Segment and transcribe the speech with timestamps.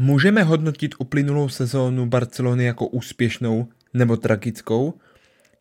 [0.00, 4.94] Můžeme hodnotit uplynulou sezónu Barcelony jako úspěšnou nebo tragickou?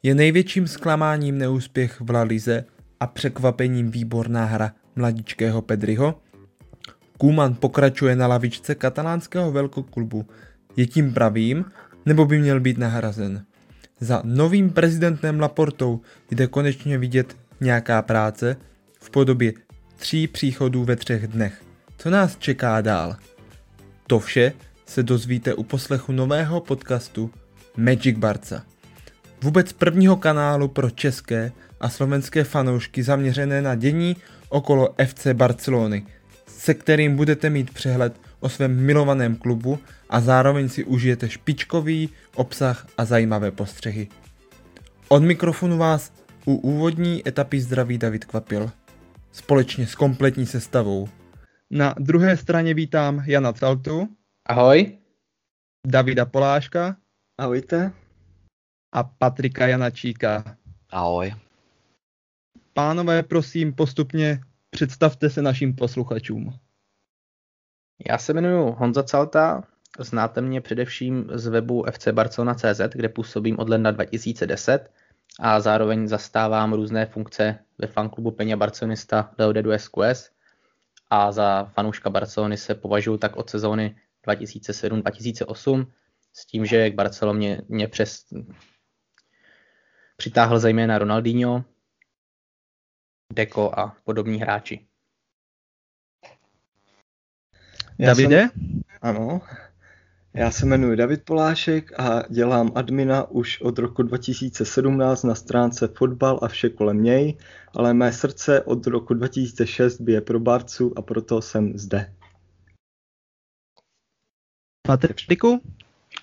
[0.04, 2.66] Je největším zklamáním neúspěch v La Lize
[3.00, 6.22] a překvapením výborná hra mladičkého Pedriho?
[7.18, 10.26] Kuman pokračuje na lavičce katalánského velkoklubu.
[10.76, 11.66] Je tím pravým,
[12.06, 13.46] nebo by měl být nahrazen?
[14.00, 16.02] Za novým prezidentem Laportou
[16.32, 18.56] jde konečně vidět nějaká práce
[19.00, 19.54] v podobě
[19.96, 21.64] tří příchodů ve třech dnech.
[21.98, 23.16] Co nás čeká dál?
[24.08, 24.54] To vše
[24.86, 27.32] se dozvíte u poslechu nového podcastu
[27.78, 28.64] Magic Barca.
[29.42, 34.16] Vůbec prvního kanálu pro české a slovenské fanoušky zaměřené na dění
[34.50, 36.06] okolo FC Barcelony,
[36.48, 39.80] se kterým budete mít přehled o svém milovaném klubu
[40.10, 44.08] a zároveň si užijete špičkový obsah a zajímavé postřehy.
[45.08, 46.12] Od mikrofonu vás
[46.46, 48.72] u úvodní etapy zdraví David Kvapil.
[49.32, 51.10] Společně s kompletní sestavou.
[51.72, 54.08] Na druhé straně vítám Jana Caltu.
[54.46, 54.98] Ahoj.
[55.88, 56.98] Davida Poláška.
[57.38, 57.92] Ahojte.
[58.92, 60.58] A Patrika Janačíka.
[60.90, 61.36] Ahoj.
[62.74, 66.54] Pánové, prosím, postupně představte se našim posluchačům.
[68.10, 69.64] Já se jmenuji Honza Calta,
[70.00, 74.92] znáte mě především z webu fcbarcelona.cz, kde působím od ledna 2010
[75.40, 80.37] a zároveň zastávám různé funkce ve fanklubu Peňa Barcelonista Leodedu SQS
[81.10, 85.92] a za fanouška Barcelony se považuji tak od sezóny 2007-2008
[86.34, 88.26] s tím, že k Barceloně mě přes
[90.18, 91.64] přitáhl zejména Ronaldinho,
[93.34, 94.88] Deco a podobní hráči.
[98.00, 98.50] Já Davide?
[98.50, 99.42] Jsem, ano.
[100.38, 106.40] Já se jmenuji David Polášek a dělám admina už od roku 2017 na stránce Fotbal
[106.42, 107.38] a vše kolem něj,
[107.76, 112.14] ale mé srdce od roku 2006 bije pro Barcu a proto jsem zde.
[114.82, 115.62] Patriku?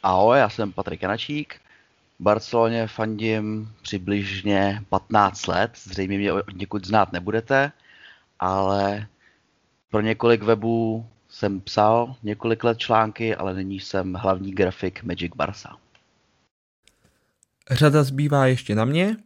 [0.03, 1.55] Ahoj, já jsem Patrik Janačík.
[2.19, 7.72] V Barceloně fandím přibližně 15 let, zřejmě mě někud znát nebudete,
[8.38, 9.06] ale
[9.91, 15.77] pro několik webů jsem psal několik let články, ale nyní jsem hlavní grafik Magic Barca.
[17.71, 19.17] Řada zbývá ještě na mě.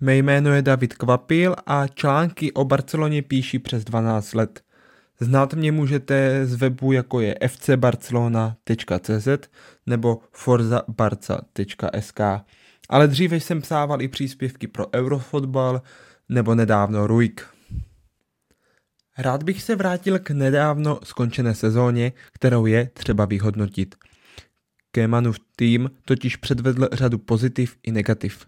[0.00, 4.62] Mé jméno je David Kvapil a články o Barceloně píší přes 12 let.
[5.20, 9.28] Znát mě můžete z webu jako je fcbarcelona.cz
[9.86, 12.20] nebo forzabarca.sk.
[12.88, 15.82] Ale dříve jsem psával i příspěvky pro Eurofotbal
[16.28, 17.57] nebo nedávno Ruik.
[19.18, 23.94] Rád bych se vrátil k nedávno skončené sezóně, kterou je třeba vyhodnotit.
[24.90, 28.46] Kémanův tým totiž předvedl řadu pozitiv i negativ.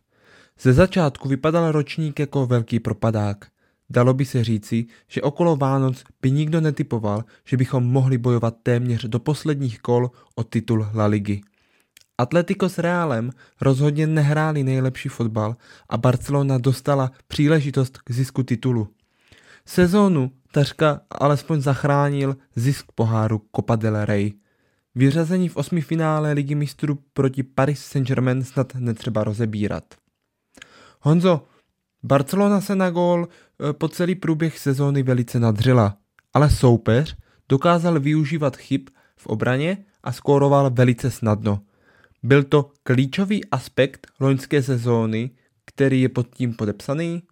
[0.60, 3.47] Ze začátku vypadal ročník jako velký propadák.
[3.91, 9.04] Dalo by se říci, že okolo Vánoc by nikdo netypoval, že bychom mohli bojovat téměř
[9.04, 11.41] do posledních kol o titul La Ligy.
[12.19, 13.30] Atletico s Realem
[13.60, 15.56] rozhodně nehráli nejlepší fotbal
[15.88, 18.88] a Barcelona dostala příležitost k zisku titulu.
[19.66, 24.32] Sezónu tařka alespoň zachránil zisk poháru Copa del Rey.
[24.94, 29.84] Vyřazení v osmi finále ligy mistrů proti Paris Saint-Germain snad netřeba rozebírat.
[31.00, 31.47] Honzo,
[32.03, 35.97] Barcelona se na gól e, po celý průběh sezóny velice nadřila,
[36.34, 37.16] ale soupeř
[37.48, 41.60] dokázal využívat chyb v obraně a skóroval velice snadno.
[42.22, 45.31] Byl to klíčový aspekt loňské sezóny,
[45.65, 47.22] který je pod tím podepsaný?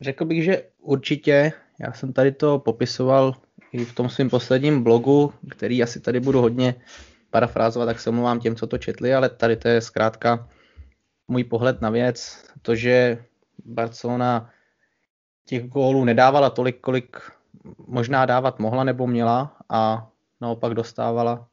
[0.00, 1.52] Řekl bych, že určitě.
[1.80, 3.34] Já jsem tady to popisoval
[3.72, 6.74] i v tom svém posledním blogu, který asi tady budu hodně
[7.30, 10.48] parafrázovat, tak se omlouvám těm, co to četli, ale tady to je zkrátka
[11.28, 12.44] můj pohled na věc.
[12.62, 13.24] To, že
[13.64, 14.50] Barcelona
[15.44, 17.16] těch gólů nedávala tolik, kolik
[17.86, 20.10] možná dávat mohla nebo měla a
[20.40, 21.48] naopak dostávala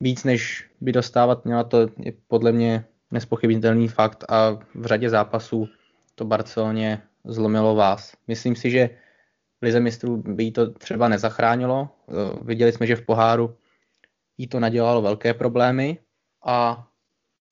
[0.00, 5.68] víc, než by dostávat měla, to je podle mě nespochybnitelný fakt a v řadě zápasů
[6.14, 8.12] to Barceloně zlomilo vás.
[8.28, 8.90] Myslím si, že
[9.62, 11.88] Lize mistrů by jí to třeba nezachránilo.
[12.08, 13.56] Eh, viděli jsme, že v poháru
[14.38, 15.98] jí to nadělalo velké problémy
[16.44, 16.88] a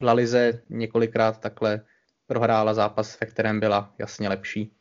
[0.02, 1.80] La Lize několikrát takhle
[2.26, 4.72] prohrála zápas, ve kterém byla jasně lepší.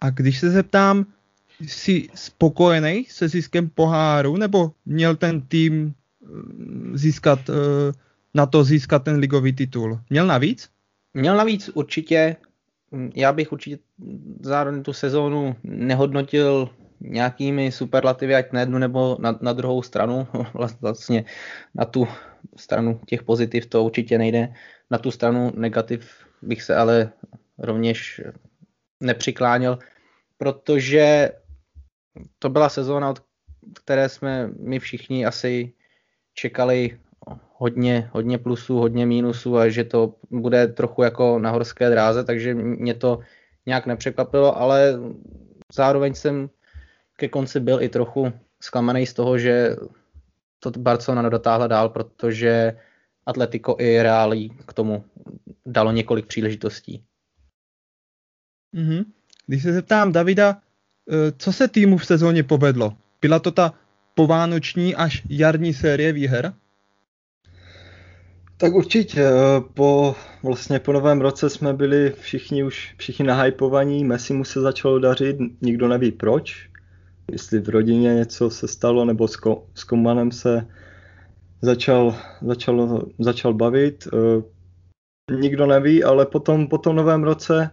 [0.00, 1.06] A když se zeptám,
[1.60, 6.26] jsi spokojený se ziskem poháru, nebo měl ten tým eh,
[6.98, 7.92] získat, eh,
[8.34, 10.00] na to získat ten ligový titul?
[10.10, 10.70] Měl navíc?
[11.14, 12.36] Měl navíc určitě,
[13.14, 13.78] já bych určitě
[14.40, 16.70] zároveň tu sezónu nehodnotil
[17.00, 20.26] nějakými superlativy, ať na jednu nebo na, na druhou stranu.
[20.80, 21.24] Vlastně
[21.74, 22.08] na tu
[22.56, 24.54] stranu těch pozitiv to určitě nejde.
[24.90, 27.12] Na tu stranu negativ bych se ale
[27.58, 28.20] rovněž
[29.00, 29.78] nepřikláněl,
[30.36, 31.30] protože
[32.38, 33.22] to byla sezóna, od
[33.74, 35.72] které jsme my všichni asi
[36.34, 36.98] čekali
[37.62, 42.54] hodně, hodně plusů, hodně mínusů a že to bude trochu jako na horské dráze, takže
[42.54, 43.18] mě to
[43.66, 44.98] nějak nepřekvapilo, ale
[45.74, 46.50] zároveň jsem
[47.16, 48.32] ke konci byl i trochu
[48.62, 49.76] zklamaný z toho, že
[50.60, 52.76] to Barcelona nedotáhla dál, protože
[53.26, 55.04] Atletico i Reálí k tomu
[55.66, 57.04] dalo několik příležitostí.
[58.74, 59.04] Mm-hmm.
[59.46, 62.96] Když se zeptám Davida, eh, co se týmu v sezóně povedlo?
[63.20, 63.74] Byla to ta
[64.14, 66.54] povánoční až jarní série výher?
[68.62, 69.32] Tak určitě, eh,
[69.74, 74.98] po, vlastně po novém roce jsme byli všichni už všichni nahypovaní, Messi mu se začalo
[74.98, 76.70] dařit, nikdo neví proč,
[77.32, 80.66] jestli v rodině něco se stalo, nebo s, ko, s Komanem se
[81.62, 87.70] začal, začal, začal bavit, eh, nikdo neví, ale potom po tom novém roce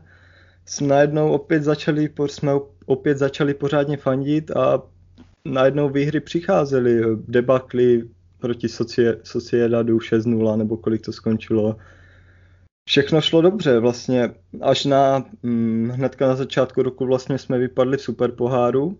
[0.66, 2.52] jsme najednou opět začali, jsme
[2.86, 4.82] opět začali pořádně fandit a
[5.46, 8.04] najednou výhry přicházely, debakly
[8.40, 8.68] proti
[9.24, 11.76] Sociedadu 6-0 nebo kolik to skončilo.
[12.90, 14.30] Všechno šlo dobře, vlastně
[14.62, 18.98] až na, hm, hnedka na začátku roku vlastně jsme vypadli v superpoháru,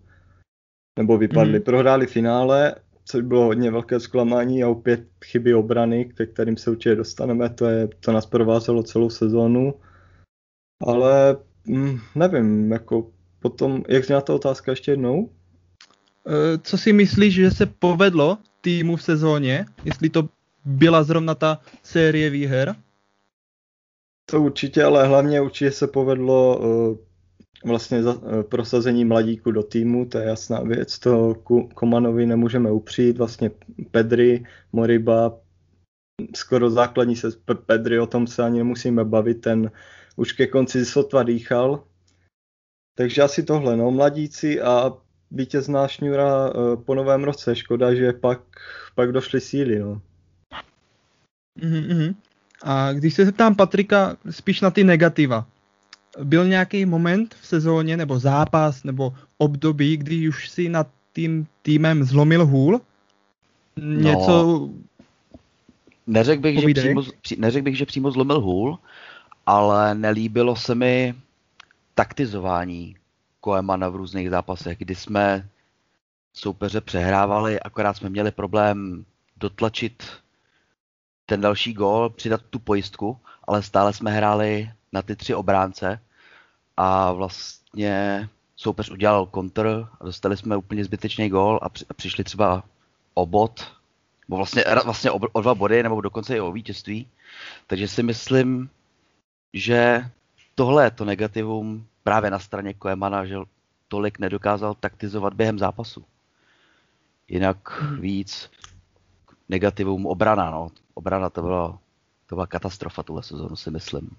[0.98, 1.64] nebo vypadli, mm.
[1.64, 6.94] prohráli finále, což bylo hodně velké zklamání a opět chyby obrany, ke kterým se určitě
[6.94, 9.74] dostaneme, to, je, to nás provázelo celou sezónu.
[10.86, 11.36] Ale
[11.68, 13.10] hm, nevím, jako
[13.40, 15.30] potom, jak zněla ta otázka ještě jednou?
[16.26, 19.66] Eh, co si myslíš, že se povedlo týmu v sezóně?
[19.84, 20.28] Jestli to
[20.64, 22.76] byla zrovna ta série výher?
[24.30, 26.96] To určitě, ale hlavně určitě se povedlo uh,
[27.64, 31.34] vlastně za, uh, prosazení mladíku do týmu, to je jasná věc, to
[31.74, 33.50] Komanovi nemůžeme upřít, vlastně
[33.90, 35.38] Pedri, Moriba,
[36.36, 37.28] skoro základní se
[37.66, 39.70] Pedri, o tom se ani nemusíme bavit, ten
[40.16, 41.84] už ke konci sotva dýchal,
[42.96, 44.92] takže asi tohle, no, mladíci a
[45.30, 47.56] vítězná šňůra uh, po novém roce.
[47.56, 48.40] Škoda, že pak,
[48.94, 49.78] pak došly síly.
[49.78, 50.00] No.
[51.60, 52.14] Mm-hmm.
[52.62, 55.46] A když se zeptám Patrika spíš na ty negativa,
[56.22, 62.04] byl nějaký moment v sezóně, nebo zápas, nebo období, kdy už si nad tím týmem
[62.04, 62.80] zlomil hůl?
[63.76, 64.28] Něco...
[64.28, 64.70] No,
[66.06, 67.02] neřekl bych, že přímo,
[67.38, 68.78] neřekl bych, že přímo zlomil hůl,
[69.46, 71.14] ale nelíbilo se mi
[71.94, 72.96] taktizování
[73.40, 75.48] Koemana v různých zápasech, kdy jsme
[76.32, 79.04] soupeře přehrávali, akorát jsme měli problém
[79.36, 80.02] dotlačit
[81.26, 86.00] ten další gól, přidat tu pojistku, ale stále jsme hráli na ty tři obránce
[86.76, 92.24] a vlastně soupeř udělal kontr a dostali jsme úplně zbytečný gól a, při, a přišli
[92.24, 92.64] třeba
[93.14, 93.72] o bod,
[94.28, 97.08] nebo vlastně, vlastně o, o dva body, nebo dokonce i o vítězství.
[97.66, 98.70] Takže si myslím,
[99.54, 100.10] že
[100.54, 103.36] tohle je to negativum právě na straně Koemana, že
[103.88, 106.04] tolik nedokázal taktizovat během zápasu.
[107.28, 108.00] Jinak hmm.
[108.00, 108.50] víc
[109.48, 110.50] negativum obrana.
[110.50, 110.70] No.
[110.94, 111.78] Obrana to byla,
[112.26, 114.16] to byla katastrofa tuhle sezónu, si myslím.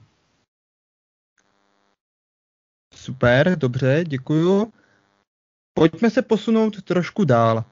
[2.93, 4.73] Super, dobře, děkuju.
[5.73, 7.63] Pojďme se posunout trošku dál.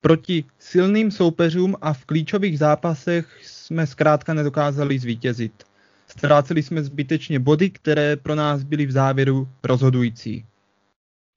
[0.00, 5.67] Proti silným soupeřům a v klíčových zápasech jsme zkrátka nedokázali zvítězit.
[6.08, 10.46] Ztráceli jsme zbytečně body, které pro nás byly v závěru rozhodující.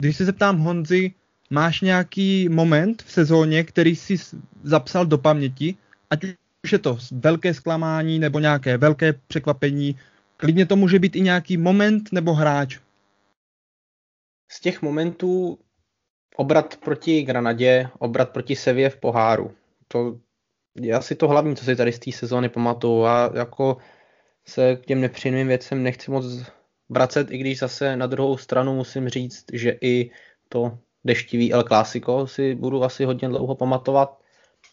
[0.01, 1.11] Když se zeptám Honzi,
[1.49, 4.15] máš nějaký moment v sezóně, který jsi
[4.63, 5.75] zapsal do paměti,
[6.09, 6.23] ať
[6.63, 9.95] už je to velké zklamání nebo nějaké velké překvapení,
[10.37, 12.79] klidně to může být i nějaký moment nebo hráč.
[14.51, 15.59] Z těch momentů
[16.35, 19.51] obrat proti Granadě, obrat proti Sevě v poháru.
[19.87, 20.17] To
[20.75, 23.03] je asi to hlavní, co si tady z té sezóny pamatuju.
[23.03, 23.77] A jako
[24.47, 26.25] se k těm nepříjemným věcem nechci moc
[26.89, 30.11] vracet, i když zase na druhou stranu musím říct, že i
[30.49, 34.19] to deštivý El Clásico si budu asi hodně dlouho pamatovat.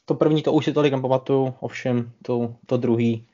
[0.05, 3.27] To první to už si tolik nepamatuju, ovšem to, to druhý,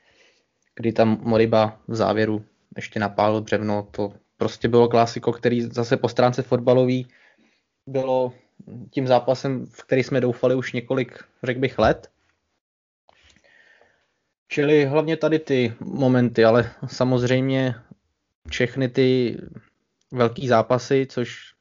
[0.75, 6.09] kdy tam Moriba v závěru ještě napálil břevno, to prostě bylo klasiko, který zase po
[6.09, 7.07] stránce fotbalový
[7.87, 8.33] bylo
[8.91, 12.11] tím zápasem, v který jsme doufali už několik, řekl bych, let.
[14.47, 17.75] Čili hlavně tady ty momenty, ale samozřejmě
[18.49, 19.37] všechny ty
[20.11, 21.53] velký zápasy, což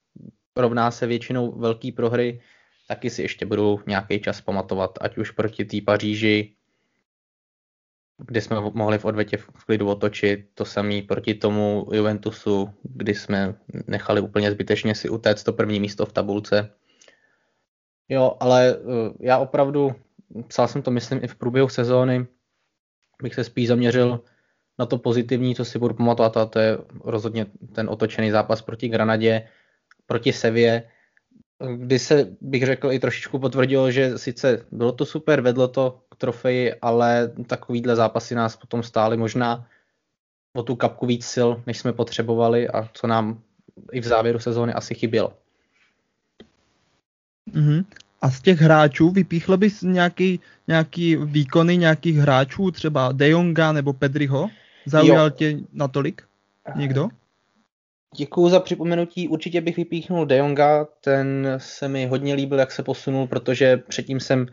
[0.56, 2.40] rovná se většinou velký prohry,
[2.88, 6.54] taky si ještě budu nějaký čas pamatovat, ať už proti té Paříži,
[8.18, 13.54] kde jsme mohli v odvetě v klidu otočit, to samý proti tomu Juventusu, kdy jsme
[13.86, 16.70] nechali úplně zbytečně si utéct to první místo v tabulce.
[18.08, 19.94] Jo, ale eh, já opravdu,
[20.48, 22.26] psal jsem to myslím i v průběhu sezóny,
[23.22, 24.20] bych se spíš zaměřil
[24.78, 28.88] na to pozitivní, co si budu pamatovat, a to je rozhodně ten otočený zápas proti
[28.88, 29.48] Granadě,
[30.06, 30.90] proti Sevě,
[31.76, 36.16] kdy se, bych řekl, i trošičku potvrdilo, že sice bylo to super, vedlo to k
[36.16, 39.66] trofeji, ale takovýhle zápasy nás potom stály možná
[40.56, 43.42] o tu kapku víc sil, než jsme potřebovali a co nám
[43.92, 45.32] i v závěru sezóny asi chybělo.
[47.50, 47.84] Mm-hmm.
[48.24, 53.92] A z těch hráčů vypíchl bys nějaký, nějaký výkony nějakých hráčů, třeba De Jonga nebo
[53.92, 54.48] Pedriho?
[54.86, 55.30] Zaujal jo.
[55.30, 56.22] tě natolik
[56.76, 57.08] někdo?
[58.16, 59.28] Děkuji za připomenutí.
[59.28, 64.20] Určitě bych vypíchnul De Jonga, ten se mi hodně líbil, jak se posunul, protože předtím
[64.20, 64.46] jsem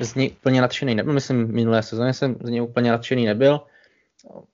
[0.00, 1.12] z něj úplně nadšený nebyl.
[1.12, 3.60] Myslím, minulé sezóně jsem z něj úplně nadšený nebyl.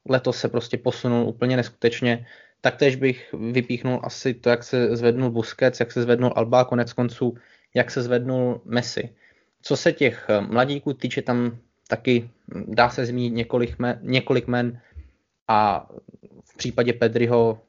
[0.09, 2.27] Letos se prostě posunul úplně neskutečně.
[2.61, 7.35] Taktéž bych vypíchnul asi to, jak se zvednul Busquets, jak se zvednul Alba, konec konců,
[7.75, 9.15] jak se zvednul Messi.
[9.63, 11.59] Co se těch mladíků týče, tam
[11.89, 14.81] taky dá se zmínit několik men, několik men
[15.49, 15.89] a
[16.45, 17.63] v případě Pedriho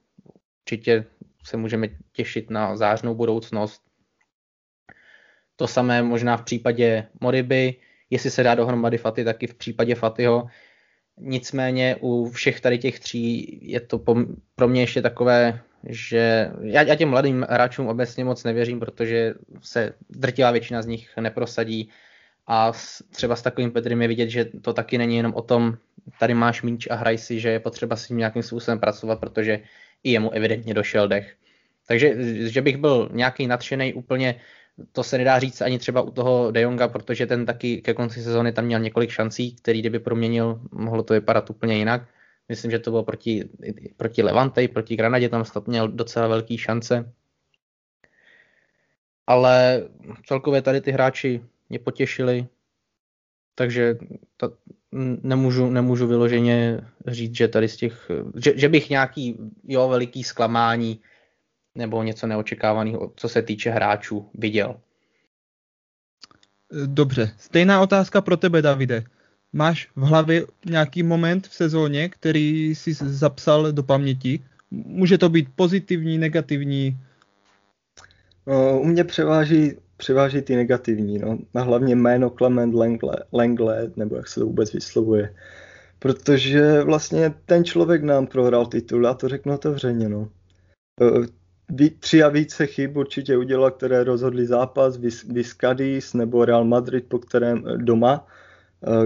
[0.62, 1.06] určitě
[1.44, 3.82] se můžeme těšit na zářnou budoucnost.
[5.56, 7.76] To samé možná v případě Moriby,
[8.10, 10.48] jestli se dá dohromady Faty, taky v případě Fatyho.
[11.18, 14.04] Nicméně u všech tady těch tří je to
[14.56, 19.94] pro mě ještě takové, že já, já těm mladým hráčům obecně moc nevěřím, protože se
[20.10, 21.90] drtivá většina z nich neprosadí
[22.48, 22.72] a
[23.12, 25.78] třeba s takovým Pedrem je vidět, že to taky není jenom o tom,
[26.20, 29.60] tady máš míč a hraj si, že je potřeba s ním nějakým způsobem pracovat, protože
[30.04, 31.36] i jemu evidentně došel dech.
[31.88, 32.16] Takže,
[32.50, 34.36] že bych byl nějaký nadšený úplně,
[34.92, 38.24] to se nedá říct ani třeba u toho De Jonga, protože ten taky ke konci
[38.24, 42.02] sezóny tam měl několik šancí, který kdyby proměnil, mohlo to vypadat úplně jinak.
[42.52, 43.50] Myslím, že to bylo proti,
[43.98, 47.14] proti Levante, proti Granadě, tam snad měl docela velký šance.
[49.28, 49.88] Ale
[50.26, 52.48] celkově tady ty hráči mě potěšili,
[53.56, 53.98] takže
[54.38, 54.52] ta,
[55.24, 61.00] nemůžu, nemůžu vyloženě říct, že tady z těch, že, že bych nějaký jo, veliký zklamání
[61.76, 64.80] nebo něco neočekávaného, co se týče hráčů, viděl.
[66.86, 69.04] Dobře, stejná otázka pro tebe, Davide.
[69.54, 74.40] Máš v hlavě nějaký moment v sezóně, který jsi zapsal do paměti?
[74.72, 76.98] Může to být pozitivní, negativní?
[78.80, 81.38] U mě převáží převáží ty negativní, no.
[81.54, 82.74] A hlavně jméno Clement
[83.34, 85.36] Langle, nebo jak se to vůbec vyslovuje.
[86.00, 90.30] Protože vlastně ten člověk nám prohrál titul, já to řeknu otevřeně, no.
[92.00, 94.98] Tři a více chyb určitě udělal, které rozhodly zápas,
[95.30, 98.28] Vis Cadiz nebo Real Madrid, po kterém doma,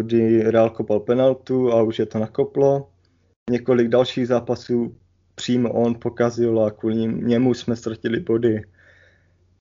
[0.01, 2.89] kdy Real kopal penaltu a už je to nakoplo.
[3.51, 4.95] Několik dalších zápasů
[5.35, 8.63] přímo on pokazil a kvůli němu jsme ztratili body.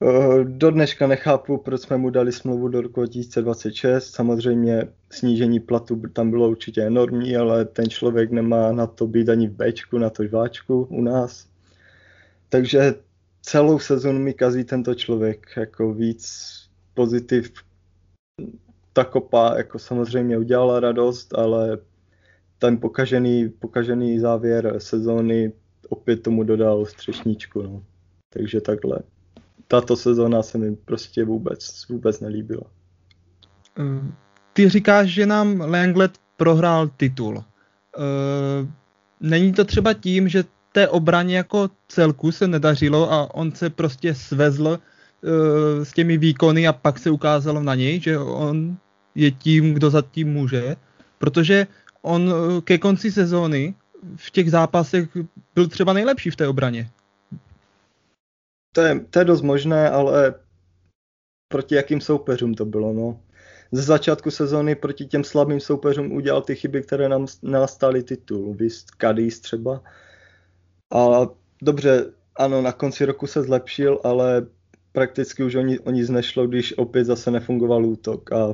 [0.03, 4.11] Eh, do dneška nechápu, proč jsme mu dali smlouvu do roku 2026.
[4.11, 9.49] Samozřejmě snížení platu tam bylo určitě enormní, ale ten člověk nemá na to být ani
[9.49, 11.47] v Bčku, na to žváčku u nás.
[12.49, 12.95] Takže
[13.43, 16.55] celou sezonu mi kazí tento člověk jako víc
[16.95, 17.53] pozitiv.
[18.97, 21.79] Ta kopa jako samozřejmě udělala radost, ale
[22.59, 25.53] ten pokažený, pokažený závěr sezóny
[25.89, 27.63] opět tomu dodal střešníčku.
[27.63, 27.83] No.
[28.31, 28.99] Takže takhle
[29.69, 32.63] tato sezóna se mi prostě vůbec, vůbec nelíbila.
[34.53, 37.45] Ty říkáš, že nám Langlet prohrál titul.
[39.21, 44.15] Není to třeba tím, že té obraně jako celku se nedařilo a on se prostě
[44.15, 44.79] svezl
[45.83, 48.77] s těmi výkony a pak se ukázalo na něj, že on
[49.15, 50.77] je tím, kdo za tím může,
[51.19, 51.67] protože
[52.03, 53.75] on ke konci sezóny
[54.17, 55.09] v těch zápasech
[55.55, 56.91] byl třeba nejlepší v té obraně.
[58.73, 60.35] To je, to je dost možné, ale
[61.49, 63.21] proti jakým soupeřům to bylo, no.
[63.73, 68.55] Ze začátku sezóny proti těm slabým soupeřům udělal ty chyby, které nám nastaly titul.
[68.55, 69.83] Vist Cadiz třeba.
[70.95, 71.27] A
[71.63, 74.47] dobře, ano, na konci roku se zlepšil, ale
[74.93, 75.55] prakticky už
[75.85, 78.53] o nic nešlo, když opět zase nefungoval útok a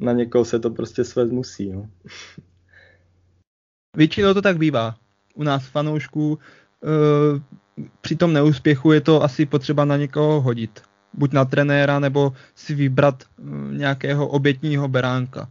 [0.00, 1.70] na někoho se to prostě svést musí.
[1.70, 1.90] No.
[3.96, 4.96] Většinou to tak bývá.
[5.34, 6.38] U nás fanoušků uh,
[8.00, 10.82] při tom neúspěchu je to asi potřeba na někoho hodit.
[11.12, 13.42] Buď na trenéra, nebo si vybrat eh,
[13.76, 15.48] nějakého obětního beránka.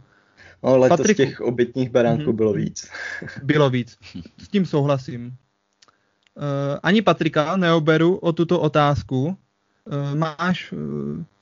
[0.62, 1.22] No, letos Patriku.
[1.22, 2.36] těch obětních beránků mm-hmm.
[2.36, 2.90] bylo víc.
[3.42, 3.98] Bylo víc.
[4.38, 5.26] S tím souhlasím.
[5.26, 9.26] Uh, ani Patrika neoberu o tuto otázku.
[9.26, 10.72] Uh, máš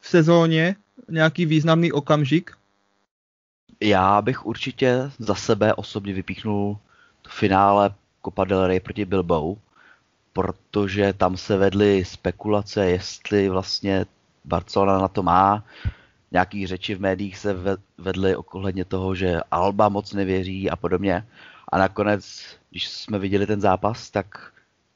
[0.01, 0.77] v sezóně
[1.11, 2.51] nějaký významný okamžik?
[3.81, 6.79] Já bych určitě za sebe osobně vypíchnul
[7.29, 9.57] finále Copa del Rey proti Bilbao,
[10.33, 14.07] protože tam se vedly spekulace, jestli vlastně
[14.45, 15.65] Barcelona na to má.
[16.33, 17.57] Nějaký řeči v médiích se
[17.99, 21.27] vedly ohledně toho, že Alba moc nevěří a podobně.
[21.69, 24.53] A nakonec, když jsme viděli ten zápas, tak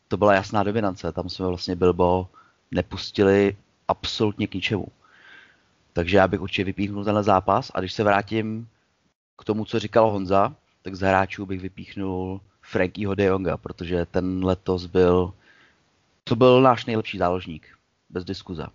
[0.08, 1.12] to byla jasná dominance.
[1.12, 2.28] Tam jsme vlastně Bilbo
[2.70, 3.56] nepustili
[3.88, 4.86] absolutně k ničemu.
[5.92, 8.68] Takže já bych určitě vypíchnul tenhle zápas a když se vrátím
[9.38, 14.44] k tomu, co říkal Honza, tak z hráčů bych vypíchnul Frankieho de Jonga, protože ten
[14.44, 15.32] letos byl,
[16.24, 17.68] to byl náš nejlepší záložník,
[18.10, 18.66] bez diskuze.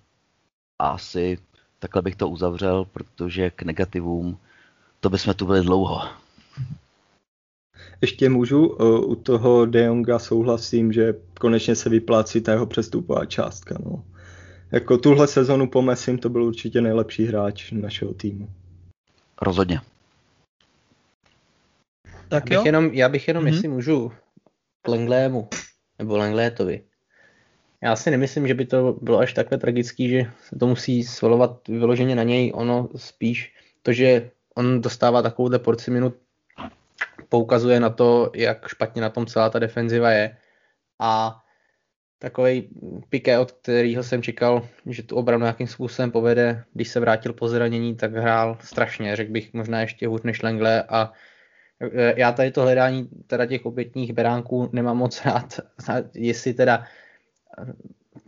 [0.80, 1.38] A asi
[1.80, 4.38] takhle bych to uzavřel, protože k negativům
[5.00, 6.02] to bychom tu byli dlouho.
[8.02, 8.66] Ještě můžu,
[9.06, 13.78] u toho De Jonga souhlasím, že konečně se vyplácí ta jeho přestupová částka.
[13.86, 14.04] No.
[14.72, 18.50] Jako tuhle sezonu po Messim to byl určitě nejlepší hráč našeho týmu.
[19.42, 19.82] Rozhodně.
[22.28, 23.54] Tak já bych jenom, já bych jenom, mm-hmm.
[23.54, 24.12] jestli můžu,
[24.82, 25.50] k Lenglému,
[26.00, 26.84] nebo Lenglétovi.
[27.82, 31.68] Já si nemyslím, že by to bylo až takhle tragický, že se to musí svalovat
[31.68, 32.52] vyloženě na něj.
[32.56, 36.16] Ono spíš to, že on dostává takovou porci minut,
[37.30, 40.38] poukazuje na to, jak špatně na tom celá ta defenziva je.
[41.00, 41.42] A
[42.20, 42.70] takový
[43.10, 47.48] Piqué, od kterého jsem čekal, že tu obranu nějakým způsobem povede, když se vrátil po
[47.48, 50.84] zranění, tak hrál strašně, řekl bych možná ještě hůř než Lengle.
[50.84, 51.12] A
[51.82, 55.60] e, já tady to hledání teda těch obětních beránků nemám moc rád,
[56.14, 56.86] jestli teda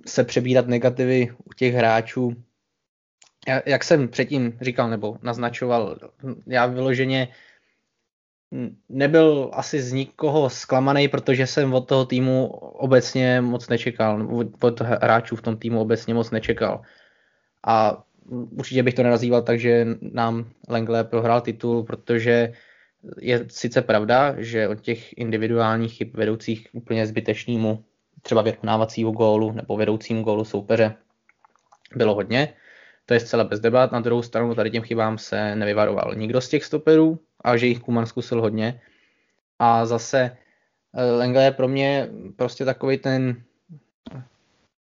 [0.06, 2.36] se přebírat negativy u těch hráčů.
[3.66, 6.00] Jak jsem předtím říkal nebo naznačoval,
[6.48, 7.28] já vyloženě
[8.90, 14.28] nebyl asi z nikoho zklamaný, protože jsem od toho týmu obecně moc nečekal,
[14.62, 16.82] od hráčů v tom týmu obecně moc nečekal.
[17.66, 22.54] A určitě bych to nenazýval tak, že nám Lengle prohrál titul, protože
[23.22, 27.84] je sice pravda, že od těch individuálních chyb vedoucích úplně zbytečnému
[28.22, 30.96] třeba vyrovnávacího gólu nebo vedoucímu gólu soupeře
[31.96, 32.54] bylo hodně.
[33.08, 33.92] To je zcela bez debat.
[33.92, 37.80] Na druhou stranu tady těm chybám se nevyvaroval nikdo z těch stoperů, a že jich
[37.80, 38.82] Kuman zkusil hodně.
[39.60, 40.38] A zase
[40.94, 43.44] eh, Lengle je pro mě prostě takový ten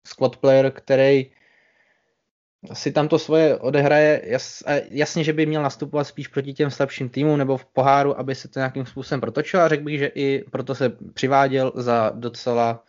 [0.06, 1.30] squad player, který
[2.72, 7.08] si tam to svoje odehraje, jas, jasně, že by měl nastupovat spíš proti těm slabším
[7.08, 10.44] týmům nebo v poháru, aby se to nějakým způsobem protočil a řekl bych, že i
[10.50, 12.84] proto se přiváděl za docela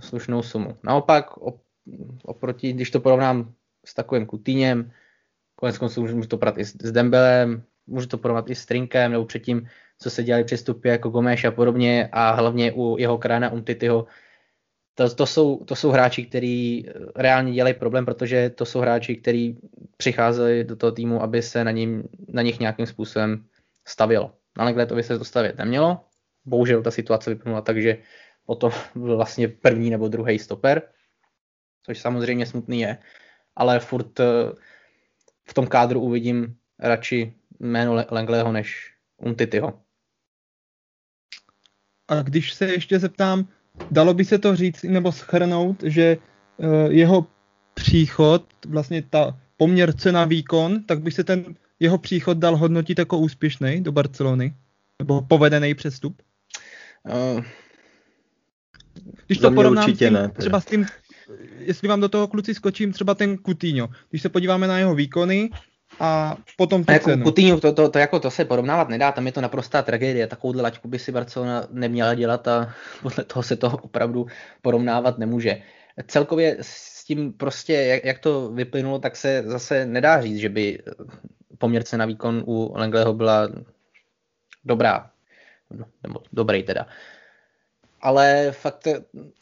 [0.00, 0.76] slušnou sumu.
[0.82, 1.26] Naopak,
[2.24, 3.52] oproti, když to porovnám
[3.88, 4.90] s takovým Kutíněm,
[5.56, 9.24] konec konců můžu to prat i s, Dembelem, můžu to porovnat i s Trinkem, nebo
[9.24, 14.06] předtím, co se dělali přestupy jako Gomeš a podobně a hlavně u jeho krána Umtityho.
[14.94, 19.58] To, to, jsou, to jsou hráči, kteří reálně dělají problém, protože to jsou hráči, kteří
[19.96, 23.44] přicházeli do toho týmu, aby se na, ním, na nich nějakým způsobem
[23.86, 24.34] stavilo.
[24.58, 26.00] Na Legletovi se to stavět nemělo.
[26.44, 27.98] Bohužel ta situace vyplnula tak, že
[28.46, 30.82] potom byl vlastně první nebo druhý stoper,
[31.82, 32.98] což samozřejmě smutný je,
[33.58, 34.24] ale furt eh,
[35.48, 39.80] v tom kádru uvidím radši jméno Lengleho než Umtityho.
[42.08, 43.48] A když se ještě zeptám,
[43.90, 46.16] dalo by se to říct nebo schrnout, že
[46.56, 47.26] uh, jeho
[47.74, 53.18] příchod, vlastně ta poměr cena výkon, tak by se ten jeho příchod dal hodnotit jako
[53.18, 54.54] úspěšný do Barcelony?
[54.98, 56.22] Nebo povedený přestup?
[57.36, 57.44] Uh,
[59.26, 60.86] když to porovnám tím, ne, třeba s tím,
[61.58, 63.88] jestli vám do toho kluci skočím, třeba ten Coutinho.
[64.10, 65.50] Když se podíváme na jeho výkony,
[66.00, 67.24] a potom tu jako cenu.
[67.24, 70.62] Coutinho, to, to, to, jako to se porovnávat nedá, tam je to naprostá tragédie, takovouhle
[70.62, 74.26] laťku by si Barcelona neměla dělat a podle toho se to opravdu
[74.62, 75.62] porovnávat nemůže.
[76.06, 80.78] Celkově s tím prostě, jak, jak to vyplynulo, tak se zase nedá říct, že by
[81.58, 83.48] poměrce na výkon u Lengleho byla
[84.64, 85.10] dobrá,
[85.70, 86.86] no, nebo dobrý teda.
[88.00, 88.88] Ale fakt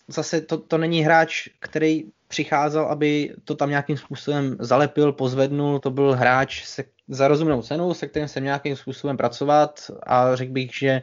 [0.08, 5.90] zase to, to není hráč, který přicházel, aby to tam nějakým způsobem zalepil, pozvednul, to
[5.90, 10.74] byl hráč se, za rozumnou cenu, se kterým jsem nějakým způsobem pracovat a řekl bych,
[10.74, 11.02] že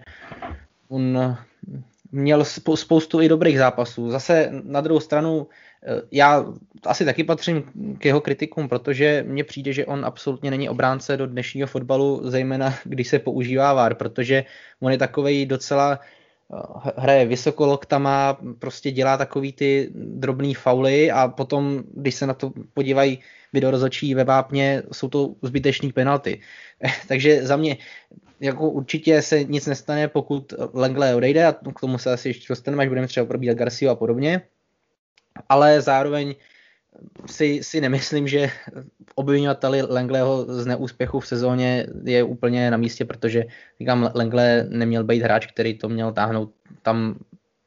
[0.89, 1.37] on
[2.11, 4.11] měl spoustu i dobrých zápasů.
[4.11, 5.47] Zase na druhou stranu
[5.83, 6.45] eh, já
[6.85, 7.63] asi taky patřím
[7.97, 12.73] k jeho kritikům, protože mně přijde, že on absolutně není obránce do dnešního fotbalu, zejména
[12.83, 14.43] když se používá VAR, protože
[14.79, 15.99] on je takový docela
[16.97, 22.51] hraje vysoko loktama, prostě dělá takový ty drobný fauly a potom, když se na to
[22.73, 23.19] podívají
[23.53, 26.41] videorozočí ve vápně, jsou to zbytečný penalty.
[27.07, 27.77] Takže za mě
[28.39, 32.83] jako určitě se nic nestane, pokud Lengle odejde a k tomu se asi ještě dostaneme,
[32.83, 34.41] až budeme třeba probírat Garcia a podobně.
[35.49, 36.35] Ale zároveň
[37.25, 38.49] si, si nemyslím, že
[39.15, 43.43] obvinovateli Lengleho z neúspěchu v sezóně je úplně na místě, protože
[43.79, 47.15] říkám, Lengle neměl být hráč, který to měl táhnout, tam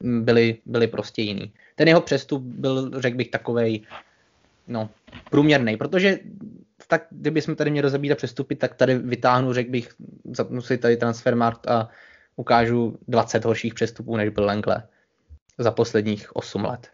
[0.01, 1.53] byli, byli prostě jiný.
[1.75, 3.83] Ten jeho přestup byl, řekl bych, takovej
[4.69, 4.91] no,
[5.31, 6.19] průměrný, protože
[6.89, 9.95] tak, kdybychom tady měli rozebírat přestupy, tak tady vytáhnu, řekl bych,
[10.33, 11.89] zapnu si tady Transfermarkt a
[12.37, 14.83] ukážu 20 horších přestupů, než byl Lengle
[15.59, 16.91] za posledních 8 let.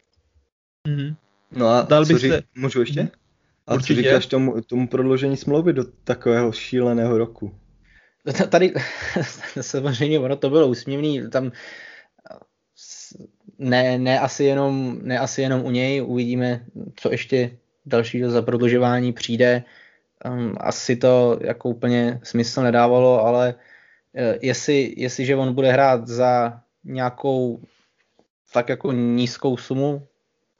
[0.88, 1.16] Mm-hmm.
[1.56, 3.08] No a Dal co bych řík, se- můžu ještě?
[3.66, 3.94] A Určitě.
[3.94, 7.54] co říkáš tomu, tomu prodloužení smlouvy do takového šíleného roku?
[8.32, 8.72] T- Tady
[9.60, 11.52] samozřejmě ono to bylo úsměvný, tam
[13.58, 16.64] ne, ne, asi jenom, ne asi jenom u něj, uvidíme,
[16.96, 19.62] co ještě dalšího za prodlužování přijde.
[20.24, 23.54] Um, asi to jako úplně smysl nedávalo, ale
[24.14, 27.60] eh, jestli, jestliže on bude hrát za nějakou
[28.52, 30.06] tak jako nízkou sumu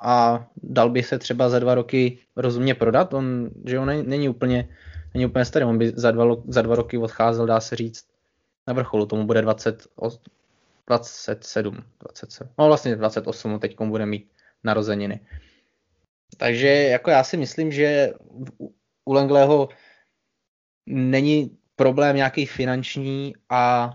[0.02, 4.68] a dal by se třeba za dva roky rozumně prodat, on, že on není, úplně
[5.14, 8.06] není úplně starý, on by za dva, za dva roky odcházel, dá se říct,
[8.66, 10.20] na vrcholu, tomu bude 20, os-
[10.86, 14.30] 27, 27, no vlastně 28, teď bude mít
[14.64, 15.20] narozeniny.
[16.36, 18.12] Takže jako já si myslím, že
[18.60, 18.74] u-
[19.06, 19.68] Langleyho
[20.86, 23.90] není problém nějaký finanční a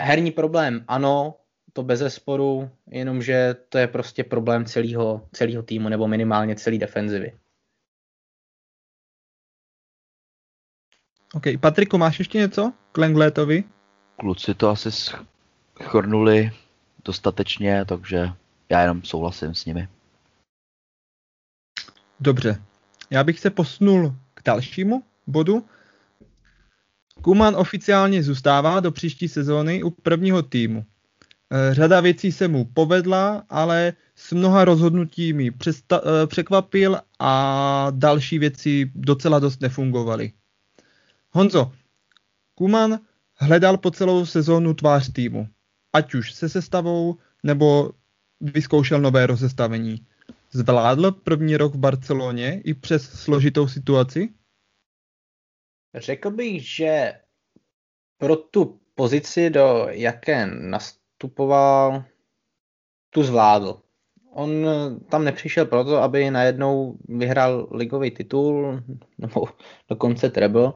[0.00, 1.34] herní problém ano,
[1.72, 7.38] to bez zesporu, jenomže to je prostě problém celého, celého týmu nebo minimálně celé defenzivy.
[11.34, 13.64] OK, Patriku, máš ještě něco k Langletovi?
[14.16, 14.90] Kluci to asi
[15.82, 16.50] schrnuli
[17.04, 18.28] dostatečně, takže
[18.68, 19.88] já jenom souhlasím s nimi.
[22.20, 22.62] Dobře.
[23.10, 25.66] Já bych se posunul k dalšímu bodu.
[27.22, 30.84] Kuman oficiálně zůstává do příští sezóny u prvního týmu.
[31.50, 38.38] Eh, Řada věcí se mu povedla, ale s mnoha rozhodnutími přesta- eh, překvapil a další
[38.38, 40.32] věci docela dost nefungovaly.
[41.30, 41.72] Honzo,
[42.54, 42.98] Kuman
[43.34, 45.48] hledal po celou sezónu tvář týmu,
[45.92, 47.92] ať už se sestavou, nebo
[48.40, 50.06] vyzkoušel nové rozestavení.
[50.50, 54.34] Zvládl první rok v Barceloně i přes složitou situaci?
[55.94, 57.20] Řekl bych, že
[58.18, 60.46] pro tu pozici, do jaké
[61.18, 62.04] nastupoval,
[63.10, 63.80] tu zvládl.
[64.32, 64.66] On
[65.10, 68.82] tam nepřišel proto, aby najednou vyhrál ligový titul,
[69.18, 69.48] nebo
[69.88, 70.72] dokonce treble.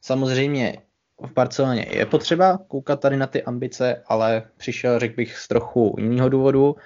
[0.00, 0.78] Samozřejmě
[1.26, 5.96] v Barceloně je potřeba koukat tady na ty ambice, ale přišel, řekl bych, z trochu
[5.98, 6.76] jiného důvodu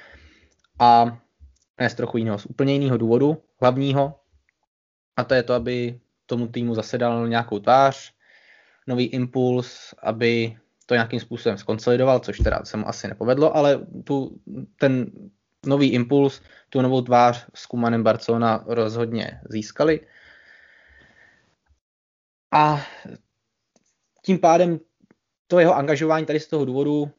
[0.79, 1.19] a
[1.81, 4.15] ne z trochu jiného, z úplně jiného důvodu, hlavního,
[5.17, 8.13] a to je to, aby tomu týmu zase dal nějakou tvář,
[8.87, 14.41] nový impuls, aby to nějakým způsobem skonsolidoval, což teda se mu asi nepovedlo, ale tu,
[14.79, 15.11] ten
[15.67, 20.01] nový impuls, tu novou tvář s Kumanem Barcelona rozhodně získali.
[22.53, 22.87] A
[24.23, 24.81] tím pádem
[25.47, 27.11] to jeho angažování tady z toho důvodu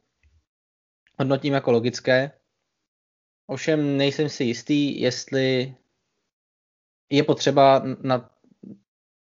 [1.20, 2.32] hodnotím jako logické.
[3.48, 5.76] Ovšem nejsem si jistý, jestli
[7.10, 8.30] je potřeba na,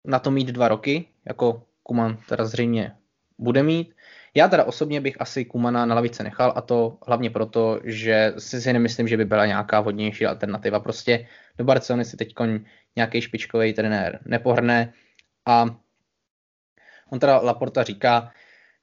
[0.06, 2.98] na to mít dva roky, jako Kuman teda zřejmě
[3.38, 3.96] bude mít.
[4.36, 8.62] Já teda osobně bych asi Kumana na lavice nechal a to hlavně proto, že si,
[8.62, 10.80] si nemyslím, že by byla nějaká vhodnější alternativa.
[10.80, 12.34] Prostě do Barcelony si teď
[12.96, 14.94] nějaký špičkový trenér nepohrne
[15.46, 15.66] a
[17.10, 18.32] on teda Laporta říká,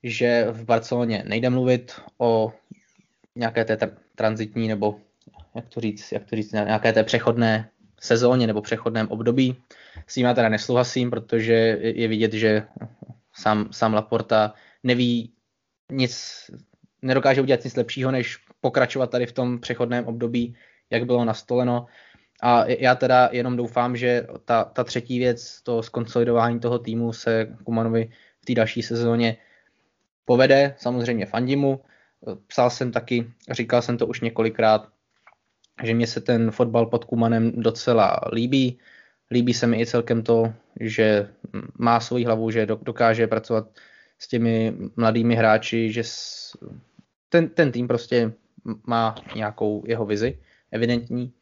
[0.03, 2.53] že v Barceloně nejde mluvit o
[3.37, 5.01] nějaké té tr- transitní nebo
[5.55, 7.69] jak to říct, jak to říct, nějaké té přechodné
[8.01, 9.57] sezóně nebo přechodném období.
[10.07, 12.67] S tím já teda nesouhlasím, protože je vidět, že
[13.33, 15.33] sám, sám Laporta neví
[15.91, 16.45] nic,
[17.03, 20.55] nedokáže udělat nic lepšího, než pokračovat tady v tom přechodném období,
[20.91, 21.87] jak bylo nastoleno.
[22.43, 27.57] A já teda jenom doufám, že ta, ta třetí věc, to skonsolidování toho týmu se
[27.65, 29.37] Kumanovi v té další sezóně
[30.25, 30.75] povede.
[30.79, 31.81] Samozřejmě Fandimu.
[32.47, 34.89] Psal jsem taky, říkal jsem to už několikrát,
[35.83, 38.79] že mě se ten fotbal pod Kumanem docela líbí.
[39.31, 41.29] Líbí se mi i celkem to, že
[41.79, 43.69] má svoji hlavu, že dokáže pracovat
[44.23, 46.03] s těmi mladými hráči, že
[47.29, 48.33] ten, ten tým prostě
[48.87, 50.39] má nějakou jeho vizi,
[50.71, 51.33] evidentní.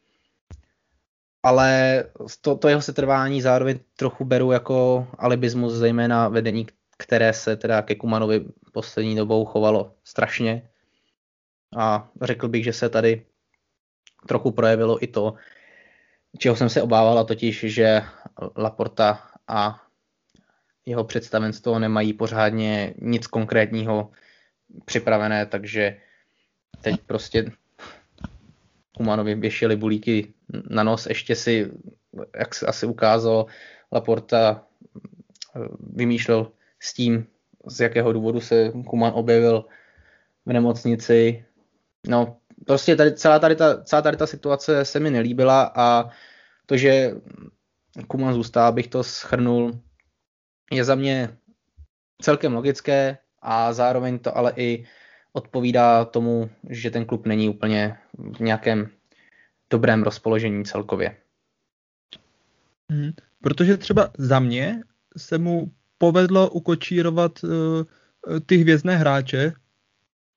[1.43, 2.03] Ale
[2.41, 7.95] to, to jeho setrvání zároveň trochu beru jako alibismus, zejména vedení, které se teda ke
[7.95, 10.69] Kumanovi poslední dobou chovalo strašně.
[11.77, 13.25] A řekl bych, že se tady
[14.27, 15.33] trochu projevilo i to,
[16.37, 18.01] čeho jsem se obával, a totiž, že
[18.55, 19.81] Laporta a
[20.89, 24.09] jeho představenstvo nemají pořádně nic konkrétního
[24.85, 25.97] připravené, takže
[26.81, 27.51] teď prostě
[28.97, 30.33] Kumanovi běželi bulíky
[30.69, 31.71] na nos, ještě si,
[32.39, 33.45] jak se asi ukázalo,
[33.91, 34.65] Laporta
[35.79, 37.27] vymýšlel s tím,
[37.67, 39.65] z jakého důvodu se Kuman objevil
[40.45, 41.45] v nemocnici.
[42.07, 46.09] No, prostě tady, celá, tady ta, celá tady ta situace se mi nelíbila a
[46.65, 47.11] to, že
[48.07, 49.79] Kuman zůstává, bych to schrnul,
[50.71, 51.37] je za mě
[52.21, 54.85] celkem logické a zároveň to ale i
[55.33, 58.89] odpovídá tomu, že ten klub není úplně v nějakém
[59.69, 61.17] dobrém rozpoložení celkově.
[62.91, 64.83] Hmm, protože třeba za mě
[65.17, 67.49] se mu povedlo ukočírovat uh,
[68.45, 69.53] ty hvězdné hráče,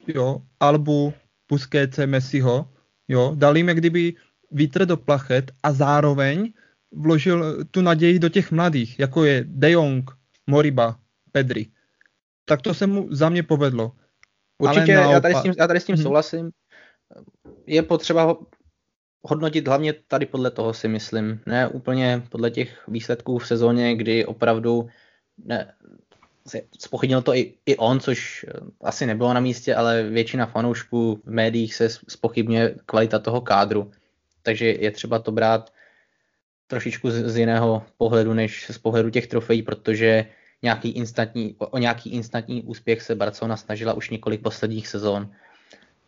[0.07, 1.15] jo, Albu,
[1.49, 2.69] Busquetse, Messiho,
[3.09, 4.15] jo, dal jim jak kdyby
[4.51, 6.53] vítr do plachet a zároveň
[6.93, 10.11] vložil tu naději do těch mladých, jako je De Jong,
[10.47, 10.99] Moriba,
[11.33, 11.67] Pedri.
[12.45, 13.93] Tak to se mu za mě povedlo.
[14.59, 15.13] Určitě, naopak...
[15.13, 16.03] já tady s tím, já tady s tím hmm.
[16.03, 16.51] souhlasím.
[17.67, 18.47] Je potřeba ho
[19.23, 21.41] hodnotit hlavně tady podle toho si myslím.
[21.47, 24.89] Ne úplně podle těch výsledků v sezóně, kdy opravdu
[25.45, 25.75] ne,
[26.79, 31.31] spochybnil to i, i on, což eh, asi nebylo na místě, ale většina fanoušků v
[31.31, 33.91] médiích se spochybňuje kvalita toho kádru.
[34.43, 35.72] Takže je třeba to brát
[36.73, 40.27] trošičku z, z jiného pohledu, než z pohledu těch trofejí, protože
[40.63, 45.29] nějaký instantní, o, o nějaký instantní úspěch se Barcelona snažila už několik posledních sezón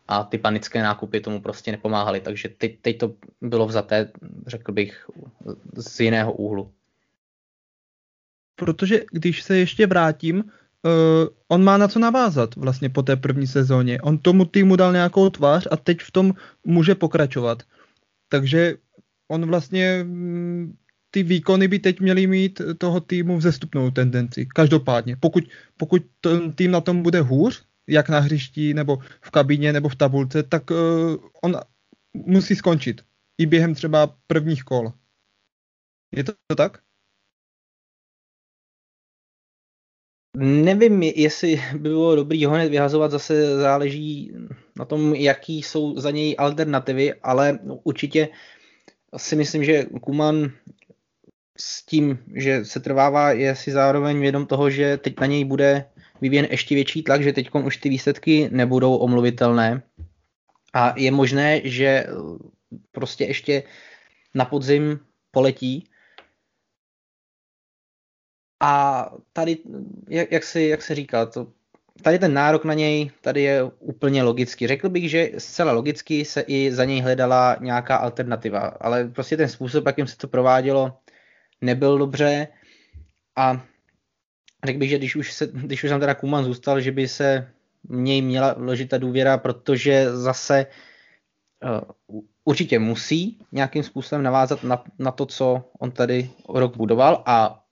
[0.09, 4.09] a ty panické nákupy tomu prostě nepomáhaly, takže teď, teď to bylo vzaté,
[4.46, 5.07] řekl bych,
[5.77, 6.72] z jiného úhlu.
[8.57, 13.46] Protože když se ještě vrátím, uh, on má na co navázat vlastně po té první
[13.46, 14.00] sezóně.
[14.00, 17.62] On tomu týmu dal nějakou tvář a teď v tom může pokračovat.
[18.29, 18.81] Takže
[19.28, 20.76] on vlastně mm,
[21.10, 24.46] ty výkony by teď měly mít toho týmu vzestupnou tendenci.
[24.46, 25.44] Každopádně, pokud,
[25.76, 29.96] pokud ten tým na tom bude hůř, jak na hřišti, nebo v kabině, nebo v
[29.96, 30.76] tabulce, tak uh,
[31.42, 31.56] on
[32.14, 33.02] musí skončit.
[33.38, 34.92] I během třeba prvních kol.
[36.16, 36.78] Je to, to tak?
[40.37, 44.32] Nevím, jestli by bylo dobrý ho hned vyhazovat, zase záleží
[44.76, 48.28] na tom, jaký jsou za něj alternativy, ale určitě
[49.16, 50.53] si myslím, že Kuman
[51.59, 55.90] s tím, že se trvává, je si zároveň vědom toho, že teď na něj bude
[56.20, 59.83] vyvíjen ještě větší tlak, že teď už ty výsledky nebudou omluvitelné.
[60.72, 62.07] A je možné, že
[62.90, 63.62] prostě ještě
[64.35, 65.00] na podzim
[65.31, 65.88] poletí
[68.61, 69.59] a tady,
[70.09, 71.53] jak, jak, si, jak se říká, to,
[72.02, 74.66] tady ten nárok na něj tady je úplně logický.
[74.66, 79.48] Řekl bych, že zcela logicky se i za něj hledala nějaká alternativa, ale prostě ten
[79.48, 80.98] způsob, jakým se to provádělo,
[81.61, 82.48] nebyl dobře
[83.37, 83.66] a
[84.64, 87.50] řekl bych, že když už, se, když už tam teda Kuman zůstal, že by se
[87.88, 90.66] něj měla vložit ta důvěra, protože zase
[92.11, 97.63] uh, určitě musí nějakým způsobem navázat na, na to, co on tady rok budoval a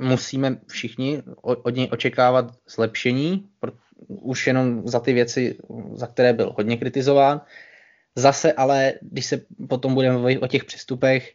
[0.00, 3.48] musíme všichni od něj očekávat zlepšení,
[4.08, 5.58] už jenom za ty věci,
[5.92, 7.40] za které byl hodně kritizován.
[8.14, 11.34] Zase ale, když se potom budeme mluvit o těch přestupech,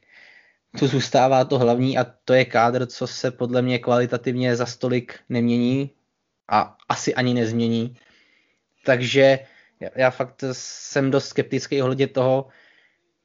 [0.79, 5.19] tu zůstává to hlavní a to je kádr, co se podle mě kvalitativně za stolik
[5.29, 5.91] nemění
[6.47, 7.95] a asi ani nezmění.
[8.85, 9.39] Takže
[9.95, 12.47] já fakt jsem dost skeptický ohledně toho,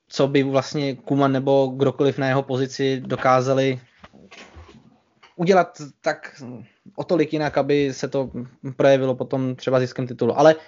[0.08, 3.80] co by vlastně Kuman nebo kdokoliv na jeho pozici dokázali
[5.36, 6.42] udělat tak
[6.96, 8.30] o tolik jinak, aby se to
[8.76, 10.38] projevilo potom třeba ziskem titulu.
[10.38, 10.60] Ale uh,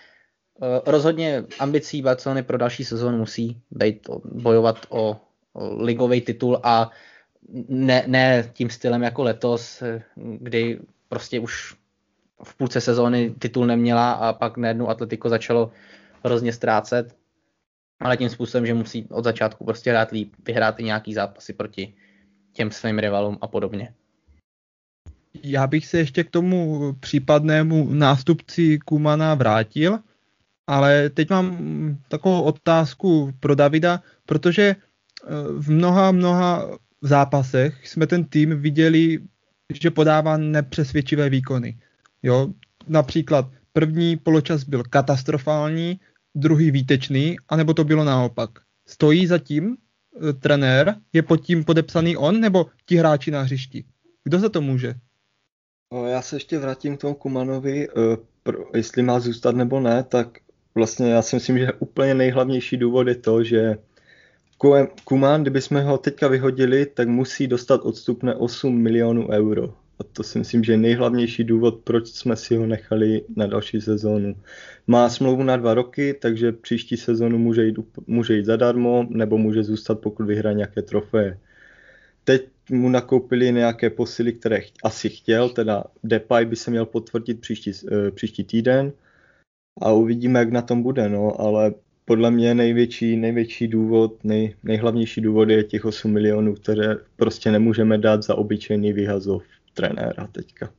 [0.87, 5.17] rozhodně ambicí Barcelony pro další sezónu musí být bojovat o,
[5.53, 6.91] o ligový titul a
[7.69, 9.83] ne, ne tím stylem jako letos,
[10.17, 11.75] kdy prostě už
[12.45, 15.71] v půlce sezóny titul neměla a pak najednou Atletico začalo
[16.25, 17.17] hrozně ztrácet,
[18.01, 21.95] ale tím způsobem, že musí od začátku prostě hrát líp, vyhrát i nějaký zápasy proti
[22.53, 23.95] těm svým rivalům a podobně.
[25.43, 29.99] Já bych se ještě k tomu případnému nástupci Kumana vrátil,
[30.67, 31.59] ale teď mám
[32.09, 34.77] takovou otázku pro Davida, protože eh,
[35.59, 39.19] v mnoha, mnoha zápasech jsme ten tým viděli,
[39.75, 41.79] že podává nepřesvědčivé výkony.
[42.23, 42.49] Jo?
[42.89, 46.01] Například první poločas byl katastrofální,
[46.35, 48.51] druhý výtečný, anebo to bylo naopak.
[48.87, 53.85] Stojí zatím e, trenér, je pod tím podepsaný on, nebo ti hráči na hřišti?
[54.25, 54.95] Kdo za to může?
[56.07, 57.89] Já se ještě vrátím k tomu Kumanovi,
[58.43, 60.39] pro, jestli má zůstat nebo ne, tak
[60.75, 63.77] vlastně já si myslím, že úplně nejhlavnější důvod je to, že
[65.05, 69.75] Kuman, kdybychom ho teďka vyhodili, tak musí dostat odstupné 8 milionů euro.
[69.99, 73.81] A to si myslím, že je nejhlavnější důvod, proč jsme si ho nechali na další
[73.81, 74.37] sezónu.
[74.87, 79.63] Má smlouvu na dva roky, takže příští sezónu může jít, může jít zadarmo, nebo může
[79.63, 81.39] zůstat, pokud vyhraje nějaké trofeje.
[82.25, 87.71] Teď mu nakoupili nějaké posily, které asi chtěl, teda Depay by se měl potvrdit příští,
[87.71, 88.93] uh, příští týden
[89.81, 91.75] a uvidíme, jak na tom bude, no, ale
[92.05, 97.99] podle mě největší, největší důvod, nej, nejhlavnější důvod je těch 8 milionů, které prostě nemůžeme
[97.99, 99.43] dát za obyčejný vyhazov
[99.75, 100.73] trenéra teďka.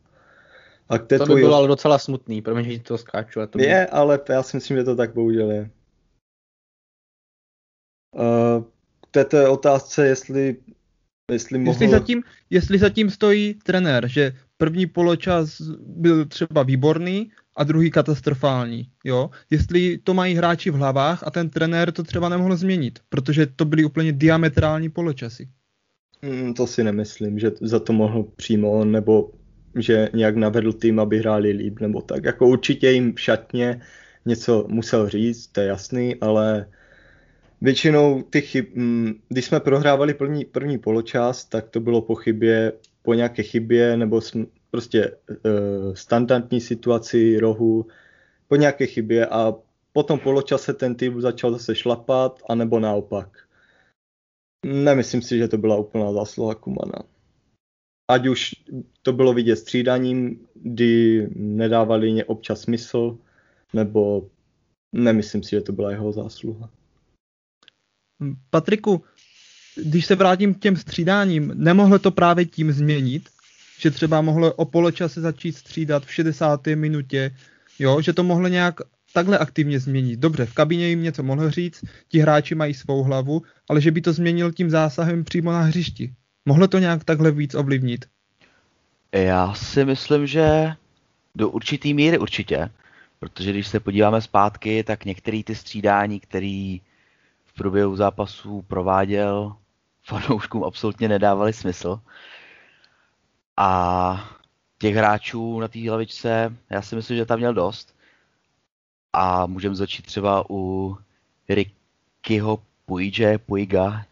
[0.89, 3.39] A to by bylo ale docela smutný, promiň, že to skáču.
[3.49, 3.91] to je, by...
[3.91, 5.69] ale já si myslím, že to tak bohužel je.
[8.15, 8.63] Uh,
[9.11, 10.57] této otázce, jestli,
[11.33, 11.71] jestli mohl...
[11.71, 18.89] Jestli zatím, jestli zatím stojí trenér, že první poločas byl třeba výborný a druhý katastrofální,
[19.03, 19.29] jo?
[19.49, 23.65] Jestli to mají hráči v hlavách a ten trenér to třeba nemohl změnit, protože to
[23.65, 25.49] byly úplně diametrální poločasy.
[26.21, 29.31] Mm, to si nemyslím, že za to mohl přímo nebo
[29.75, 32.25] že nějak navedl tým, aby hráli líp, nebo tak.
[32.25, 33.81] Jako určitě jim šatně
[34.25, 36.65] něco musel říct, to je jasný, ale
[37.61, 42.73] většinou ty chyb, mm, když jsme prohrávali první, první poločas, tak to bylo po chybě,
[43.01, 44.21] po nějaké chybě, nebo
[44.71, 47.85] prostě uh, standardní situaci rohu,
[48.47, 49.53] po nějaké chybě a
[49.93, 53.37] po tom poločase ten tým začal zase šlapat, anebo naopak.
[54.65, 57.03] Nemyslím si, že to byla úplná zásluha Kumana.
[58.11, 58.51] Ať už
[59.01, 63.17] to bylo vidět střídaním, kdy nedávali občas smysl,
[63.73, 64.29] nebo
[64.93, 66.69] nemyslím si, že to byla jeho zásluha.
[68.49, 69.03] Patriku,
[69.75, 73.29] když se vrátím k těm střídáním, nemohlo to právě tím změnit,
[73.79, 76.67] že třeba mohlo o poločase začít střídat v 60.
[76.75, 77.35] minutě,
[77.79, 78.75] jo, že to mohlo nějak
[79.13, 80.19] takhle aktivně změnit.
[80.19, 84.01] Dobře, v kabině jim něco mohl říct, ti hráči mají svou hlavu, ale že by
[84.01, 86.13] to změnil tím zásahem přímo na hřišti.
[86.45, 88.05] Mohlo to nějak takhle víc ovlivnit?
[89.11, 90.71] Já si myslím, že
[91.35, 92.69] do určitý míry určitě,
[93.19, 96.86] protože když se podíváme zpátky, tak některé ty střídání, který v
[97.57, 99.55] průběhu zápasů prováděl,
[100.03, 101.99] fanouškům absolutně nedávali smysl.
[103.57, 104.29] A
[104.77, 107.95] těch hráčů na té hlavičce, já si myslím, že tam měl dost.
[109.13, 110.97] A můžeme začít třeba u
[111.49, 114.05] Rickyho Puige, Puiga,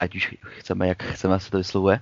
[0.00, 2.00] ať už chceme, jak chceme se to vyslovuje,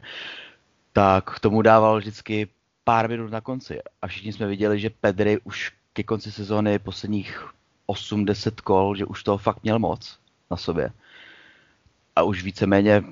[0.92, 2.48] tak k tomu dával vždycky
[2.85, 3.79] pár minut na konci.
[4.03, 7.48] A všichni jsme viděli, že Pedri už ke konci sezóny posledních
[7.88, 10.18] 8-10 kol, že už toho fakt měl moc
[10.51, 10.91] na sobě.
[12.17, 13.05] A už víceméně,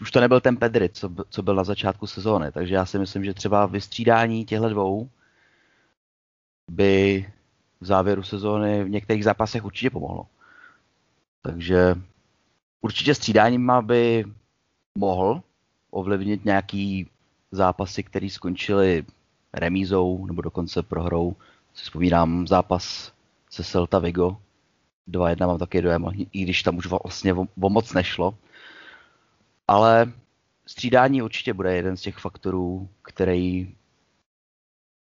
[0.00, 2.52] už to nebyl ten Pedri, co, co byl na začátku sezóny.
[2.52, 5.08] Takže já si myslím, že třeba vystřídání těchto dvou
[6.70, 7.26] by
[7.80, 10.26] v závěru sezóny v některých zápasech určitě pomohlo.
[11.42, 11.94] Takže
[12.80, 14.24] určitě střídáním by
[14.98, 15.42] mohl
[15.90, 17.10] ovlivnit nějaký
[17.52, 19.04] zápasy, které skončily
[19.52, 21.36] remízou nebo dokonce prohrou.
[21.74, 23.12] Si vzpomínám zápas
[23.50, 24.36] se Celta Vigo.
[25.08, 28.38] 2-1 mám taky dojem, i když tam už vlastně o, moc nešlo.
[29.68, 30.12] Ale
[30.66, 33.74] střídání určitě bude jeden z těch faktorů, který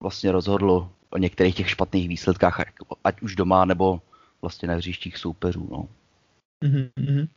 [0.03, 2.61] vlastně rozhodl o některých těch špatných výsledkách,
[3.05, 4.03] ať už doma, nebo
[4.43, 5.69] vlastně na hřištích soupeřů.
[5.71, 5.88] No.
[6.62, 7.29] Mm-hmm.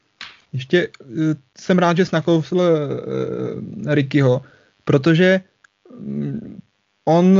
[0.53, 4.41] Ještě eh, jsem rád, že jsi nakousl uh, Rickyho,
[4.83, 5.41] protože
[5.89, 6.61] um,
[7.05, 7.39] on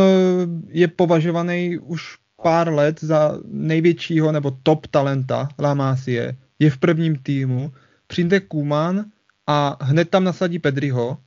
[0.67, 6.37] je považovaný už pár let za největšího nebo top talenta La Masie.
[6.59, 7.73] Je v prvním týmu,
[8.07, 9.05] přijde Kuman
[9.47, 11.17] a hned tam nasadí Pedriho.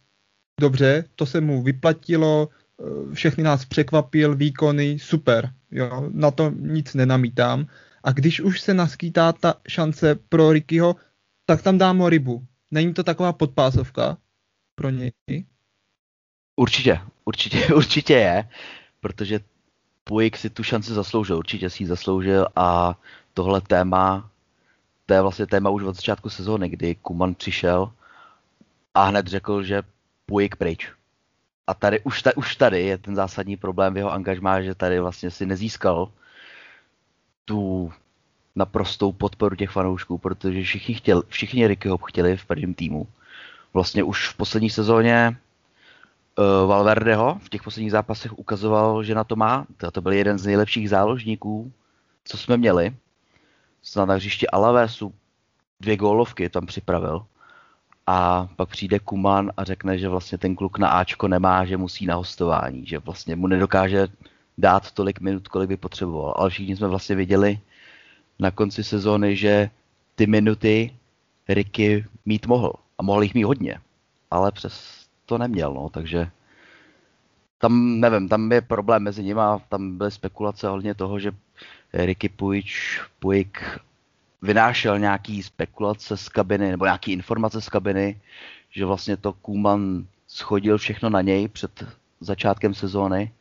[0.61, 2.49] Dobře, to se mu vyplatilo,
[3.13, 7.67] všechny nás překvapil, výkony, super, jo, na to nic nenamítám.
[8.05, 10.97] A když už se naskýtá ta šance pro Rickyho,
[11.47, 12.47] tak tam dám rybu.
[12.71, 14.19] Není to taková podpásovka
[14.75, 15.13] pro něj?
[16.57, 18.49] Určitě, určitě, určitě je,
[19.01, 19.41] protože
[20.09, 22.97] Puig si tu šanci zasloužil, určitě si ji zasloužil a
[23.35, 24.31] tohle téma,
[25.07, 27.93] to je vlastně téma už od začátku sezóny, kdy Kuman přišel
[28.95, 29.83] a hned řekl, že
[30.27, 30.93] Puig pryč.
[31.67, 35.01] A tady už, ta, už tady je ten zásadní problém v jeho angažmá, že tady
[35.01, 36.09] vlastně si nezískal
[37.45, 37.93] tu
[38.57, 43.07] naprostou podporu těch fanoušků, protože všichni, chtěli, všichni Rickyho chtěli v prvním týmu.
[43.73, 45.37] Vlastně už v poslední sezóně
[46.67, 49.67] Valverdeho v těch posledních zápasech ukazoval, že na to má.
[49.77, 51.73] To, to byl jeden z nejlepších záložníků,
[52.25, 52.97] co jsme měli.
[53.83, 55.15] Snad na hřišti Alavesu
[55.81, 57.27] dvě gólovky tam připravil.
[58.07, 62.07] A pak přijde Kuman a řekne, že vlastně ten kluk na Ačko nemá, že musí
[62.07, 64.09] na hostování, že vlastně mu nedokáže
[64.59, 66.35] dát tolik minut, kolik by potřeboval.
[66.37, 67.61] Ale všichni jsme vlastně viděli
[68.39, 69.71] na konci sezóny, že
[70.15, 70.97] ty minuty
[71.49, 72.73] Ricky mít mohl.
[72.99, 73.81] A mohl jich mít hodně.
[74.31, 76.31] Ale přes to neměl, no, takže
[77.59, 81.33] tam, nevím, tam je problém mezi nimi a tam byly spekulace ohledně toho, že
[81.93, 83.79] Ricky Pujič, Pujik
[84.43, 88.21] vynášel nějaký spekulace z kabiny, nebo nějaký informace z kabiny,
[88.71, 91.85] že vlastně to Kuman schodil všechno na něj před
[92.21, 93.33] začátkem sezóny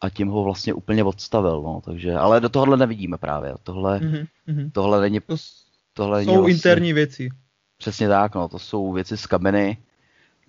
[0.00, 4.70] a tím ho vlastně úplně odstavil, no, takže, ale do tohohle nevidíme právě, tohle, mm-hmm.
[4.72, 5.20] tohle není,
[5.94, 7.28] tohle jsou vlastně, interní věci.
[7.78, 9.76] Přesně tak, no, to jsou věci z kabiny,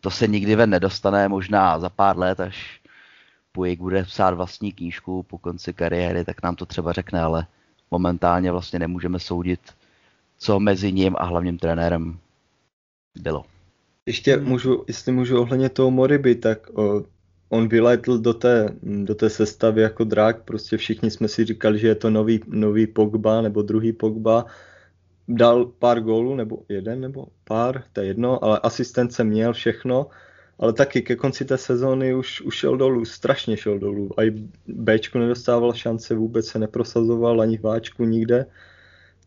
[0.01, 2.81] to se nikdy ven nedostane, možná za pár let, až
[3.51, 7.47] Pujik bude psát vlastní knížku po konci kariéry, tak nám to třeba řekne, ale
[7.91, 9.59] momentálně vlastně nemůžeme soudit,
[10.37, 12.19] co mezi ním a hlavním trenérem
[13.21, 13.45] bylo.
[14.05, 14.47] Ještě hmm.
[14.47, 17.03] můžu, jestli můžu ohledně toho Moriby, tak o,
[17.49, 21.87] on vylétl do té, do té sestavy jako drak, prostě všichni jsme si říkali, že
[21.87, 24.45] je to nový, nový Pogba nebo druhý Pogba,
[25.27, 30.07] dal pár gólů, nebo jeden nebo pár, to je jedno, ale asistence měl všechno,
[30.59, 34.19] ale taky ke konci té sezóny už, už šel dolů, strašně šel dolů.
[34.19, 34.31] A i
[34.67, 38.45] Bčku nedostával šance, vůbec se neprosazoval ani v Ačku nikde.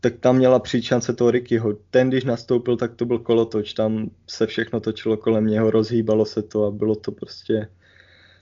[0.01, 1.73] Tak tam měla přijít šance toho Rickyho.
[1.89, 6.41] Ten, když nastoupil, tak to byl kolotoč, tam se všechno točilo kolem něho, rozhýbalo se
[6.41, 7.67] to a bylo to prostě,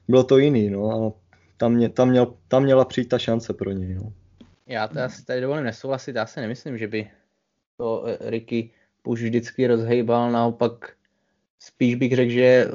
[0.07, 1.13] bylo to jiný, no a
[1.57, 4.13] tam, mě, tam, měl, tam měla přijít ta šance pro něj, no.
[4.67, 4.89] Já
[5.25, 7.09] tady dovolím nesouhlasit, já si nemyslím, že by
[7.79, 8.71] to Ricky
[9.03, 10.93] už vždycky rozhejbal, naopak
[11.59, 12.67] spíš bych řekl, že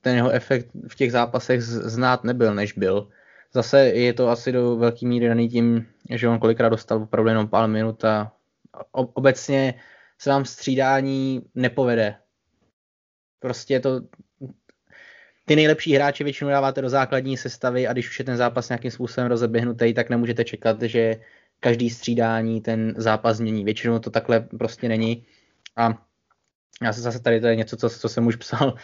[0.00, 3.08] ten jeho efekt v těch zápasech znát nebyl, než byl.
[3.52, 7.48] Zase je to asi do velké míry daný tím, že on kolikrát dostal opravdu jenom
[7.48, 8.32] pár minut a
[8.92, 9.74] obecně
[10.18, 12.14] se vám střídání nepovede.
[13.40, 14.00] Prostě to
[15.44, 18.90] ty nejlepší hráče většinou dáváte do základní sestavy a když už je ten zápas nějakým
[18.90, 21.20] způsobem rozeběhnutý, tak nemůžete čekat, že
[21.60, 23.64] každý střídání ten zápas změní.
[23.64, 25.24] Většinou to takhle prostě není.
[25.76, 26.06] A
[26.82, 28.74] já se zase tady to je něco, co, co jsem už psal.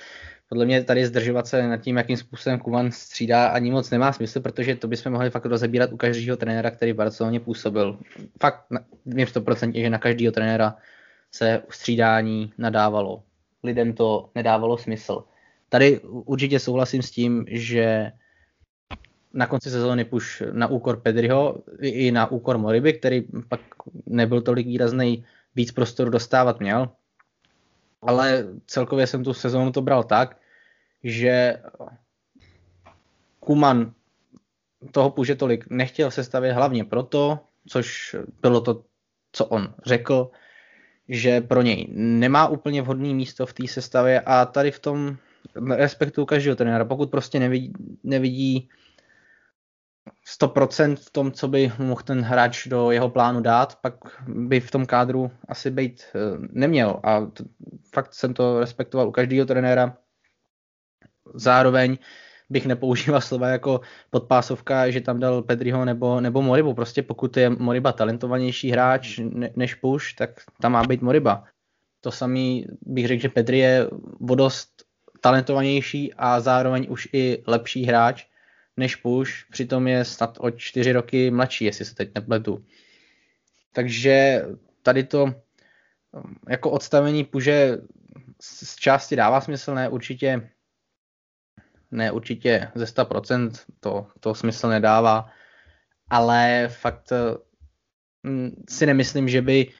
[0.49, 4.41] Podle mě tady zdržovat se nad tím, jakým způsobem Kuman střídá, ani moc nemá smysl,
[4.41, 7.99] protože to bychom mohli fakt rozebírat u každého trenéra, který v Barceloně působil.
[8.41, 8.65] Fakt
[9.07, 10.77] vím 100%, že na každého trenéra
[11.33, 13.23] se střídání nadávalo.
[13.63, 15.25] Lidem to nedávalo smysl.
[15.69, 18.13] Tady určitě souhlasím s tím, že
[19.35, 23.61] na konci sezóny puš na úkor Pedriho i na úkor Moriby, který pak
[24.07, 25.25] nebyl tolik výrazný,
[25.55, 26.89] víc prostoru dostávat měl.
[28.03, 30.37] Ale celkově jsem tu sezónu to bral tak,
[31.05, 31.57] že
[33.41, 33.93] Kuman
[34.91, 38.85] toho puže tolik nechtěl se stavět hlavně proto, což bylo to,
[39.33, 40.31] co on řekl,
[41.09, 45.17] že pro něj nemá úplně vhodné místo v té sestavě a tady v tom
[45.77, 46.85] respektu každého trenéra.
[46.85, 47.73] Pokud prostě nevidí,
[48.05, 48.69] nevidí
[50.41, 53.95] 100% v tom, co by mohl ten hráč do jeho plánu dát, pak
[54.29, 56.19] by v tom kádru asi být eh,
[56.53, 57.01] neměl.
[57.03, 57.45] A to,
[57.95, 59.97] fakt jsem to respektoval u každého trenéra.
[61.35, 61.99] Zároveň
[62.51, 63.81] bych nepoužíval slova jako
[64.11, 66.75] podpásovka, že tam dal Pedriho nebo, nebo Moribu.
[66.75, 70.31] Prostě pokud je Moriba talentovanější hráč ne, než Puš, tak
[70.61, 71.45] tam má být Moriba.
[72.01, 73.89] To samý bych řekl, že Pedri je
[74.21, 74.69] vodost
[75.21, 78.27] talentovanější a zároveň už i lepší hráč
[78.77, 82.65] než Push, přitom je snad o čtyři roky mladší, jestli se teď nepletu.
[83.73, 84.43] Takže
[84.83, 85.35] tady to
[86.49, 87.79] jako odstavení Puže
[88.43, 90.51] z části dává smysl, ne určitě
[91.95, 93.51] ne určitě ze 100%
[93.81, 95.31] to, to smysl nedává,
[96.11, 97.13] ale fakt
[98.23, 99.73] mm, si nemyslím, že by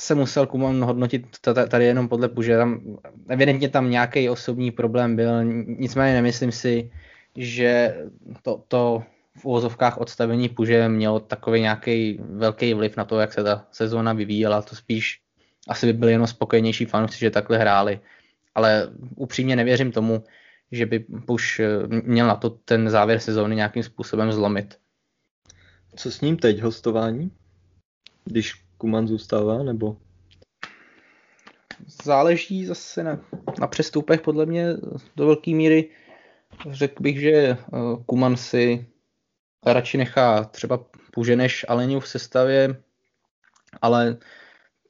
[0.00, 1.26] se musel Kuman hodnotit
[1.68, 2.56] tady jenom podle Puže.
[2.56, 6.90] Tam, evidentně tam nějaký osobní problém byl, nicméně nemyslím si,
[7.36, 7.96] že
[8.42, 9.02] to, to
[9.36, 14.12] v úvozovkách odstavení Puže mělo takový nějaký velký vliv na to, jak se ta sezóna
[14.12, 14.62] vyvíjela.
[14.62, 15.20] To spíš
[15.68, 18.00] asi by byli jenom spokojenější fanoušci, že takhle hráli.
[18.54, 20.24] Ale upřímně nevěřím tomu,
[20.72, 24.78] že by Puš měl na to ten závěr sezóny nějakým způsobem zlomit.
[25.96, 27.30] Co s ním teď, hostování?
[28.24, 29.96] Když Kuman zůstává, nebo?
[32.04, 33.20] Záleží zase na,
[33.60, 34.66] na přestupech, podle mě
[35.16, 35.90] do velké míry
[36.70, 37.56] Řekl bych, že eh,
[38.06, 38.86] Kuman si
[39.66, 42.82] radši nechá třeba Puže než Aleniu v sestavě,
[43.82, 44.16] ale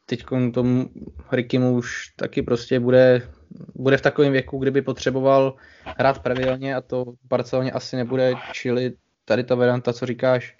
[0.06, 0.90] teď tomu
[1.32, 3.30] Rikimu už taky prostě bude,
[3.74, 8.92] bude v takovém věku, kdyby potřeboval hrát pravidelně a to v Barceloně asi nebude, čili
[9.24, 10.56] tady ta varianta, co říkáš,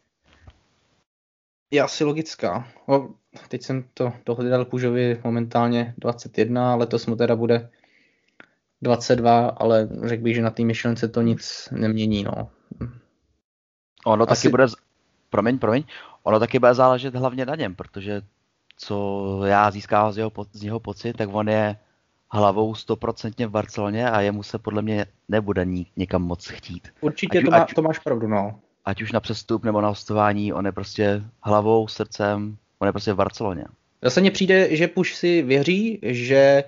[1.70, 2.68] je asi logická.
[2.86, 3.08] O,
[3.48, 7.70] teď jsem to dohledal Pužovi momentálně 21, letos mu teda bude
[8.82, 12.24] 22, ale řekl bych, že na té myšlence to nic nemění.
[12.24, 12.48] No.
[14.06, 14.42] Ono Asi...
[14.42, 14.66] taky bude,
[15.30, 15.84] promiň, promiň,
[16.22, 18.22] ono taky bude záležet hlavně na něm, protože
[18.76, 21.76] co já získám z jeho, z jeho pocit, tak on je
[22.30, 26.88] hlavou stoprocentně v Barceloně a jemu se podle mě nebude ní, někam moc chtít.
[27.00, 28.60] Určitě ať, to, má, ať, to máš pravdu, no.
[28.84, 33.12] Ať už na přestup nebo na hostování, on je prostě hlavou, srdcem, on je prostě
[33.12, 33.64] v Barceloně.
[34.02, 36.64] Zase mně přijde, že Puš si věří, že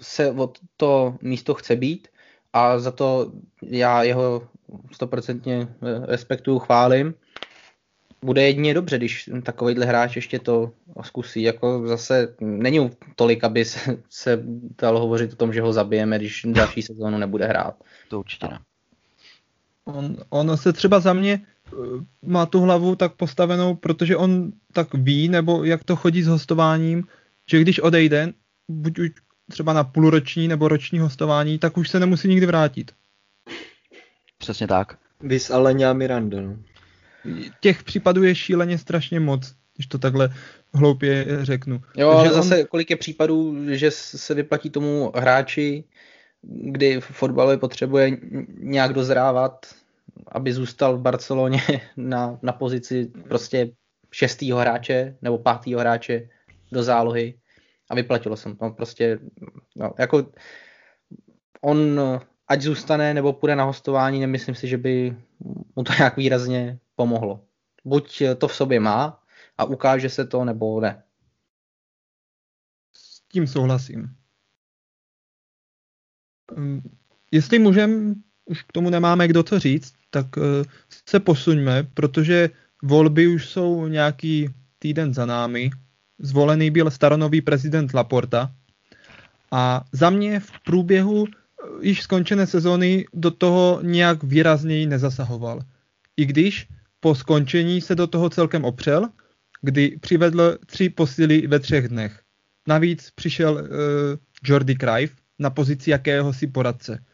[0.00, 2.08] se o to místo chce být
[2.52, 3.32] a za to
[3.62, 4.48] já jeho
[4.92, 7.14] stoprocentně eh, respektuju, chválím.
[8.24, 11.42] Bude jedině dobře, když takovýhle hráč ještě to zkusí.
[11.42, 14.42] Jako zase není tolik, aby se, se
[14.82, 17.74] dalo hovořit o tom, že ho zabijeme, když další sezónu nebude hrát.
[18.08, 18.58] To určitě ne.
[19.84, 21.72] On, on se třeba za mě eh,
[22.22, 27.04] má tu hlavu tak postavenou, protože on tak ví, nebo jak to chodí s hostováním,
[27.50, 28.32] že když odejde,
[28.68, 29.10] buď už
[29.50, 32.92] třeba na půlroční nebo roční hostování, tak už se nemusí nikdy vrátit.
[34.38, 34.98] Přesně tak.
[35.20, 36.40] Vys Alenia Miranda.
[36.40, 36.56] No.
[37.60, 40.34] Těch případů je šíleně strašně moc, když to takhle
[40.74, 41.82] hloupě řeknu.
[41.96, 42.66] Jo, ale zase on...
[42.66, 45.84] kolik je případů, že se vyplatí tomu hráči,
[46.42, 48.18] kdy fotbalově potřebuje
[48.58, 49.66] nějak dozrávat,
[50.28, 51.62] aby zůstal v Barceloně
[51.96, 53.70] na, na pozici prostě
[54.12, 56.28] šestýho hráče nebo pátýho hráče
[56.72, 57.34] do zálohy
[57.90, 58.70] a vyplatilo jsem to.
[58.70, 59.18] Prostě,
[59.76, 60.26] no, jako
[61.60, 62.00] on
[62.48, 65.16] ať zůstane nebo půjde na hostování, nemyslím si, že by
[65.76, 67.44] mu to nějak výrazně pomohlo.
[67.84, 69.22] Buď to v sobě má
[69.58, 71.02] a ukáže se to, nebo ne.
[72.92, 74.16] S tím souhlasím.
[76.56, 76.80] Hm,
[77.32, 78.14] jestli můžem,
[78.44, 80.64] už k tomu nemáme kdo co říct, tak eh,
[81.08, 82.50] se posuňme, protože
[82.82, 85.70] volby už jsou nějaký týden za námi.
[86.18, 88.52] Zvolený byl staronový prezident Laporta
[89.52, 91.32] a za mě v průběhu eh,
[91.80, 95.60] již skončené sezóny do toho nějak výrazněji nezasahoval.
[96.16, 96.68] I když
[97.00, 99.08] po skončení se do toho celkem opřel,
[99.62, 102.20] kdy přivedl tři posily ve třech dnech.
[102.68, 103.68] Navíc přišel uh,
[104.44, 107.04] Jordi Cruyff na pozici jakéhosi poradce.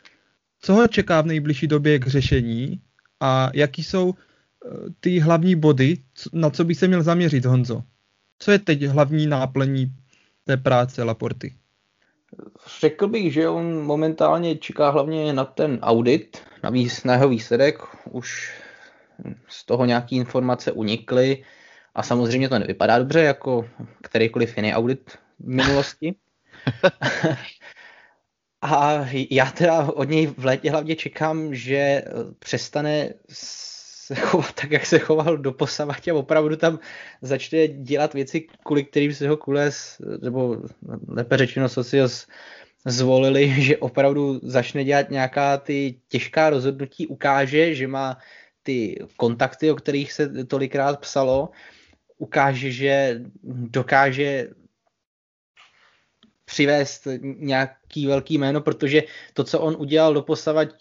[0.60, 2.80] Co ho čeká v nejbližší době k řešení
[3.20, 4.14] a jaký jsou uh,
[5.00, 5.98] ty hlavní body,
[6.32, 7.82] na co by se měl zaměřit Honzo?
[8.42, 9.94] Co je teď hlavní náplní
[10.44, 11.54] té práce Laporty?
[12.80, 17.78] Řekl bych, že on momentálně čeká hlavně na ten audit, na, výs, na jeho výsledek.
[18.10, 18.52] Už
[19.48, 21.44] z toho nějaké informace unikly
[21.94, 23.68] a samozřejmě to nevypadá dobře jako
[24.02, 26.14] kterýkoliv jiný audit v minulosti.
[28.62, 32.02] a já teda od něj v létě hlavně čekám, že
[32.38, 33.14] přestane
[34.02, 36.78] se chovat tak, jak se choval do posavať a opravdu tam
[37.22, 40.56] začne dělat věci, kvůli kterým se ho Kules, nebo
[41.08, 42.26] lépe řečeno Socios,
[42.86, 48.18] zvolili, že opravdu začne dělat nějaká ty těžká rozhodnutí, ukáže, že má
[48.62, 51.50] ty kontakty, o kterých se tolikrát psalo,
[52.18, 54.48] ukáže, že dokáže
[56.44, 59.02] přivést nějaký velký jméno, protože
[59.34, 60.74] to, co on udělal doposavať,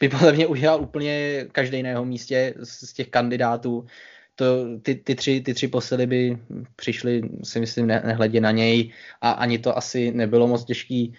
[0.00, 3.86] by podle mě udělal úplně každý na jeho místě z těch kandidátů.
[4.34, 4.44] To,
[4.82, 6.38] ty, ty, tři, ty tři posily by
[6.76, 11.14] přišly, si myslím, ne, nehledě na něj a ani to asi nebylo moc těžký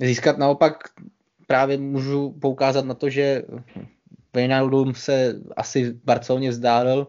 [0.00, 0.38] získat.
[0.38, 0.76] Naopak
[1.46, 3.42] právě můžu poukázat na to, že
[4.34, 7.06] Wijnaldum se asi v Barceloně vzdálil,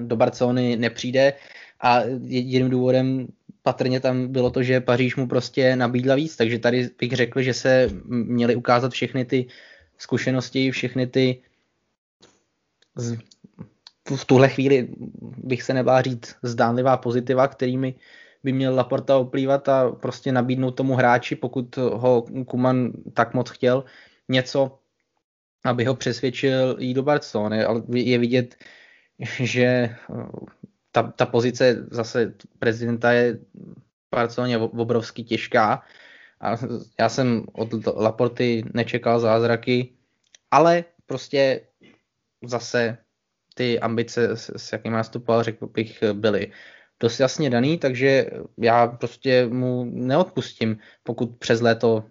[0.00, 1.32] do Barcelony nepřijde
[1.80, 3.26] a jediným důvodem
[3.62, 7.54] patrně tam bylo to, že Paříž mu prostě nabídla víc, takže tady bych řekl, že
[7.54, 9.46] se měly ukázat všechny ty
[10.02, 11.42] zkušenosti, všechny ty
[14.16, 14.88] v tuhle chvíli
[15.20, 17.94] bych se nebál říct zdánlivá pozitiva, kterými
[18.44, 23.84] by měl Laporta oplývat a prostě nabídnout tomu hráči, pokud ho Kuman tak moc chtěl,
[24.28, 24.78] něco,
[25.64, 28.54] aby ho přesvědčil jít do Barcelony, ale je vidět,
[29.40, 29.96] že eh,
[30.92, 33.38] ta, ta pozice zase prezidenta je
[34.10, 35.82] Barceloně obrovsky těžká
[36.42, 36.56] a
[37.00, 39.92] já jsem od Laporty nečekal zázraky,
[40.50, 41.60] ale prostě
[42.44, 42.98] zase
[43.54, 46.52] ty ambice, s, jakými nastupoval, řekl bych, byly
[47.00, 48.26] dost jasně daný, takže
[48.58, 52.04] já prostě mu neodpustím, pokud přes léto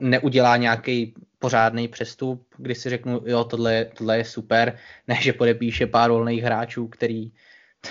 [0.00, 5.86] neudělá nějaký pořádný přestup, kdy si řeknu, jo, tohle, tohle je super, ne, že podepíše
[5.86, 7.32] pár volných hráčů, který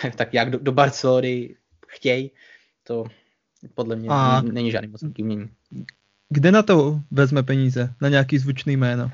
[0.01, 1.55] tak, tak jak do, do Barcelony
[1.87, 2.31] chtějí,
[2.83, 3.03] to
[3.75, 5.49] podle mě A není žádný moc umění.
[6.29, 7.93] Kde na to vezme peníze?
[8.01, 9.11] Na nějaký zvučný jméno?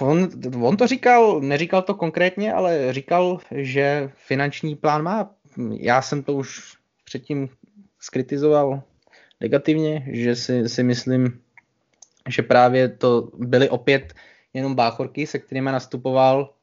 [0.00, 0.28] On,
[0.62, 5.30] on to říkal, neříkal to konkrétně, ale říkal, že finanční plán má.
[5.72, 7.48] Já jsem to už předtím
[8.00, 8.82] skritizoval
[9.40, 11.40] negativně, že si, si myslím,
[12.28, 14.14] že právě to byly opět
[14.54, 16.54] jenom báchorky, se kterými nastupoval,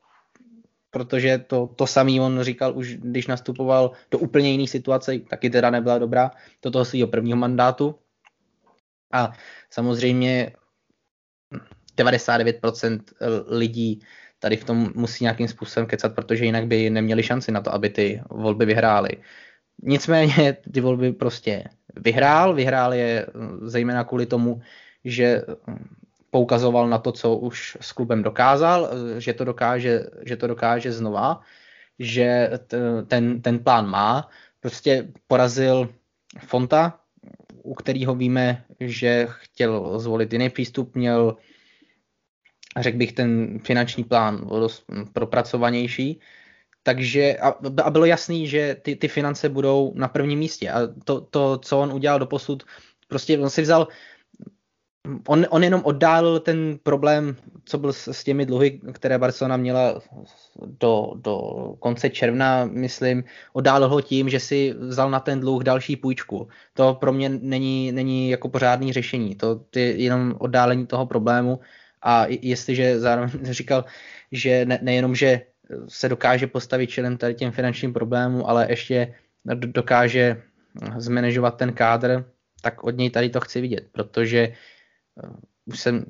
[0.91, 5.69] protože to, to samý on říkal už, když nastupoval do úplně jiné situace, taky teda
[5.69, 6.31] nebyla dobrá,
[6.63, 7.95] do toho svého prvního mandátu.
[9.13, 9.33] A
[9.69, 10.51] samozřejmě
[11.97, 12.99] 99%
[13.47, 14.01] lidí
[14.39, 17.89] tady v tom musí nějakým způsobem kecat, protože jinak by neměli šanci na to, aby
[17.89, 19.09] ty volby vyhráli.
[19.83, 21.63] Nicméně ty volby prostě
[21.95, 23.27] vyhrál, vyhrál je
[23.61, 24.61] zejména kvůli tomu,
[25.05, 25.41] že
[26.29, 31.41] poukazoval na to, co už s klubem dokázal, že to dokáže, že to dokáže znova,
[31.99, 32.49] že
[33.07, 34.29] ten, ten plán má.
[34.59, 35.89] Prostě porazil
[36.39, 36.99] Fonta,
[37.63, 41.35] u kterého víme, že chtěl zvolit jiný přístup, měl,
[42.79, 44.49] řekl bych, ten finanční plán
[45.13, 46.19] propracovanější,
[46.83, 47.47] takže a,
[47.83, 51.79] a bylo jasný, že ty, ty finance budou na prvním místě a to, to, co
[51.79, 52.63] on udělal do posud,
[53.07, 53.87] prostě on si vzal
[55.27, 57.35] on, on jenom oddálil ten problém,
[57.65, 60.01] co byl s, s těmi dluhy, které Barcelona měla
[60.65, 61.37] do, do
[61.79, 63.23] konce června, myslím,
[63.53, 66.47] oddálil ho tím, že si vzal na ten dluh další půjčku.
[66.73, 69.35] To pro mě není, není jako pořádný řešení.
[69.35, 71.59] To je jenom oddálení toho problému
[72.01, 73.85] a jestliže zároveň říkal,
[74.31, 75.41] že ne, nejenom, že
[75.87, 79.15] se dokáže postavit čelem tady těm finančním problémům, ale ještě
[79.55, 80.41] dokáže
[80.97, 82.25] zmanežovat ten kádr,
[82.61, 84.53] tak od něj tady to chci vidět, protože
[85.65, 86.05] už jsem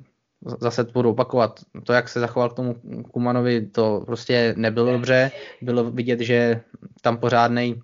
[0.62, 2.76] zase budu opakovat, to, jak se zachoval k tomu
[3.12, 5.32] Kumanovi, to prostě nebylo dobře.
[5.62, 6.62] Bylo vidět, že
[7.02, 7.82] tam pořádný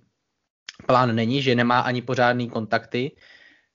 [0.87, 3.11] plán není, že nemá ani pořádný kontakty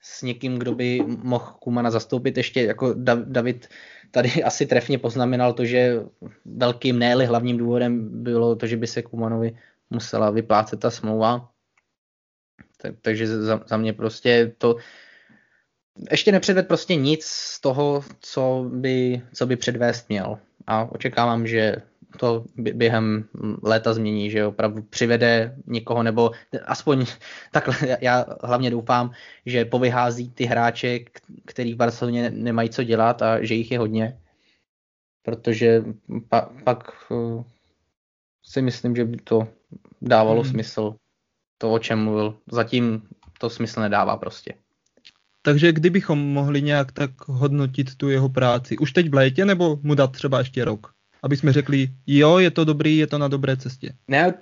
[0.01, 2.37] s někým, kdo by mohl Kumana zastoupit.
[2.37, 2.95] Ještě jako
[3.25, 3.69] David
[4.11, 6.01] tady asi trefně poznamenal to, že
[6.45, 9.57] velkým, ne hlavním důvodem bylo to, že by se Kumanovi
[9.91, 11.51] musela vyplácet ta smlouva.
[12.77, 14.77] Tak, takže za, za mě prostě to,
[16.11, 20.39] ještě nepředved prostě nic z toho, co by, co by předvést měl.
[20.67, 21.77] A očekávám, že
[22.19, 23.25] to během
[23.63, 26.31] léta změní, že opravdu přivede někoho, nebo
[26.65, 27.07] aspoň
[27.53, 29.13] takhle, já hlavně doufám,
[29.47, 30.99] že povyhází ty hráče,
[31.47, 34.21] který v Barceloně nemají co dělat a že jich je hodně.
[35.23, 35.85] Protože
[36.29, 37.45] pa, pak uh,
[38.45, 39.49] si myslím, že by to
[40.03, 40.51] dávalo hmm.
[40.51, 40.95] smysl,
[41.59, 42.39] to, o čem mluvil.
[42.53, 44.55] Zatím to smysl nedává prostě.
[45.43, 49.95] Takže kdybychom mohli nějak tak hodnotit tu jeho práci, už teď v létě, nebo mu
[49.95, 50.93] dát třeba ještě rok?
[51.23, 53.93] Aby jsme řekli, jo, je to dobrý, je to na dobré cestě.
[54.09, 54.35] Ne,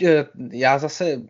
[0.53, 1.21] já zase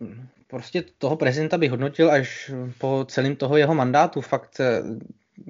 [0.47, 4.21] prostě toho prezidenta bych hodnotil až po celém toho jeho mandátu.
[4.21, 4.81] Fakt eh,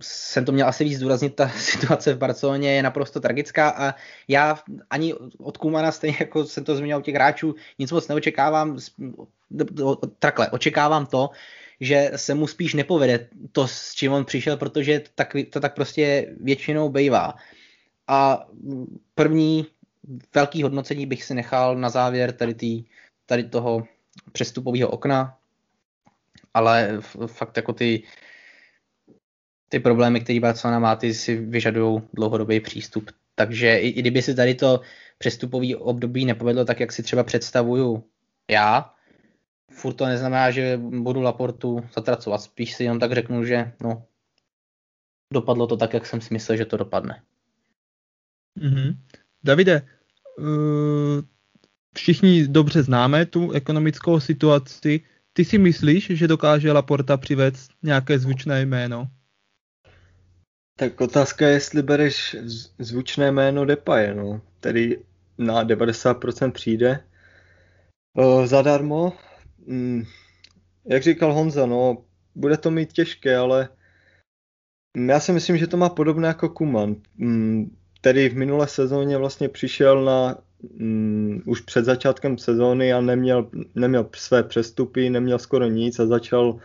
[0.02, 3.96] jsem to měl asi víc zdůraznit, ta situace v Barceloně je naprosto tragická a
[4.28, 4.60] já
[4.90, 8.78] ani od Kumana, stejně jako jsem to zmínil u těch hráčů, nic moc neočekávám.
[10.20, 11.30] Takhle, očekávám to,
[11.80, 15.76] že se mu spíš nepovede to, s čím on přišel, protože to tak, to tak
[15.76, 17.36] prostě většinou bývá.
[18.08, 18.48] A
[19.16, 19.66] první
[20.36, 22.84] velký hodnocení bych si nechal na závěr tady, tý,
[23.26, 23.88] tady toho
[24.32, 25.38] přestupového okna,
[26.54, 28.04] ale fakt jako ty,
[29.70, 33.12] ty problémy, které Barcelona má, ty si vyžadují dlouhodobý přístup.
[33.36, 34.82] Takže i, i kdyby si tady to
[35.18, 38.04] přestupový období nepovedlo tak, jak si třeba představuju
[38.50, 38.94] já,
[39.80, 42.42] furt to neznamená, že budu Laportu zatracovat.
[42.42, 44.04] Spíš si jenom tak řeknu, že no,
[45.34, 47.24] dopadlo to tak, jak jsem si myslel, že to dopadne.
[48.60, 48.96] Mm-hmm.
[49.44, 49.88] Davide,
[50.38, 51.22] uh,
[51.96, 55.02] všichni dobře známe tu ekonomickou situaci.
[55.34, 59.08] Ty si myslíš, že dokáže Laporta přivést nějaké zvučné jméno?
[60.76, 62.36] Tak otázka je, jestli bereš
[62.80, 64.96] zvučné jméno Depaje, no, který
[65.38, 67.04] na 90% přijde
[68.14, 69.14] uh, zadarmo
[69.70, 70.04] mm,
[70.86, 71.98] jak říkal Honza, no,
[72.36, 73.70] bude to mít těžké, ale
[75.08, 79.50] já si myslím, že to má podobné jako Kuman, mm, který v minulé sezóně vlastně
[79.50, 80.38] přišel na
[80.80, 86.60] mm, už před začátkem sezóny a neměl, neměl své přestupy, neměl skoro nic a začal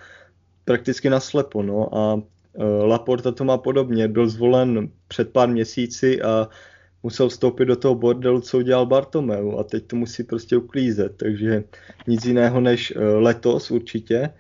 [0.65, 1.95] prakticky naslepo, no.
[1.95, 2.23] A uh,
[2.85, 6.49] Laporta to má podobně, byl zvolen před pár měsíci a
[7.05, 11.65] musel vstoupit do toho bordelu, co udělal Bartomeu a teď to musí prostě uklízet, takže
[12.07, 14.31] nic jiného než eh, letos určitě,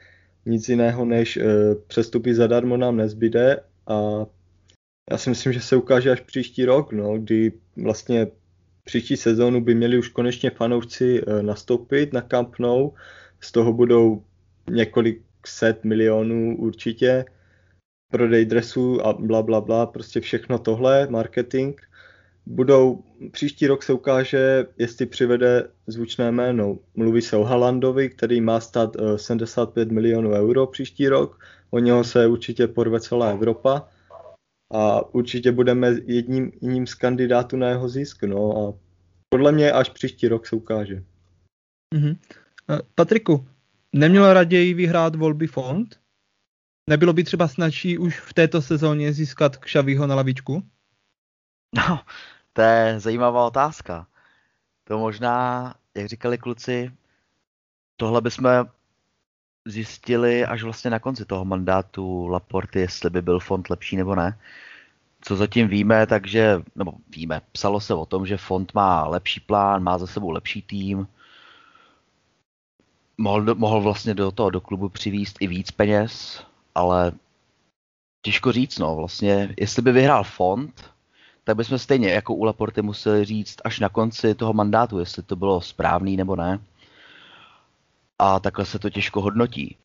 [0.47, 1.45] nic jiného než eh,
[1.87, 4.27] přestupy zadarmo nám nezbyde a
[5.11, 8.27] já si myslím, že se ukáže až příští rok, no, kdy vlastně
[8.85, 12.91] příští sezónu by měli už konečně fanoušci eh, nastoupit na Camp Nou,
[13.41, 14.25] z toho budou
[14.71, 17.25] několik set milionů určitě,
[18.13, 21.81] prodej dresů a bla, bla, bla, prostě všechno tohle, marketing–
[22.47, 26.79] budou, příští rok se ukáže, jestli přivede zvučné jméno.
[26.95, 31.41] Mluví se o Halandovi, který má stát 75 eh, milionů euro příští rok.
[31.71, 33.89] O něho se určitě porve celá Evropa.
[34.73, 38.23] A určitě budeme jedním, jedním z kandidátů na jeho zisk.
[38.23, 38.79] No a
[39.29, 41.03] podle mě až příští rok se ukáže.
[41.95, 42.17] Mm-hmm.
[42.95, 43.49] Patriku,
[43.93, 46.01] neměl raději vyhrát volby fond?
[46.91, 50.63] Nebylo by třeba snažší už v této sezóně získat Kšavího na lavičku?
[51.77, 52.01] No,
[52.55, 54.07] to je zajímavá otázka.
[54.85, 56.93] To možná, jak říkali kluci,
[57.97, 58.47] tohle bychom
[59.65, 64.39] zjistili až vlastně na konci toho mandátu Laporty, jestli by byl fond lepší nebo ne.
[65.21, 69.83] Co zatím víme, takže, nebo víme, psalo se o tom, že fond má lepší plán,
[69.83, 71.09] má za sebou lepší tým,
[73.19, 76.45] mohl, mohl vlastně do toho do klubu přivíst i víc peněz,
[76.75, 77.13] ale
[78.23, 80.94] těžko říct, no, vlastně, jestli by vyhrál fond,
[81.45, 85.37] tak bychom stejně jako u Laporty museli říct až na konci toho mandátu, jestli to
[85.37, 86.59] bylo správný nebo ne.
[88.19, 89.77] a takhle se to těžko hodnotí.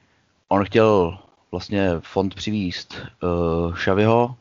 [0.47, 1.19] On chtěl
[1.51, 4.35] vlastně fond přivíst uh, Šaviho,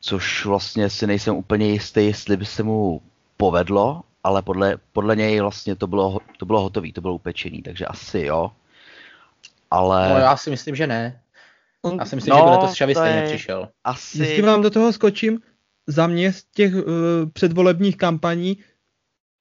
[0.00, 3.00] což vlastně si nejsem úplně jistý, jestli by se mu
[3.36, 7.86] povedlo, ale podle, podle něj vlastně to bylo, to bylo hotové, to bylo upečený, takže
[7.86, 8.50] asi jo.
[9.70, 10.08] Ale...
[10.08, 11.20] No já si myslím, že ne.
[11.98, 13.26] Já si myslím, no, že by letos Šavi stejně je...
[13.28, 13.68] přišel.
[13.84, 14.18] Asi...
[14.18, 15.40] Jestli vám do toho skočím,
[15.86, 16.82] za mě z těch uh,
[17.32, 18.58] předvolebních kampaní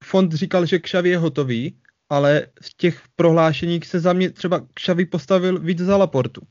[0.03, 1.77] fond říkal, že Kšavi je hotový,
[2.09, 6.41] ale z těch prohlášení se za mě třeba Kšavi postavil víc za Laportu.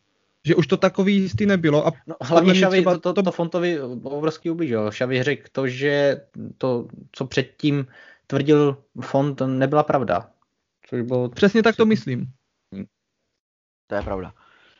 [0.47, 1.86] Že už to takový jistý nebylo.
[1.86, 4.91] A no, hlavně Šavi to, to, to, to Fontovi obrovský ublížil.
[4.91, 6.20] Šavi řekl to, že
[6.59, 7.86] to, co předtím
[8.26, 10.30] tvrdil Font, nebyla pravda.
[10.86, 11.28] Což bylo...
[11.28, 12.26] Přesně tak to myslím.
[13.86, 14.34] To je pravda.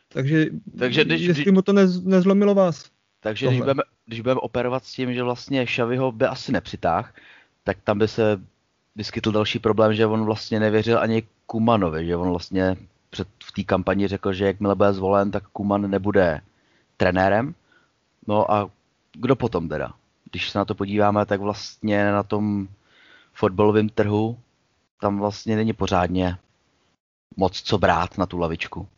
[0.09, 0.47] Takže,
[0.79, 2.91] takže když, jestli když, mu to nez, nezlomilo vás.
[3.21, 7.15] Takže když budeme, když budeme operovat s tím, že vlastně Šaviho by asi nepřitáh,
[7.65, 8.41] tak tam by se
[8.97, 12.77] vyskytl další problém, že on vlastně nevěřil ani Kumanovi, že on vlastně
[13.11, 16.41] před, v té kampani řekl, že jakmile bude zvolen, tak Kuman nebude
[16.97, 17.55] trenérem.
[18.27, 18.71] No a
[19.13, 19.95] kdo potom teda?
[20.31, 22.69] Když se na to podíváme, tak vlastně na tom
[23.33, 24.39] fotbalovém trhu
[25.01, 26.39] tam vlastně není pořádně
[27.37, 28.89] moc co brát na tu lavičku.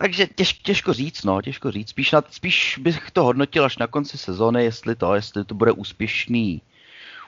[0.00, 1.88] Takže těž, těžko říct, no, těžko říct.
[1.88, 5.72] Spíš, na, spíš bych to hodnotil až na konci sezóny, jestli to, jestli to bude
[5.72, 6.62] úspěšný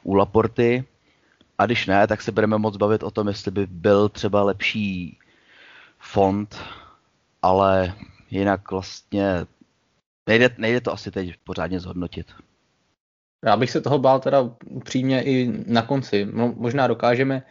[0.02, 0.84] u Laporty.
[1.58, 5.18] A když ne, tak se budeme moc bavit o tom, jestli by byl třeba lepší
[5.98, 6.58] fond,
[7.42, 7.94] ale
[8.30, 9.46] jinak vlastně
[10.28, 12.26] nejde, nejde to asi teď pořádně zhodnotit.
[13.44, 16.28] Já bych se toho bál teda upřímně i na konci.
[16.54, 17.42] Možná dokážeme,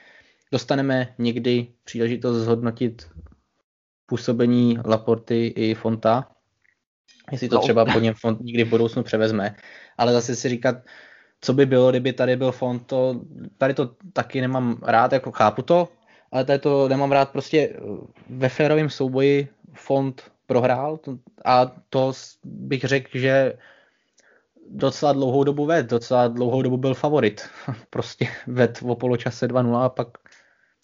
[0.51, 3.09] dostaneme někdy příležitost zhodnotit
[4.09, 6.27] působení Laporty i Fonta,
[7.31, 7.61] jestli to no.
[7.61, 9.55] třeba po něm Font nikdy v budoucnu převezme.
[9.97, 10.75] Ale zase si říkat,
[11.41, 13.21] co by bylo, kdyby tady byl Font, to,
[13.57, 15.87] tady to taky nemám rád, jako chápu to,
[16.31, 17.77] ale tady to nemám rád prostě
[18.29, 20.99] ve férovém souboji Font prohrál
[21.45, 22.11] a to
[22.43, 23.53] bych řekl, že
[24.69, 27.49] docela dlouhou dobu ved, docela dlouhou dobu byl favorit.
[27.89, 30.07] Prostě ved o poločase 2-0 a pak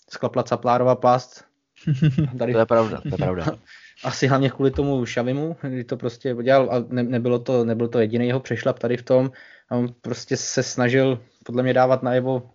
[0.09, 1.45] sklapla Caplárova plást
[2.39, 2.53] Tady...
[2.53, 3.45] To je pravda, to je pravda.
[4.03, 7.99] Asi hlavně kvůli tomu Šavimu, kdy to prostě udělal a ne, nebylo, to, nebylo to
[7.99, 9.31] jediný jeho přešlap tady v tom.
[9.69, 12.49] A on prostě se snažil podle mě dávat najevo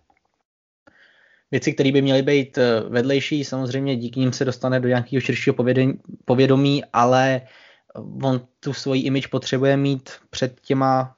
[1.51, 3.43] věci, které by měly být eh, vedlejší.
[3.43, 5.55] Samozřejmě díky nim se dostane do nějakého širšího
[6.25, 7.41] povědomí, ale
[8.23, 11.15] on tu svoji image potřebuje mít před těma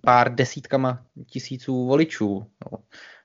[0.00, 2.78] pár desítkama tisíců voličů, no,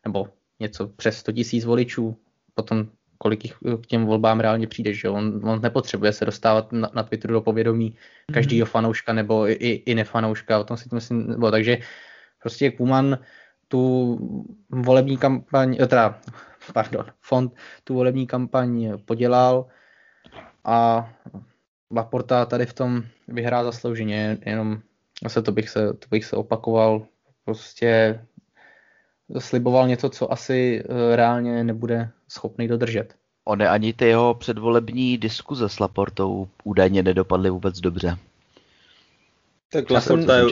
[0.05, 0.28] nebo
[0.59, 2.18] něco přes 100 tisíc voličů
[2.56, 2.88] potom
[3.18, 7.03] kolik jich k těm volbám reálně přijde, že on, on nepotřebuje se dostávat na, na
[7.03, 7.95] Twitteru do povědomí
[8.32, 8.66] mhm.
[8.66, 9.53] fanouška nebo i,
[9.86, 11.78] i nefanouška, o tom si to myslím, nebo takže
[12.41, 13.18] prostě Kuman
[13.68, 14.18] tu
[14.70, 16.20] volební kampaň, eh, teda,
[16.74, 17.53] pardon, fond
[17.84, 19.66] tu volební kampaň podělal
[20.64, 21.10] a
[21.91, 24.82] Laporta tady v tom vyhrá zaslouženě, jenom
[25.24, 27.06] zase to bych se, to bych se opakoval,
[27.45, 28.22] prostě
[29.39, 33.13] sliboval něco, co asi eh, reálně nebude schopný dodržet.
[33.45, 38.17] Ony ani ty jeho předvolební diskuze s Laportou údajně nedopadly vůbec dobře.
[39.71, 40.45] Tak Laporta je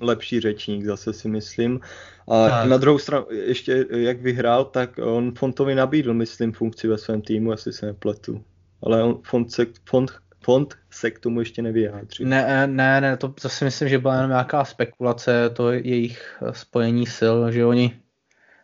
[0.00, 1.80] lepší řečník, zase si myslím.
[2.28, 2.68] A tak.
[2.68, 7.52] na druhou stranu, ještě jak vyhrál, tak on Fontovi nabídl, myslím, funkci ve svém týmu,
[7.52, 8.44] asi se nepletu.
[8.82, 10.10] Ale on, Font, se, Font,
[10.44, 12.24] Font se k tomu ještě nevyjádří.
[12.24, 17.36] Ne, ne, ne, to zase myslím, že byla jenom nějaká spekulace, to jejich spojení sil,
[17.52, 18.00] že oni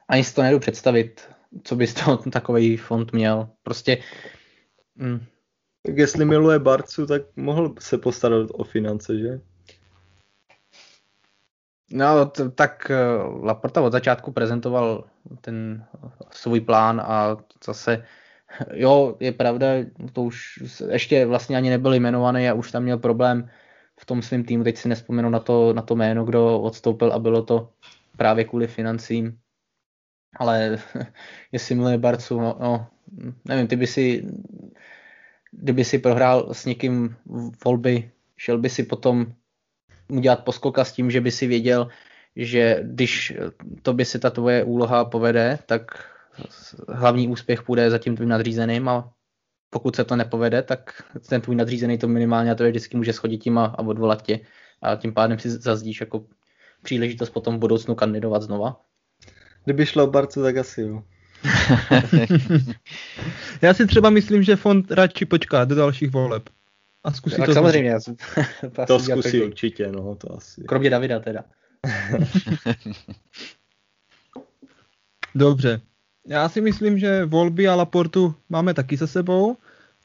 [0.08, 1.28] ani si to nejdu představit,
[1.64, 3.48] co by z toho takový fond měl.
[3.62, 3.98] Prostě...
[4.96, 5.24] Mm.
[5.86, 9.40] Tak jestli miluje Barcu, tak mohl se postarat o finance, že?
[11.90, 15.04] No, t- tak uh, Laporta od začátku prezentoval
[15.40, 15.84] ten
[16.30, 18.04] svůj plán a zase,
[18.72, 19.66] jo, je pravda,
[20.12, 23.50] to už ještě vlastně ani nebyl jmenovaný a už tam měl problém
[24.00, 27.18] v tom svém týmu, teď si nespomenu na to, na to jméno, kdo odstoupil a
[27.18, 27.72] bylo to
[28.16, 29.38] právě kvůli financím
[30.36, 30.78] ale
[31.52, 32.86] jestli miluje Barcu, no, no,
[33.44, 34.26] nevím, ty by si,
[35.50, 37.16] kdyby si prohrál s někým
[37.64, 39.26] volby, šel by si potom
[40.08, 41.88] udělat poskoka s tím, že by si věděl,
[42.36, 43.32] že když
[43.82, 46.10] to by si ta tvoje úloha povede, tak
[46.88, 49.12] hlavní úspěch půjde za tím tvým nadřízeným a
[49.70, 53.12] pokud se to nepovede, tak ten tvůj nadřízený to minimálně a to je vždycky může
[53.12, 54.40] schodit tím a, a odvolat tě
[54.82, 56.26] a tím pádem si zazdíš jako
[56.82, 58.80] příležitost potom v budoucnu kandidovat znova.
[59.66, 61.02] Kdyby šlo o Barcu, tak asi jo.
[63.62, 66.48] já si třeba myslím, že fond radši počká do dalších voleb.
[67.04, 67.54] A zkusí tak to.
[67.54, 67.90] samozřejmě.
[67.90, 68.16] Já jsem,
[68.72, 70.64] to, to zkusí určitě, no, to asi.
[70.64, 71.44] Kromě Davida teda.
[75.34, 75.80] Dobře.
[76.26, 79.56] já si myslím, že volby a Laportu máme taky za sebou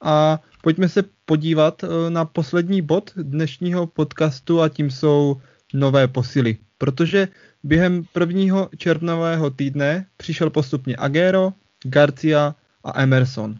[0.01, 5.41] a pojďme se podívat eh, na poslední bod dnešního podcastu a tím jsou
[5.73, 6.57] nové posily.
[6.81, 7.27] Protože
[7.63, 11.53] během prvního červnového týdne přišel postupně Agero,
[11.83, 13.55] Garcia a Emerson.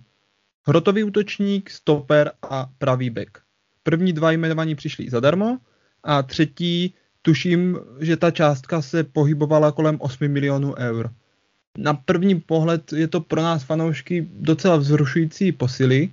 [0.67, 3.37] Hrotový útočník, stoper a pravý back.
[3.83, 5.57] První dva jmenovaní přišli zadarmo
[6.03, 11.13] a třetí, tuším, že ta částka se pohybovala kolem 8 milionů eur.
[11.77, 16.09] Na první pohled je to pro nás fanoušky docela vzrušující posily,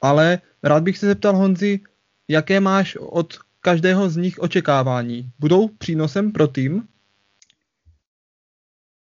[0.00, 1.80] ale rád bych se zeptal Honzi,
[2.28, 5.30] jaké máš od každého z nich očekávání?
[5.38, 6.88] Budou přínosem pro tým?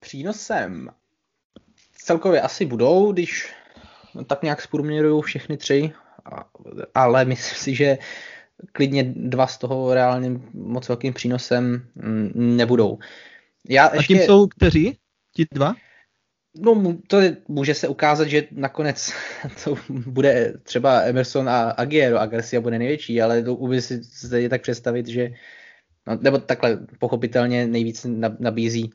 [0.00, 0.90] Přínosem
[1.92, 3.52] celkově asi budou, když
[4.26, 5.92] tak nějak zprůměrují všechny tři,
[6.94, 7.98] ale myslím si, že
[8.72, 12.98] klidně dva z toho reálným moc velkým přínosem mm, nebudou.
[13.68, 14.14] Já A ještě...
[14.14, 14.98] tím jsou kteří?
[15.32, 15.74] Ti dva?
[16.56, 19.12] No, to je, může se ukázat, že nakonec
[19.64, 24.48] to bude třeba Emerson a Aguero a Garcia bude největší, ale to umím si se
[24.48, 25.30] tak představit, že
[26.06, 28.06] no, nebo takhle pochopitelně nejvíc
[28.38, 28.90] nabízí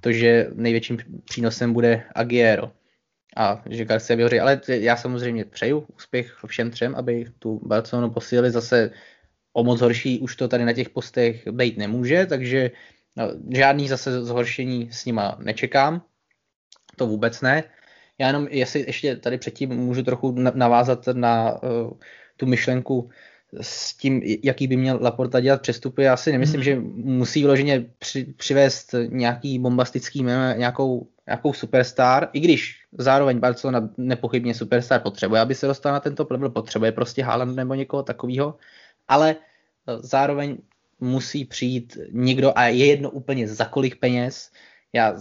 [0.00, 2.72] to, že největším přínosem bude Aguero.
[3.36, 8.50] A že Garcia vyhoří, ale já samozřejmě přeju úspěch všem třem, aby tu Barcelonu posílili.
[8.50, 8.90] Zase
[9.52, 12.70] o moc horší, už to tady na těch postech být nemůže, takže
[13.16, 16.02] no, žádný zase zhoršení s nima nečekám,
[16.98, 17.64] to vůbec ne.
[18.18, 21.90] Já jenom, jestli ještě tady předtím můžu trochu navázat na uh,
[22.36, 23.10] tu myšlenku
[23.60, 26.02] s tím, jaký by měl Laporta dělat přestupy.
[26.02, 26.64] Já si nemyslím, hmm.
[26.64, 30.22] že musí vloženě při, přivést nějaký bombastický
[30.56, 36.26] nějakou, nějakou superstar, i když zároveň Barcelona nepochybně superstar potřebuje, aby se dostal na tento
[36.30, 38.56] level, potřebuje prostě Haaland nebo někoho takového,
[39.08, 40.56] ale eh, zároveň
[41.00, 44.50] musí přijít někdo a je jedno úplně za kolik peněz.
[44.92, 45.14] Já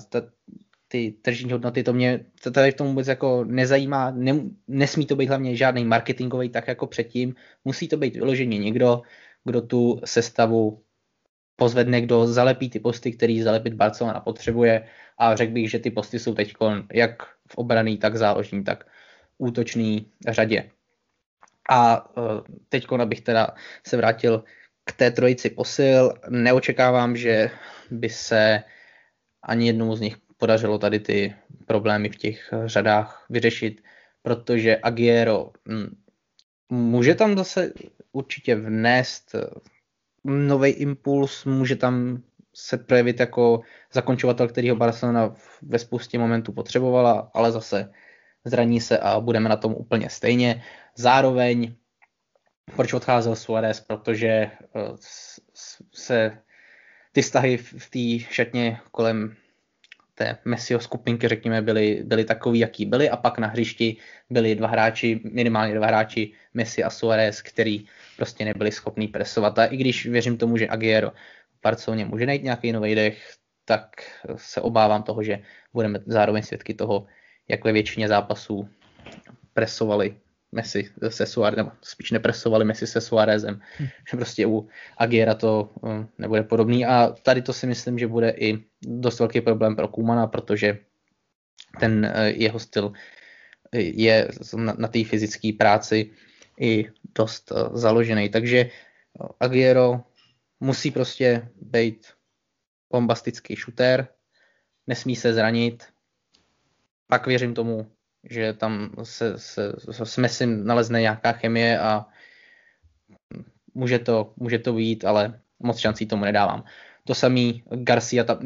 [0.87, 5.15] ty tržní hodnoty, to mě to tady v tom vůbec jako nezajímá, ne, nesmí to
[5.15, 7.35] být hlavně žádný marketingový tak jako předtím,
[7.65, 9.01] musí to být vyloženě někdo,
[9.45, 10.83] kdo tu sestavu
[11.55, 16.19] pozvedne, kdo zalepí ty posty, který zalepit Barcelona potřebuje a řekl bych, že ty posty
[16.19, 16.53] jsou teď
[16.93, 18.87] jak v obraný, tak záložní, tak
[19.37, 20.71] útočný řadě.
[21.69, 22.21] A e,
[22.69, 23.47] teď, abych teda
[23.87, 24.43] se vrátil
[24.85, 27.49] k té trojici posil, neočekávám, že
[27.91, 28.63] by se
[29.43, 31.35] ani jednomu z nich podařilo tady ty
[31.65, 33.81] problémy v těch řadách vyřešit,
[34.21, 35.95] protože Agiero hm,
[36.69, 37.73] může tam zase
[38.11, 39.35] určitě vnést
[40.23, 42.23] nový impuls, může tam
[42.55, 43.61] se projevit jako
[43.93, 47.91] zakončovatel, kterýho Barcelona ve spoustě momentů potřebovala, ale zase
[48.45, 50.63] zraní se a budeme na tom úplně stejně.
[50.95, 51.75] Zároveň,
[52.75, 54.51] proč odcházel Suarez, protože eh,
[55.93, 56.37] se
[57.11, 59.35] ty vztahy v té šatně kolem
[60.17, 63.97] té Messiho skupinky, řekněme, byly, byly takový, jaký byly a pak na hřišti
[64.29, 67.85] byli dva hráči, minimálně dva hráči, Messi a Suarez, který
[68.17, 69.59] prostě nebyli schopní presovat.
[69.59, 73.33] A i když věřím tomu, že Aguero v Barceloně může najít nějaký nový dech,
[73.65, 73.89] tak
[74.35, 75.39] se obávám toho, že
[75.73, 77.05] budeme zároveň svědky toho,
[77.47, 78.69] jak ve většině zápasů
[79.53, 80.15] presovali
[80.57, 83.87] Messi se Suárez, nebo spíš nepresovali Messi se Suárezem, hmm.
[84.09, 86.85] že prostě u Agiera to uh, nebude podobný.
[86.85, 90.79] A tady to si myslím, že bude i dost velký problém pro Kumana, protože
[91.79, 92.93] ten uh, jeho styl
[93.73, 96.11] je na, na té fyzické práci
[96.59, 98.69] i dost založený, takže
[99.39, 100.01] Agiero
[100.59, 102.07] musí prostě být
[102.91, 104.07] bombastický shooter,
[104.87, 105.83] nesmí se zranit,
[107.07, 107.91] pak věřím tomu,
[108.29, 112.05] že tam se, se, se s Messi nalezne nějaká chemie a
[113.73, 116.63] může to, může to být, ale moc šancí tomu nedávám.
[117.03, 118.39] To samý Garcia, ta,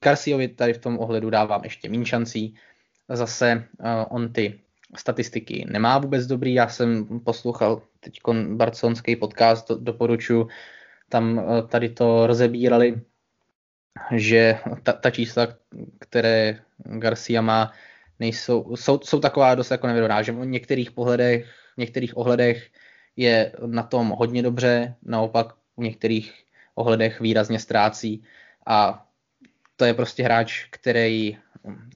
[0.00, 2.54] Garciovi tady v tom ohledu dávám ještě méně šancí.
[3.08, 4.60] Zase uh, on ty
[4.96, 6.54] statistiky nemá vůbec dobrý.
[6.54, 8.20] Já jsem poslouchal teď
[8.54, 10.48] barcelonský podcast, do, doporučuji,
[11.08, 13.00] tam uh, tady to rozebírali,
[14.14, 15.48] že ta, ta čísla,
[15.98, 17.72] které Garcia má,
[18.20, 22.68] nejsou, jsou, jsou taková dost jako nevědomá, že v některých pohledech, v některých ohledech
[23.16, 25.46] je na tom hodně dobře, naopak
[25.76, 26.44] v některých
[26.74, 28.24] ohledech výrazně ztrácí
[28.66, 29.06] a
[29.76, 31.38] to je prostě hráč, který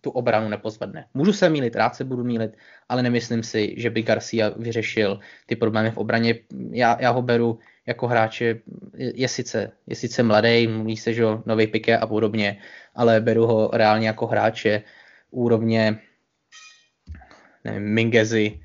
[0.00, 1.06] tu obranu nepozvedne.
[1.14, 2.56] Můžu se mílit, rád se budu mílit,
[2.88, 6.34] ale nemyslím si, že by Garcia vyřešil ty problémy v obraně.
[6.70, 8.44] Já, já ho beru jako hráče,
[8.94, 12.58] je, je, sice, je sice mladý, mluví se, že nový Piqué a podobně,
[12.94, 14.82] ale beru ho reálně jako hráče
[15.30, 15.98] úrovně
[17.64, 18.60] nevím, Mingezi,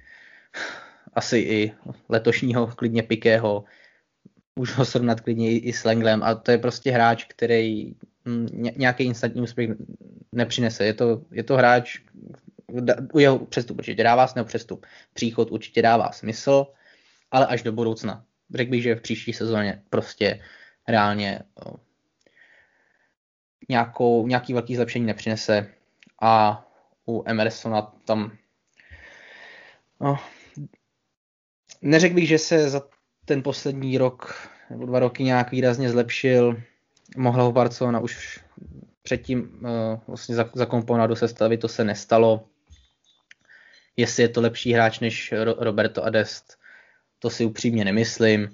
[1.14, 1.74] asi i
[2.10, 3.64] letošního klidně Pikého,
[4.56, 9.04] už ho srovnat klidně i, s Lenglem a to je prostě hráč, který hm, nějaký
[9.04, 9.70] instantní úspěch
[10.32, 10.86] nepřinese.
[10.86, 12.00] Je to, je to hráč,
[13.14, 16.68] u jeho přestup určitě dává smysl, přestup příchod určitě dává smysl,
[17.32, 18.26] ale až do budoucna.
[18.54, 20.42] Řekl bych, že v příští sezóně prostě
[20.88, 21.42] reálně
[23.70, 25.68] nějakou, nějaký velký zlepšení nepřinese
[26.22, 26.66] a
[27.08, 28.38] u Emersona tam
[30.02, 30.20] no,
[31.82, 32.82] neřekl bych, že se za
[33.26, 36.62] ten poslední rok nebo dva roky nějak výrazně zlepšil.
[37.18, 38.40] Mohla ho Barcelona už
[39.04, 42.48] předtím uh, vlastně zakomponovat do sestavy, to se nestalo.
[43.98, 46.58] Jestli je to lepší hráč než Roberto Adest,
[47.20, 48.50] to si upřímně nemyslím.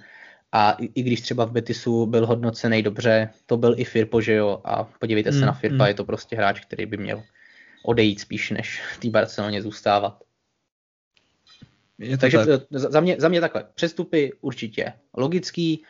[0.51, 4.33] A i, i když třeba v Betisu byl hodnocený dobře, to byl i Firpo, že
[4.33, 5.87] jo, a podívejte se mm, na Firpa, mm.
[5.87, 7.23] je to prostě hráč, který by měl
[7.83, 10.23] odejít spíš, než v té Barceloně zůstávat.
[12.01, 12.61] Je Takže tak.
[12.71, 15.83] za, mě, za mě takhle, přestupy určitě logický,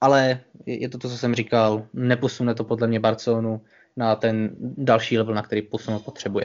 [0.00, 3.64] ale je to to, co jsem říkal, neposune to podle mě Barcelonu
[3.96, 6.44] na ten další level, na který posunout potřebuje.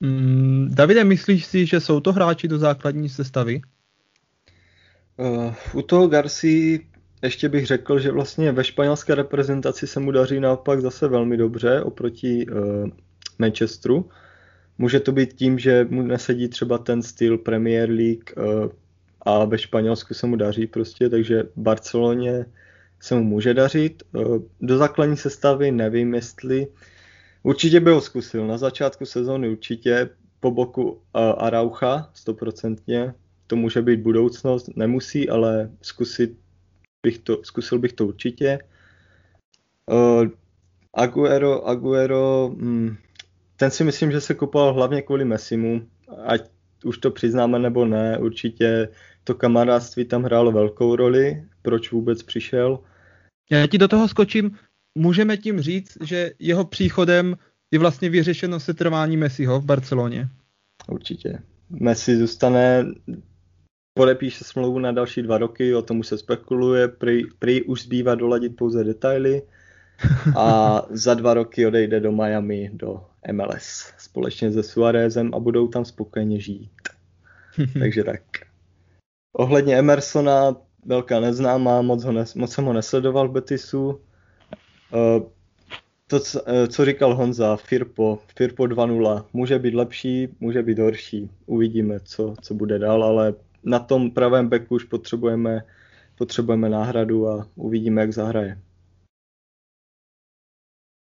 [0.00, 3.60] Mm, Davide, myslíš si, že jsou to hráči do základní sestavy?
[5.16, 6.86] Uh, u toho Garci
[7.22, 11.80] ještě bych řekl, že vlastně ve španělské reprezentaci se mu daří naopak zase velmi dobře
[11.80, 12.88] oproti uh,
[13.38, 14.10] Manchesteru.
[14.78, 18.68] Může to být tím, že mu nesedí třeba ten styl Premier League uh,
[19.20, 22.46] a ve Španělsku se mu daří prostě, takže Barceloně
[23.00, 24.02] se mu může dařit.
[24.12, 26.66] Uh, do základní sestavy nevím, jestli
[27.42, 28.46] určitě by ho zkusil.
[28.46, 30.08] Na začátku sezóny určitě
[30.40, 30.98] po boku uh,
[31.38, 33.14] Araucha, stoprocentně.
[33.46, 36.38] To může být budoucnost, nemusí, ale zkusit
[37.02, 38.58] bych to, zkusil bych to určitě.
[40.94, 42.96] Aguero, Aguero, hm,
[43.64, 45.88] ten si myslím, že se kupoval hlavně kvůli Messimu,
[46.24, 46.42] ať
[46.84, 48.88] už to přiznáme nebo ne, určitě
[49.24, 52.78] to kamarádství tam hrálo velkou roli, proč vůbec přišel.
[53.50, 54.58] Já ti do toho skočím,
[54.98, 57.36] můžeme tím říct, že jeho příchodem
[57.70, 60.28] je vlastně vyřešeno setrvání Messiho v Barceloně.
[60.88, 61.38] Určitě.
[61.70, 62.86] Messi zůstane
[63.98, 68.14] podepíše smlouvu na další dva roky, o tom už se spekuluje, prý, prý už zbývá
[68.14, 69.42] doladit pouze detaily
[70.36, 75.84] a za dva roky odejde do Miami, do MLS společně se Suarezem a budou tam
[75.84, 76.70] spokojeně žít.
[77.78, 78.22] Takže tak.
[79.32, 80.56] Ohledně Emersona,
[80.86, 83.88] velká neznámá, moc, ho nes, moc jsem ho nesledoval v Betisu.
[83.88, 84.00] Uh,
[86.06, 91.30] to, co, uh, co říkal Honza, Firpo, Firpo 2.0, může být lepší, může být horší,
[91.46, 95.64] uvidíme, co, co bude dál, ale na tom pravém beku už potřebujeme,
[96.18, 98.58] potřebujeme náhradu a uvidíme, jak zahraje.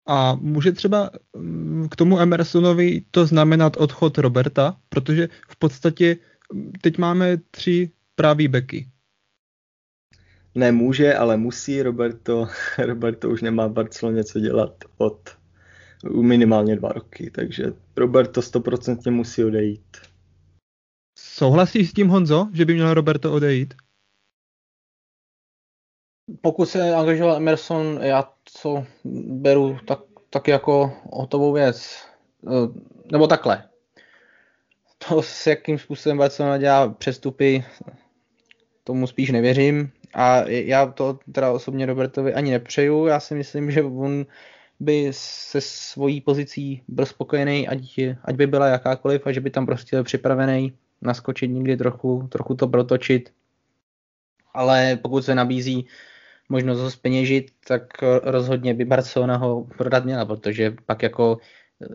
[0.06, 6.16] A může třeba mm, k tomu Emersonovi to znamenat odchod Roberta, protože v podstatě
[6.52, 8.88] mm, teď máme tři pravý beky.
[10.54, 11.82] Nemůže, ale musí.
[11.82, 12.48] Roberto,
[12.78, 15.30] Roberto už nemá v Barceloně co dělat od
[16.20, 19.96] minimálně dva roky, takže Roberto stoprocentně musí odejít.
[21.18, 23.74] Souhlasíš s tím, Honzo, že by měl Roberto odejít?
[26.40, 28.86] Pokud se angažoval Emerson, já to
[29.24, 29.98] beru tak,
[30.30, 32.04] tak jako hotovou věc.
[32.46, 32.80] Eh,
[33.12, 33.68] nebo takhle.
[35.08, 37.64] To, s jakým způsobem Barcelona dělá přestupy,
[38.84, 39.90] tomu spíš nevěřím.
[40.14, 43.06] A já to teda osobně Robertovi ani nepřeju.
[43.06, 44.26] Já si myslím, že on
[44.80, 49.66] by se svojí pozicí byl spokojený, ať, ať by byla jakákoliv, a že by tam
[49.66, 50.72] prostě byl připravený
[51.02, 53.32] naskočit někdy trochu, trochu to protočit.
[54.54, 55.86] Ale pokud se nabízí
[56.48, 57.82] možnost ho speněžit, tak
[58.22, 61.38] rozhodně by Barcelona ho prodat měla, protože pak jako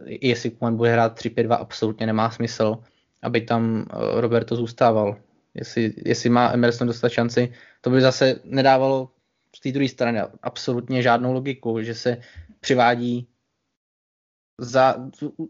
[0.05, 2.77] jestli on bude hrát 3-5-2, absolutně nemá smysl,
[3.21, 5.17] aby tam eh, Roberto zůstával.
[5.53, 9.09] Jestli, jestli má Emerson dostat šanci, to by zase nedávalo
[9.55, 12.17] z té druhé strany absolutně žádnou logiku, že se
[12.59, 13.27] přivádí
[14.57, 14.95] za,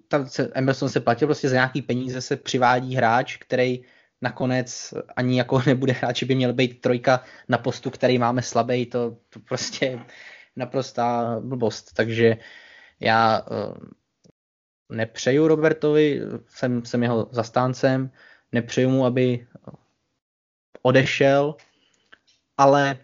[0.07, 3.81] tam se, Emerson se platil prostě za nějaký peníze, se přivádí hráč, který
[4.21, 9.17] nakonec ani jako nebude hráč, by měl být trojka na postu, který máme slabý, to,
[9.29, 9.99] to prostě
[10.55, 11.93] naprostá blbost.
[11.93, 12.37] Takže
[12.99, 13.77] já uh,
[14.89, 18.11] nepřeju Robertovi, jsem, jsem jeho zastáncem,
[18.51, 19.47] nepřeju mu, aby
[20.81, 21.55] odešel,
[22.57, 22.99] ale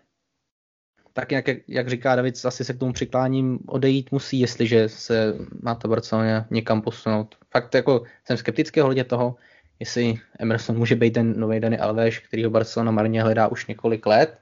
[1.14, 5.76] tak jak, jak říká David, asi se k tomu přikláním, odejít musí, jestliže se má
[5.76, 7.36] to Barcelona někam posunout.
[7.52, 9.36] Fakt jako jsem skeptický ohledně toho,
[9.80, 14.06] jestli Emerson může být ten nový Dani Alves, který ho Barcelona marně hledá už několik
[14.06, 14.40] let.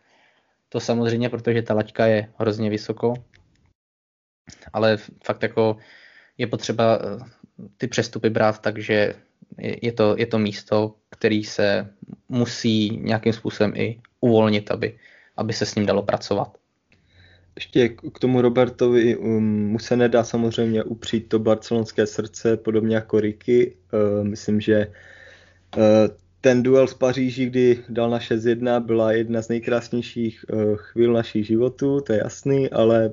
[0.69, 3.13] To samozřejmě, protože ta laťka je hrozně vysoko.
[4.73, 5.77] Ale fakt jako
[6.37, 7.25] je potřeba eh,
[7.77, 9.13] ty přestupy brát tak, že
[9.57, 11.89] je to, je to místo, který se
[12.29, 14.97] musí nějakým způsobem i uvolnit, aby,
[15.37, 16.57] aby se s ním dalo pracovat
[17.55, 23.19] ještě k tomu Robertovi um, mu se nedá samozřejmě upřít to barcelonské srdce, podobně jako
[23.19, 23.75] Ricky.
[23.93, 24.91] Uh, myslím, že
[26.41, 31.47] ten duel z Paříží, kdy dal na 6-1, byla jedna z nejkrásnějších uh, chvíl našich
[31.47, 33.11] životů, to je jasný, ale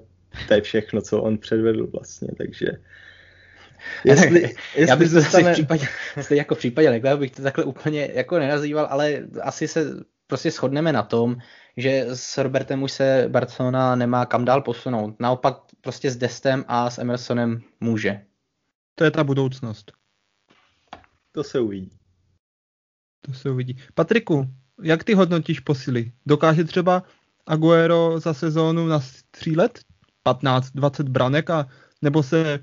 [0.48, 2.66] to je všechno, co on předvedl vlastně, takže
[4.04, 5.50] Jestli, jestli já bych to dostane...
[5.50, 5.88] v případě,
[6.30, 10.92] jako v případě Leclerc bych to takhle úplně jako nenazýval, ale asi se prostě shodneme
[10.92, 11.36] na tom,
[11.76, 15.20] že s Robertem už se Barcelona nemá kam dál posunout.
[15.20, 18.24] Naopak prostě s Destem a s Emersonem může.
[18.94, 19.92] To je ta budoucnost.
[21.32, 21.99] To se uvidí.
[23.20, 23.76] To se uvidí.
[23.94, 24.48] Patriku,
[24.82, 26.12] jak ty hodnotíš posily?
[26.26, 27.02] Dokáže třeba
[27.46, 28.88] Aguero za sezónu
[29.56, 29.80] let
[30.26, 31.68] 15-20 branek a
[32.02, 32.62] nebo se eh,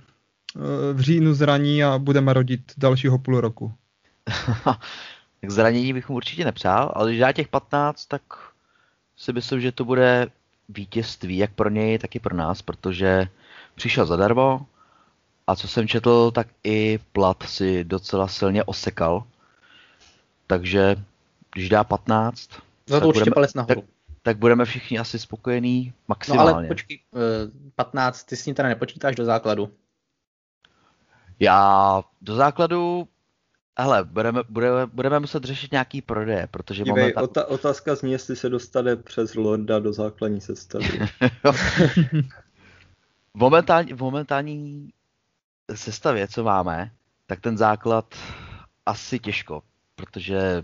[0.94, 3.74] v říjnu zraní a budeme rodit dalšího půl roku?
[5.42, 8.22] tak zranění bych mu určitě nepřál, ale když dá těch 15, tak
[9.18, 10.28] si myslím, že to bude
[10.70, 13.28] vítězství jak pro něj, tak i pro nás, protože
[13.76, 14.66] přišel zadarmo
[15.48, 19.24] a co jsem četl, tak i plat si docela silně osekal.
[20.48, 20.96] Takže
[21.54, 22.50] když dá 15,
[22.88, 23.82] za to určitě budeme, palec nahoru.
[23.82, 23.90] Tak,
[24.22, 26.52] tak budeme všichni asi spokojení maximálně.
[26.52, 27.00] No ale počkej,
[27.76, 29.72] 15, ty s ním teda nepočítáš do základu.
[31.40, 33.08] Já do základu
[33.80, 37.24] Hele, budeme, budeme, budeme muset řešit nějaký prodeje, protože Dívej, momentál...
[37.26, 40.86] ota- otázka zní, jestli se dostane přes Lorda do základní sestavy.
[43.34, 44.90] v, momentální, v momentální
[45.76, 46.92] sestavě, co máme,
[47.28, 48.16] tak ten základ
[48.86, 49.64] asi těžko,
[49.98, 50.64] protože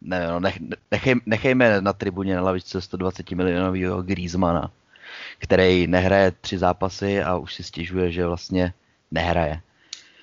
[0.00, 0.58] ne, no, nech,
[0.90, 4.70] nechej, nechejme na tribuně na lavičce 120 milionového Griezmana,
[5.38, 8.72] který nehraje tři zápasy a už si stěžuje, že vlastně
[9.10, 9.60] nehraje.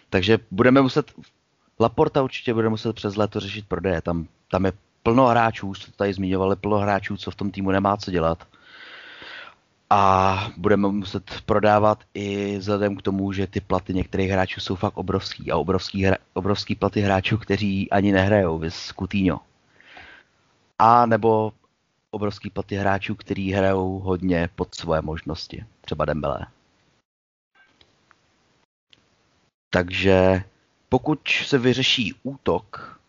[0.09, 1.11] Takže budeme muset
[1.79, 4.01] Laporta určitě bude muset přes léto řešit prodeje.
[4.01, 4.71] Tam, tam je
[5.03, 8.47] plno hráčů, už to tady zmiňovali, plno hráčů, co v tom týmu nemá co dělat.
[9.95, 14.97] A budeme muset prodávat i vzhledem k tomu, že ty platy některých hráčů jsou fakt
[14.97, 19.39] obrovský a obrovský, hra, obrovský platy hráčů, kteří ani nehrajou, vys Coutinho.
[20.79, 21.53] A nebo
[22.11, 26.45] obrovský platy hráčů, kteří hrajou hodně pod svoje možnosti, třeba Dembele.
[29.69, 30.43] Takže
[30.89, 32.99] pokud se vyřeší útok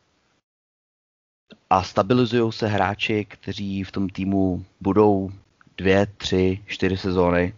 [1.70, 5.30] a stabilizují se hráči, kteří v tom týmu budou
[5.76, 7.54] dvě, tři, čtyři sezóny,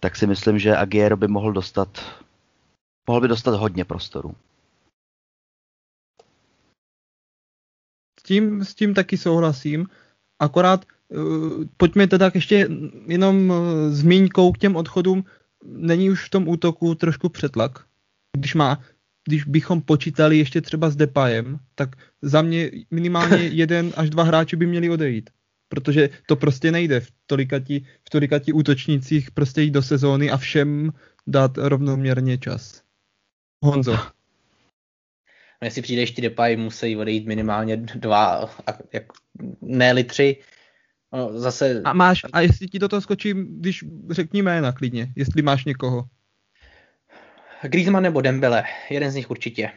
[0.00, 1.88] tak si myslím, že Aguero by mohl dostat
[3.08, 4.34] mohl by dostat hodně prostoru.
[8.20, 9.86] S tím, s tím taky souhlasím,
[10.38, 12.68] akorát uh, pojďme teda ještě
[13.06, 13.56] jenom uh,
[13.88, 15.24] zmínkou k těm odchodům,
[15.64, 17.84] není už v tom útoku trošku přetlak,
[18.36, 18.78] když má
[19.28, 24.56] když bychom počítali ještě třeba s Depayem, tak za mě minimálně jeden až dva hráči
[24.56, 25.30] by měli odejít.
[25.68, 30.92] Protože to prostě nejde v tolikati, v tolikati útočnících prostě jít do sezóny a všem
[31.26, 32.82] dát rovnoměrně čas.
[33.64, 33.92] Honzo.
[35.62, 38.50] No, jestli přijde ještě Depay, musí odejít minimálně dva,
[38.92, 39.04] jak,
[39.62, 40.36] ne tři.
[41.12, 41.82] No, zase...
[41.84, 46.04] A máš, a jestli ti do toho skočím, když řekni jména klidně, jestli máš někoho.
[47.62, 49.70] Griezmann nebo Dembele, jeden z nich určitě.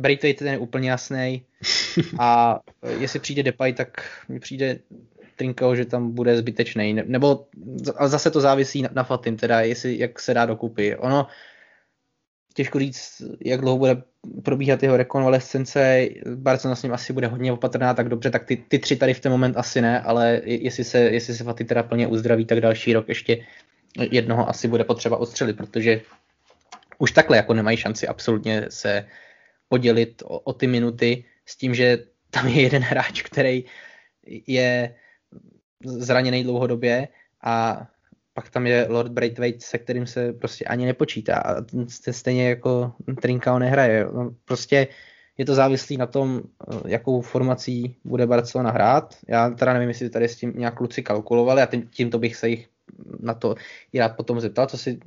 [0.00, 1.42] Braithwaite ten je úplně jasný.
[2.18, 2.60] A
[2.98, 4.78] jestli přijde Depay, tak mi přijde
[5.40, 7.00] Trinkao, že tam bude zbytečný.
[7.06, 7.48] Nebo
[8.04, 10.96] zase to závisí na, na Fatim, teda jestli, jak se dá dokupy.
[10.96, 11.26] Ono,
[12.54, 14.02] těžko říct, jak dlouho bude
[14.44, 16.08] probíhat jeho rekonvalescence.
[16.34, 19.20] Barcelona s ním asi bude hodně opatrná, tak dobře, tak ty, ty tři tady v
[19.20, 22.92] ten moment asi ne, ale jestli se, jestli se Fatih teda plně uzdraví, tak další
[22.92, 23.46] rok ještě
[24.10, 26.00] jednoho asi bude potřeba odstřelit, protože
[26.98, 29.08] už takhle jako nemají šanci absolutně se
[29.68, 31.98] podělit o, o ty minuty s tím, že
[32.30, 33.64] tam je jeden hráč, který
[34.46, 34.94] je
[35.84, 37.08] zraněný dlouhodobě
[37.42, 37.86] a
[38.34, 41.56] pak tam je Lord Braithwaite, se kterým se prostě ani nepočítá a
[42.10, 42.92] stejně jako
[43.22, 44.06] Trinkao nehraje.
[44.14, 44.88] No, prostě
[45.38, 46.42] je to závislý na tom,
[46.86, 49.14] jakou formací bude Barcelona hrát.
[49.28, 52.48] Já teda nevím, jestli tady s tím nějak kluci kalkulovali a tím, tímto bych se
[52.48, 52.68] jich
[53.20, 53.54] na to
[53.92, 55.00] i rád potom zeptal, co si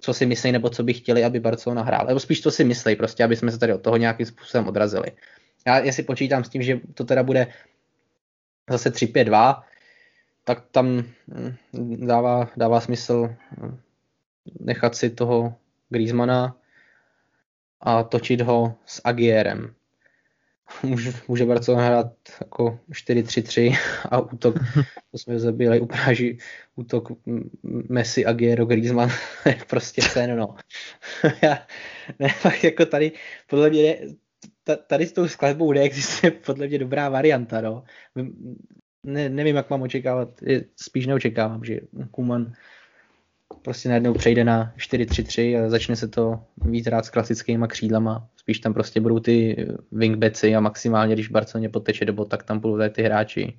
[0.00, 2.06] co si myslí nebo co by chtěli, aby Barcelona hrál.
[2.06, 5.12] Nebo spíš co si myslí, prostě, aby jsme se tady od toho nějakým způsobem odrazili.
[5.66, 7.46] Já jestli počítám s tím, že to teda bude
[8.70, 9.62] zase 3-5-2,
[10.44, 13.80] tak tam hm, dává, dává smysl hm,
[14.60, 15.54] nechat si toho
[15.88, 16.56] Griezmana
[17.80, 19.74] a točit ho s Agierem
[20.82, 23.78] může, může Barcelona hrát jako 4-3-3
[24.10, 24.54] a útok,
[25.10, 26.38] to jsme zabili u Praži,
[26.76, 27.08] útok
[27.88, 29.10] Messi, Aguero, Griezmann,
[29.66, 30.56] prostě sen, no.
[31.42, 31.66] Já,
[32.18, 33.12] ne, fakt jako tady,
[33.46, 34.00] podle mě,
[34.86, 37.84] tady s tou skladbou neexistuje podle mě dobrá varianta, no.
[39.04, 40.28] Ne, nevím, jak mám očekávat,
[40.76, 42.52] spíš neočekávám, že Kuman
[43.62, 48.28] prostě najednou přejde na 4-3-3 a začne se to víc rád s klasickýma křídlama.
[48.36, 52.78] Spíš tam prostě budou ty wingbacki a maximálně, když Barceloně poteče do tak tam budou
[52.78, 53.58] tady ty hráči.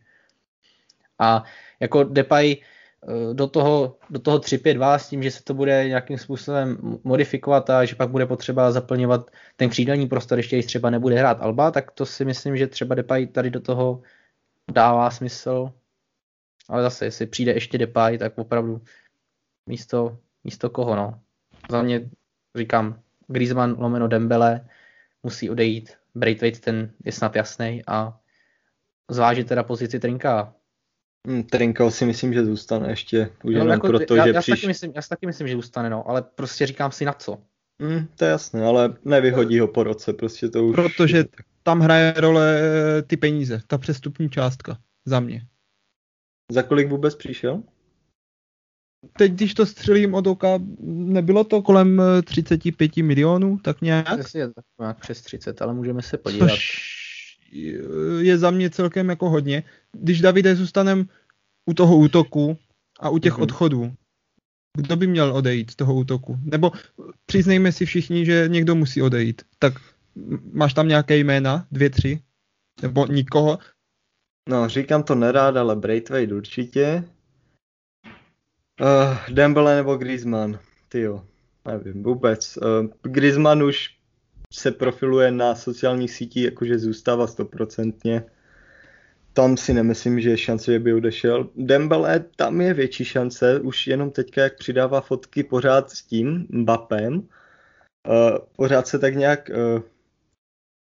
[1.20, 1.44] A
[1.80, 6.18] jako Depay eh, do toho, do toho 3-5-2 s tím, že se to bude nějakým
[6.18, 11.16] způsobem modifikovat a že pak bude potřeba zaplňovat ten křídelní prostor, ještě když třeba nebude
[11.16, 14.02] hrát Alba, tak to si myslím, že třeba Depay tady do toho
[14.72, 15.72] dává smysl.
[16.70, 18.82] Ale zase, jestli přijde ještě Depay, tak opravdu
[19.70, 21.20] místo, místo koho, no.
[21.70, 22.10] Za mě
[22.56, 24.70] říkám, Griezmann lomeno Dembele
[25.24, 28.20] musí odejít, Braithwaite ten je snad jasný a
[29.12, 30.54] zvážit teda pozici Trinka.
[31.28, 34.42] Hmm, Trinka si myslím, že zůstane ještě, už no, jenom jako, proto, já, že já,
[34.42, 34.56] příš...
[34.56, 37.44] taky myslím, já si taky myslím, že zůstane, no, ale prostě říkám si na co.
[37.82, 40.76] Hmm, to je jasné, ale nevyhodí ho po roce, prostě to už...
[40.76, 41.26] Protože
[41.64, 45.48] tam hraje role eh, ty peníze, ta přestupní částka, za mě.
[46.52, 47.64] Za kolik vůbec přišel?
[49.18, 54.20] teď, když to střelím od oka, nebylo to kolem 35 eh, milionů, tak nějak?
[54.20, 56.50] Přesně, tak nějak přes 30, ale můžeme se podívat.
[56.50, 56.92] Což
[58.20, 59.64] je za mě celkem jako hodně.
[59.92, 61.06] Když Davide zůstanem
[61.66, 62.58] u toho útoku
[63.00, 63.44] a u těch mm-hmm.
[63.44, 63.94] odchodů,
[64.78, 66.40] kdo by měl odejít z toho útoku?
[66.44, 66.72] Nebo
[67.26, 69.42] přiznejme si všichni, že někdo musí odejít.
[69.60, 69.74] Tak
[70.54, 71.68] máš tam nějaké jména?
[71.72, 72.22] Dvě, tři?
[72.82, 73.60] Nebo nikoho?
[74.50, 77.04] No, říkám to nerád, ale Braithwaite určitě.
[78.82, 80.60] Uh, Dembele nebo Griezmann?
[80.90, 81.26] Ty jo,
[81.68, 82.58] nevím, vůbec.
[82.58, 83.90] Uh, Griezmann už
[84.54, 88.24] se profiluje na sociálních sítích, jakože zůstává stoprocentně.
[89.34, 91.50] Tam si nemyslím, že je šance, že by odešel.
[91.56, 97.16] Dembele, tam je větší šance, už jenom teďka, jak přidává fotky pořád s tím Mbappem,
[97.16, 97.24] uh,
[98.56, 99.82] pořád se tak nějak, uh,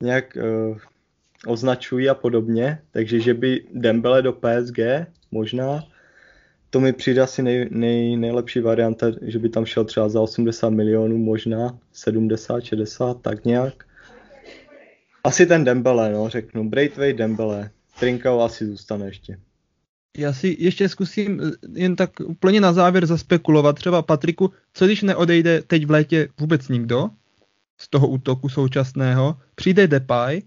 [0.04, 0.78] nějak uh,
[1.48, 4.80] označují a podobně, takže že by Dembele do PSG
[5.32, 5.84] možná,
[6.70, 10.70] to mi přijde asi nej, nej, nejlepší varianta, že by tam šel třeba za 80
[10.70, 13.84] milionů, možná 70, 60, tak nějak.
[15.24, 16.70] Asi ten Dembele, no, řeknu.
[16.70, 17.72] Braithwaite, Dembele.
[18.02, 19.40] Trinkao asi zůstane ještě.
[20.18, 23.76] Já si ještě zkusím eh, jen tak úplně na závěr zaspekulovat.
[23.76, 27.10] Třeba Patriku, co když neodejde teď v létě vůbec nikdo
[27.78, 30.42] z toho útoku současného, přijde Depay,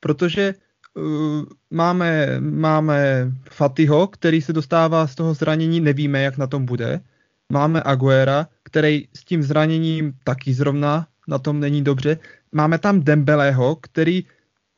[0.00, 0.54] protože
[0.94, 7.00] uh, máme, máme Fatiho, který se dostává z toho zranění, nevíme, jak na tom bude.
[7.52, 12.18] Máme Aguera, který s tím zraněním taky zrovna na tom není dobře.
[12.52, 14.24] Máme tam Dembeleho, který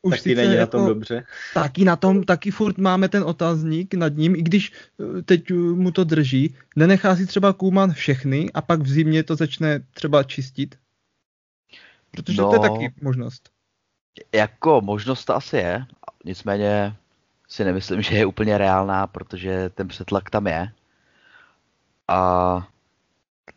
[0.01, 1.23] už taky není jako, na tom jako dobře.
[1.53, 5.91] Taky na tom, taky furt máme ten otazník nad ním, i když eh, teď mu
[5.91, 6.55] to drží.
[6.75, 10.75] Nenechá si třeba Kuman všechny a pak v zimě to začne třeba čistit?
[12.11, 12.69] Protože no, to je no.
[12.69, 13.49] taky možnost.
[14.33, 15.85] Jako možnost to asi je,
[16.25, 16.95] nicméně
[17.47, 20.71] si nemyslím, že je úplně reálná, protože ten přetlak tam je.
[22.07, 22.67] A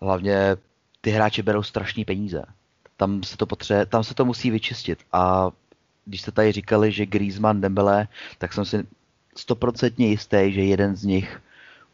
[0.03, 0.57] hlavně
[1.01, 2.43] ty hráči berou strašní peníze.
[2.97, 4.99] Tam se to potře- tam se to musí vyčistit.
[5.13, 5.51] A
[6.05, 8.09] když jste tady říkali, že Griezmann, Dembele,
[8.39, 8.87] tak jsem si
[9.37, 11.43] stoprocentně jistý, že jeden z nich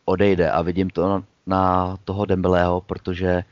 [0.05, 3.45] odejde a vidím to na toho Dembeleho, protože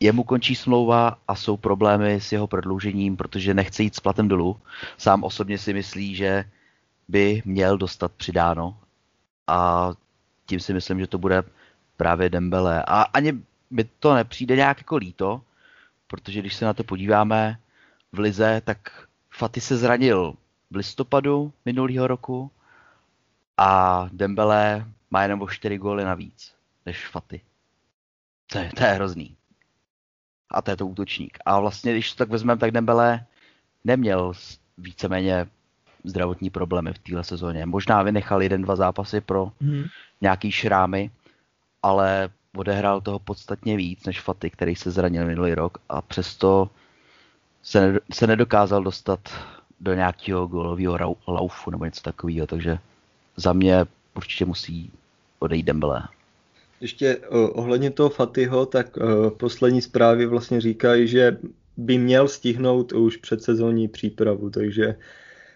[0.00, 4.56] jemu končí smlouva a jsou problémy s jeho prodloužením, protože nechce jít s platem dolů.
[4.98, 6.44] Sám osobně si myslí, že
[7.08, 8.76] by měl dostat přidáno
[9.46, 9.90] a
[10.46, 11.42] tím si myslím, že to bude
[11.96, 12.84] právě Dembele.
[12.86, 13.32] A ani
[13.70, 15.40] mi to nepřijde nějak jako líto,
[16.06, 17.58] protože když se na to podíváme
[18.12, 18.78] v Lize, tak
[19.36, 20.34] Faty se zranil
[20.70, 22.50] v listopadu minulého roku
[23.56, 26.54] a Dembele má jenom o 4 góly navíc
[26.86, 27.40] než Faty.
[28.52, 29.36] To je, to je hrozný.
[30.50, 31.38] A to je to útočník.
[31.46, 33.26] A vlastně, když to tak vezmeme, tak Dembele
[33.84, 34.32] neměl
[34.78, 35.46] víceméně
[36.04, 37.66] zdravotní problémy v téhle sezóně.
[37.66, 39.84] Možná vynechal jeden, dva zápasy pro hmm.
[40.20, 41.10] nějaký šrámy,
[41.82, 46.70] ale odehrál toho podstatně víc než Faty, který se zranil minulý rok a přesto
[47.66, 49.20] se, se nedokázal dostat
[49.80, 52.78] do nějakého golového laufu nebo něco takového, takže
[53.36, 54.90] za mě určitě musí
[55.38, 56.02] odejít Dembele.
[56.80, 61.38] Ještě uh, ohledně toho Fatyho, tak uh, poslední zprávy vlastně říkají, že
[61.76, 64.96] by měl stihnout už předsezónní přípravu, takže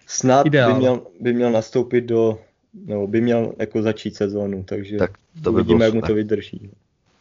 [0.06, 2.38] snad by měl, by měl nastoupit do,
[2.74, 5.10] nebo by měl jako začít sezónu, takže tak
[5.42, 6.70] to by uvidíme, jak mu to vydrží.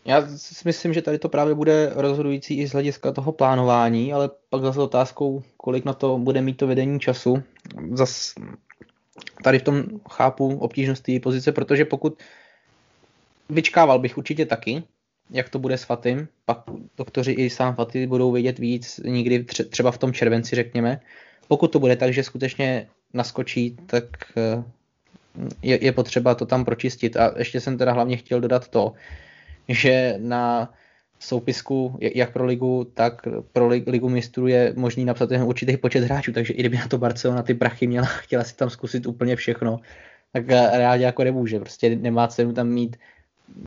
[0.10, 4.30] Já si myslím, že tady to právě bude rozhodující i z hlediska toho plánování, ale
[4.50, 7.44] pak zase otázkou, kolik na to bude mít to vedení času.
[7.92, 8.34] Zas
[9.44, 12.18] tady v tom chápu obtížnost té pozice, protože pokud
[13.50, 14.84] vyčkával bych určitě taky,
[15.30, 16.64] jak to bude s Fatym, pak
[16.98, 21.02] doktoři i sám Faty budou vědět víc někdy třeba v tom červenci, řekněme.
[21.48, 24.04] Pokud to bude tak, že skutečně naskočí, tak
[24.38, 24.64] eh,
[25.62, 27.18] je, je potřeba to tam pročistit.
[27.18, 28.94] A ještě jsem teda hlavně chtěl dodat to,
[29.70, 30.74] že na
[31.20, 33.22] soupisku jak pro ligu, tak
[33.52, 36.98] pro ligu mistrů je možný napsat jen určitý počet hráčů, takže i kdyby na to
[36.98, 39.80] Barcelona ty prachy měla, chtěla si tam zkusit úplně všechno,
[40.34, 41.60] tak reálně jako nemůže.
[41.60, 42.98] Prostě nemá cenu tam mít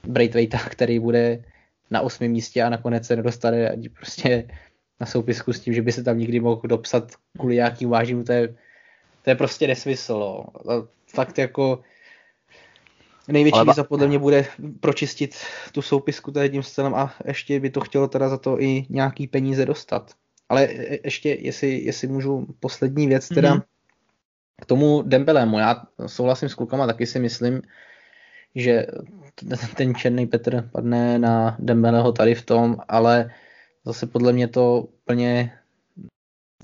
[0.07, 1.45] Braithwaita, který bude
[1.91, 4.49] na osmém místě a nakonec se nedostane ani prostě
[5.01, 8.33] na soupisku s tím, že by se tam nikdy mohl dopsat kvůli nějakým vážím, to
[8.33, 8.49] je,
[9.23, 10.45] to je prostě nesmysl.
[10.65, 10.89] No.
[11.07, 11.83] Fakt jako
[13.29, 13.65] největší Ale...
[13.65, 14.47] výzva podle mě bude
[14.81, 15.37] pročistit
[15.73, 19.27] tu soupisku tady tím stylem a ještě by to chtělo teda za to i nějaký
[19.27, 20.15] peníze dostat.
[20.49, 23.63] Ale e, ještě, jestli, jestli můžu, poslední věc teda mm-hmm.
[24.63, 25.59] k tomu Dembelému.
[25.59, 27.63] Já souhlasím s klukama, taky si myslím,
[28.55, 28.87] že
[29.77, 33.31] ten černý Petr padne na Dembeleho tady v tom, ale
[33.85, 35.53] zase podle mě to úplně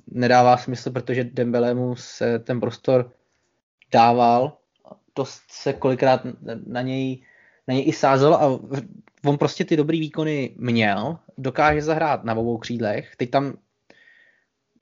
[0.06, 3.12] nedává smysl, protože Dembelemu se ten prostor
[3.92, 4.57] dával,
[5.14, 6.20] to se kolikrát
[6.66, 7.22] na něj,
[7.68, 8.60] na něj i sázelo a
[9.24, 13.58] on prostě ty dobrý výkony měl, dokáže zahrát na obou křídlech, teď tam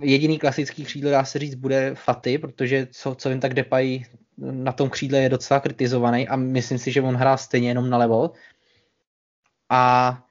[0.03, 4.05] jediný klasický křídlo, dá se říct, bude Faty, protože co, co jen tak Depay
[4.39, 7.99] na tom křídle je docela kritizovaný a myslím si, že on hrál stejně jenom na
[7.99, 8.33] levo.
[9.71, 10.23] A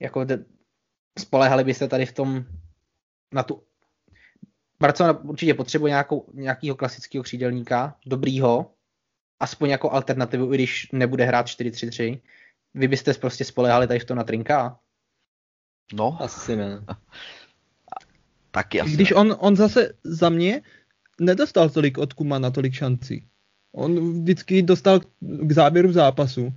[0.00, 0.44] jako de,
[1.18, 2.44] spolehali byste tady v tom
[3.32, 3.62] na tu
[4.80, 8.70] Barcelona určitě potřebuje nějakou, nějakýho klasického křídelníka, dobrýho,
[9.40, 12.20] aspoň jako alternativu, i když nebude hrát 4-3-3.
[12.74, 14.78] Vy byste prostě spolehali tady v tom na Trinka?
[15.94, 16.16] No.
[16.20, 16.84] Asi ne.
[18.50, 20.62] Taky asi Když on, on zase za mě
[21.20, 23.26] nedostal tolik od Kumana, tolik šancí.
[23.72, 26.54] On vždycky dostal k záběru zápasu.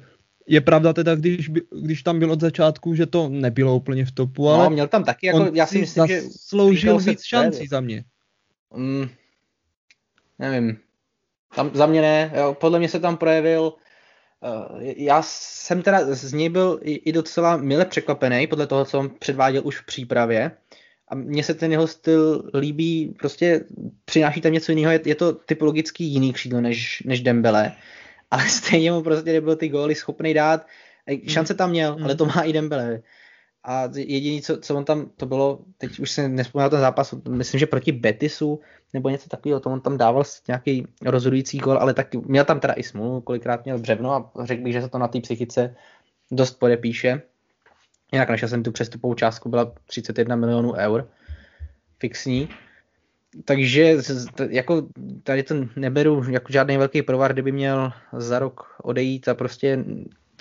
[0.48, 1.49] Je pravda teda, když,
[1.82, 4.64] když tam byl od začátku, že to nebylo úplně v topu, ale...
[4.64, 6.22] No, měl tam taky, jako, já si myslím, že...
[6.22, 8.03] Sloužil víc šancí za mě.
[8.76, 9.10] Mm,
[10.40, 10.78] nevím.
[11.56, 13.73] Tam za mě ne, jo, podle mě se tam projevil
[14.41, 18.99] uh, já jsem teda z něj byl i, i docela mile překvapený podle toho, co
[18.99, 20.52] on předváděl už v přípravě.
[21.07, 23.64] A mně se ten jeho styl líbí, prostě
[24.06, 27.72] přináší tam něco jiného, je, je to typologicky jiný křídlo než, než Dembele,
[28.32, 30.65] ale stejně mu prostě nebyl ty góly schopný dát.
[31.28, 33.02] Šance tam měl, ale to má i Dembele.
[33.64, 37.60] A jediný, co, co on tam, to bylo, teď už se nespomínal ten zápas, myslím,
[37.60, 38.60] že proti Betisu,
[38.94, 42.74] nebo něco takového, to on tam dával nějaký rozhodující gol, ale tak měl tam teda
[42.74, 45.76] i smůlu, kolikrát měl břevno a řekl bych, že se to na té psychice
[46.32, 47.22] dost podepíše.
[48.12, 51.10] Jinak našel jsem tu přestupovou částku, byla 31 milionů eur
[52.00, 52.50] fixní.
[53.46, 53.98] Takže
[54.50, 54.88] jako
[55.24, 59.86] tady to neberu jako žádný velký provar, kdyby měl za rok odejít a prostě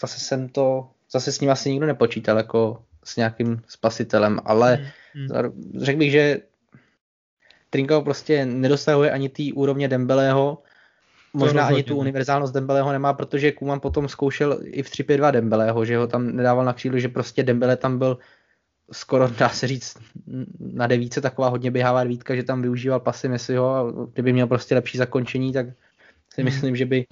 [0.01, 4.75] zase jsem to, zase s ním asi nikdo nepočítal jako s nějakým spasitelem, ale
[5.15, 5.83] hmm, hmm.
[5.83, 6.41] řekl bych, že
[7.71, 10.63] Trinkao prostě nedosahuje ani té úrovně Dembeleho,
[11.33, 15.97] možná ani tu univerzálnost Dembeleho nemá, protože Kuman potom zkoušel i v 3-5-2 Dembeleho, že
[15.97, 18.19] ho tam nedával na křídlu, že prostě Dembele tam byl
[18.93, 19.99] skoro, dá se říct,
[20.61, 24.75] na devíce taková hodně běhavá dvítka, že tam využíval pasy Messiho a kdyby měl prostě
[24.75, 25.67] lepší zakončení, tak
[26.35, 26.45] si hmm.
[26.45, 27.07] myslím, že by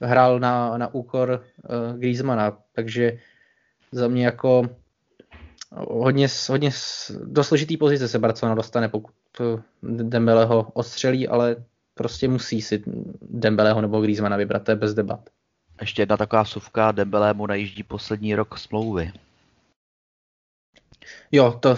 [0.00, 3.18] hrál na, na úkor uh, Griezmana, takže
[3.92, 4.68] za mě jako
[5.76, 6.70] hodně, hodně
[7.24, 9.14] do složitý pozice se Barcelona dostane, pokud
[9.82, 11.56] Dembele ho odstřelí, ale
[11.94, 12.82] prostě musí si
[13.22, 15.20] Dembeleho nebo Griezmana vybrat, to je bez debat.
[15.80, 19.12] Ještě jedna taková suvka, Dembele mu najíždí poslední rok smlouvy.
[21.32, 21.76] Jo, to,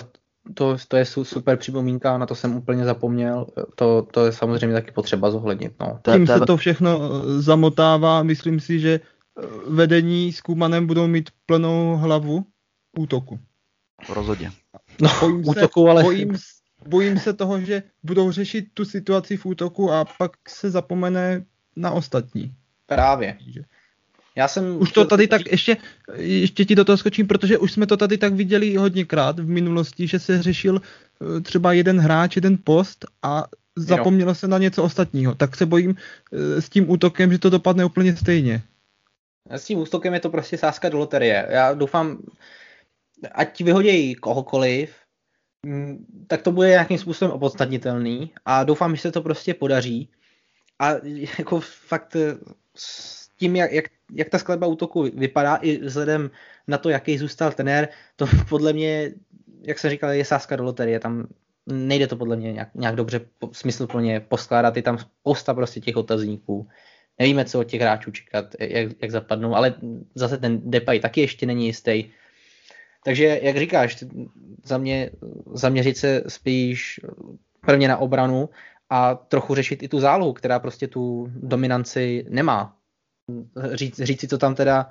[0.54, 3.46] to, to je super připomínka, na to jsem úplně zapomněl.
[3.74, 5.72] To, to je samozřejmě taky potřeba zohlednit.
[5.80, 6.00] No.
[6.12, 8.22] Tím se to všechno eh, zamotává.
[8.22, 12.44] Myslím si, že eh, vedení s Kumanem budou mít plnou hlavu
[12.98, 13.38] útoku.
[14.08, 14.52] Rozhodně.
[15.00, 16.02] No, bojím útoku, se, ale...
[16.02, 16.36] Bojím,
[16.86, 21.44] bojím se toho, že budou řešit tu situaci v útoku a pak se zapomene
[21.76, 22.54] na ostatní.
[22.86, 23.36] Právě.
[24.36, 24.80] Já jsem...
[24.80, 25.76] Už to tady tak, ještě,
[26.16, 30.06] ještě ti do toho skočím, protože už jsme to tady tak viděli hodněkrát v minulosti,
[30.06, 33.44] že se řešil eh, třeba jeden hráč, jeden post a
[33.76, 35.34] zapomnělo se na něco ostatního.
[35.34, 38.62] Tak se bojím eh, s tím útokem, že to dopadne úplně stejně.
[39.50, 41.46] S tím útokem je to prostě sázka do loterie.
[41.50, 42.18] Já doufám,
[43.32, 44.96] ať vyhodějí kohokoliv,
[45.66, 50.10] mm, tak to bude nějakým způsobem opodstatnitelný a doufám, že se to prostě podaří.
[50.78, 50.92] A
[51.38, 52.38] jako fakt eh,
[52.76, 56.30] s tím, jak, jak, jak ta skladba útoku vypadá, i vzhledem
[56.66, 59.12] na to, jaký zůstal tenér, to podle mě,
[59.62, 61.00] jak jsem říkal, je sázka do loterie.
[61.00, 61.26] Tam
[61.66, 63.20] nejde to podle mě nějak, nějak dobře
[63.52, 64.76] smysluplně poskládat.
[64.76, 66.68] Je tam spousta prostě těch otazníků.
[67.18, 69.74] Nevíme, co od těch hráčů čekat, jak, jak zapadnou, ale
[70.14, 72.04] zase ten Depay taky ještě není jistý.
[73.04, 74.04] Takže, jak říkáš,
[74.64, 75.10] za mě
[75.52, 77.00] zaměřit se spíš
[77.60, 78.48] prvně na obranu
[78.90, 82.76] a trochu řešit i tu zálohu, která prostě tu dominanci nemá.
[83.72, 84.90] říct, říct si, co tam teda,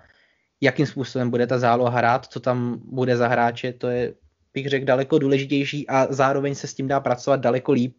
[0.61, 4.13] jakým způsobem bude ta záloha hrát, co tam bude za hráče, to je,
[4.53, 7.97] bych řekl, daleko důležitější a zároveň se s tím dá pracovat daleko líp,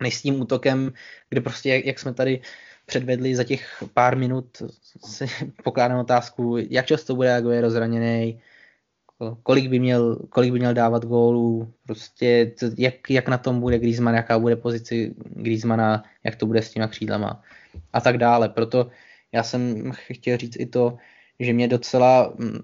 [0.00, 0.92] než s tím útokem,
[1.28, 2.40] kde prostě, jak, jak jsme tady
[2.86, 4.62] předvedli za těch pár minut,
[5.04, 5.26] si
[5.64, 8.40] pokládám otázku, jak často bude Aguero zraněný,
[9.42, 14.14] kolik by měl, kolik by měl dávat gólů, prostě jak, jak na tom bude Griezmann,
[14.14, 17.42] jaká bude pozici Griezmana, jak to bude s těma křídlama
[17.92, 18.48] a tak dále.
[18.48, 18.90] Proto
[19.32, 20.96] já jsem chtěl říct i to,
[21.40, 22.58] že mě docela mm,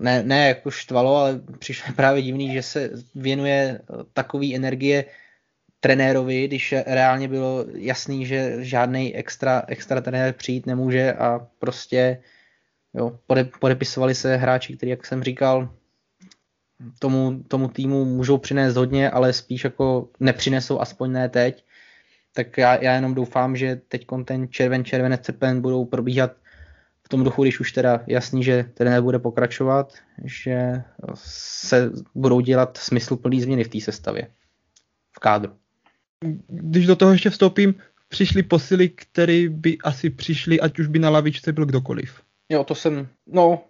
[0.00, 3.80] ne, ne jako štvalo, ale přišlo právě divný, že se věnuje
[4.12, 5.04] takový energie
[5.80, 12.22] trenérovi, když reálně bylo jasný, že žádný extra, extra trenér přijít nemůže a prostě
[12.94, 15.74] jo, pode, podepisovali se hráči, kteří, jak jsem říkal,
[16.98, 21.64] tomu, tomu týmu můžou přinést hodně, ale spíš jako nepřinesou, aspoň ne teď.
[22.34, 26.32] Tak já, já jenom doufám, že teď ten červen, červenec, srpen budou probíhat
[27.04, 29.92] v tom duchu, když už teda jasný, že trenér bude pokračovat,
[30.24, 30.82] že
[31.14, 34.28] se budou dělat smysluplný změny v té sestavě,
[35.16, 35.52] v kádru
[36.48, 37.74] když do toho ještě vstoupím,
[38.08, 42.22] přišly posily, které by asi přišly, ať už by na lavičce byl kdokoliv.
[42.48, 43.64] Jo, to jsem, no...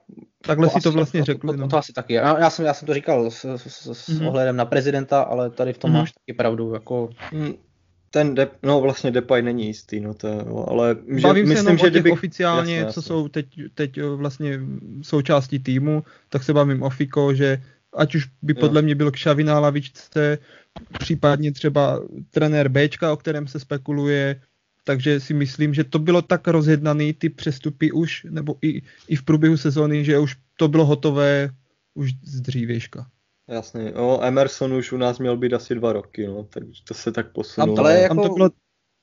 [0.47, 1.47] Takhle to si to vlastně řekl.
[1.47, 1.69] To, to, no.
[1.69, 2.15] to, asi taky.
[2.15, 4.29] Já, já, jsem, já jsem to říkal s, s, s mm-hmm.
[4.29, 5.95] ohledem na prezidenta, ale tady v tom mm-hmm.
[5.95, 6.75] máš taky pravdu.
[6.75, 7.11] Jako...
[7.33, 7.55] Mm,
[8.11, 11.91] ten, de, no vlastně Depay není jistý, no to, ale že, Bavím myslím, se že
[11.91, 12.11] kdyby...
[12.11, 12.93] oficiálně, jasně.
[12.93, 14.61] co jsou teď, teď vlastně
[15.03, 17.63] součástí týmu, tak se bavím o Fiko, že
[17.97, 18.85] ať už by podle jo.
[18.85, 20.39] mě byl Kšavi na lavičce,
[20.99, 22.01] případně třeba
[22.31, 24.41] trenér Bčka, o kterém se spekuluje,
[24.85, 29.23] takže si myslím, že to bylo tak rozjednaný, ty přestupy už, nebo i, i v
[29.23, 31.51] průběhu sezóny, že už to bylo hotové
[31.95, 33.07] už z dřívějška.
[33.49, 37.13] Jasně, no, Emerson už u nás měl být asi dva roky, no, takže to se
[37.13, 37.79] tak posunulo.
[37.79, 38.51] Ale jako to bylo...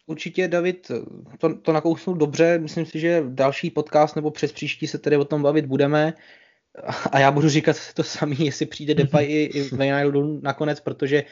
[0.05, 0.91] určitě David
[1.37, 5.25] to, to nakousnul dobře, myslím si, že další podcast nebo přes příští se tedy o
[5.25, 6.13] tom bavit budeme
[7.11, 11.23] a já budu říkat to samý, jestli přijde Depay i, i Wijnaldum nakonec, protože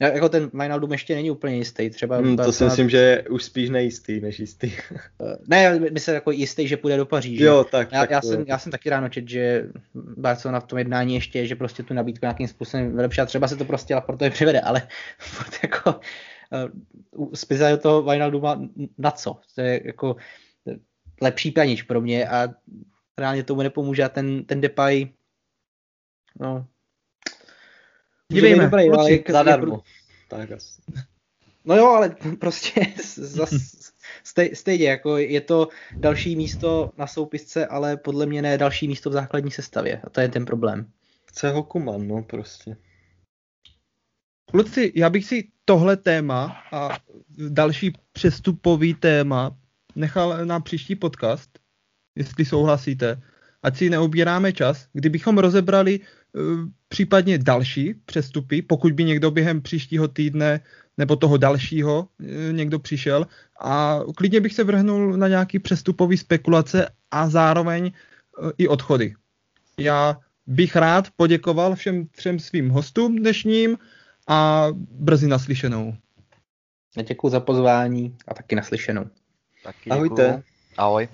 [0.00, 1.90] jako ten Wijnaldum ještě není úplně jistý.
[1.90, 4.72] Třeba hmm, to si myslím, že je už spíš nejistý než jistý.
[5.22, 7.44] Eh, ne, myslím jako jistý, že půjde do Paříže.
[7.44, 10.78] Jo, tak, já, tak já, jsem, já jsem taky ráno čet, že Barcelona v tom
[10.78, 14.30] jednání ještě, že prostě tu nabídku nějakým způsobem vylepší a třeba se to prostě Laportovi
[14.30, 14.88] přivede, ale
[15.62, 16.00] jako
[17.12, 18.60] uh, do toho Wijnalduma
[18.98, 19.36] na co?
[19.54, 20.16] To je jako
[21.20, 22.48] lepší planič pro mě a
[23.18, 25.08] reálně tomu nepomůže a ten, ten Depay
[26.40, 26.66] no,
[28.32, 29.82] Dívejme, dobrý, ale jak, zadarmo.
[30.28, 30.82] Tak asi.
[31.64, 32.80] No jo, ale prostě
[33.16, 33.50] zas,
[34.24, 39.10] stej, stejně, jako je to další místo na soupisce, ale podle mě ne další místo
[39.10, 40.00] v základní sestavě.
[40.04, 40.90] A to je ten problém.
[41.26, 42.76] Chce ho Kuman, no prostě.
[44.50, 46.98] Kluci, já bych si tohle téma a
[47.48, 49.56] další přestupový téma
[49.94, 51.58] nechal na příští podcast,
[52.14, 53.22] jestli souhlasíte.
[53.64, 60.08] Ať si neobíráme čas, kdybychom rozebrali uh, případně další přestupy, pokud by někdo během příštího
[60.08, 60.60] týdne
[60.98, 63.26] nebo toho dalšího uh, někdo přišel
[63.60, 67.92] a klidně bych se vrhnul na nějaký přestupový spekulace a zároveň
[68.38, 69.14] uh, i odchody.
[69.78, 73.78] Já bych rád poděkoval všem třem svým hostům dnešním
[74.28, 75.96] a brzy naslyšenou.
[77.08, 79.04] Děkuji za pozvání a taky naslyšenou.
[79.64, 79.92] Taky děkuju.
[79.92, 80.42] Ahojte.
[80.76, 81.08] Ahoj.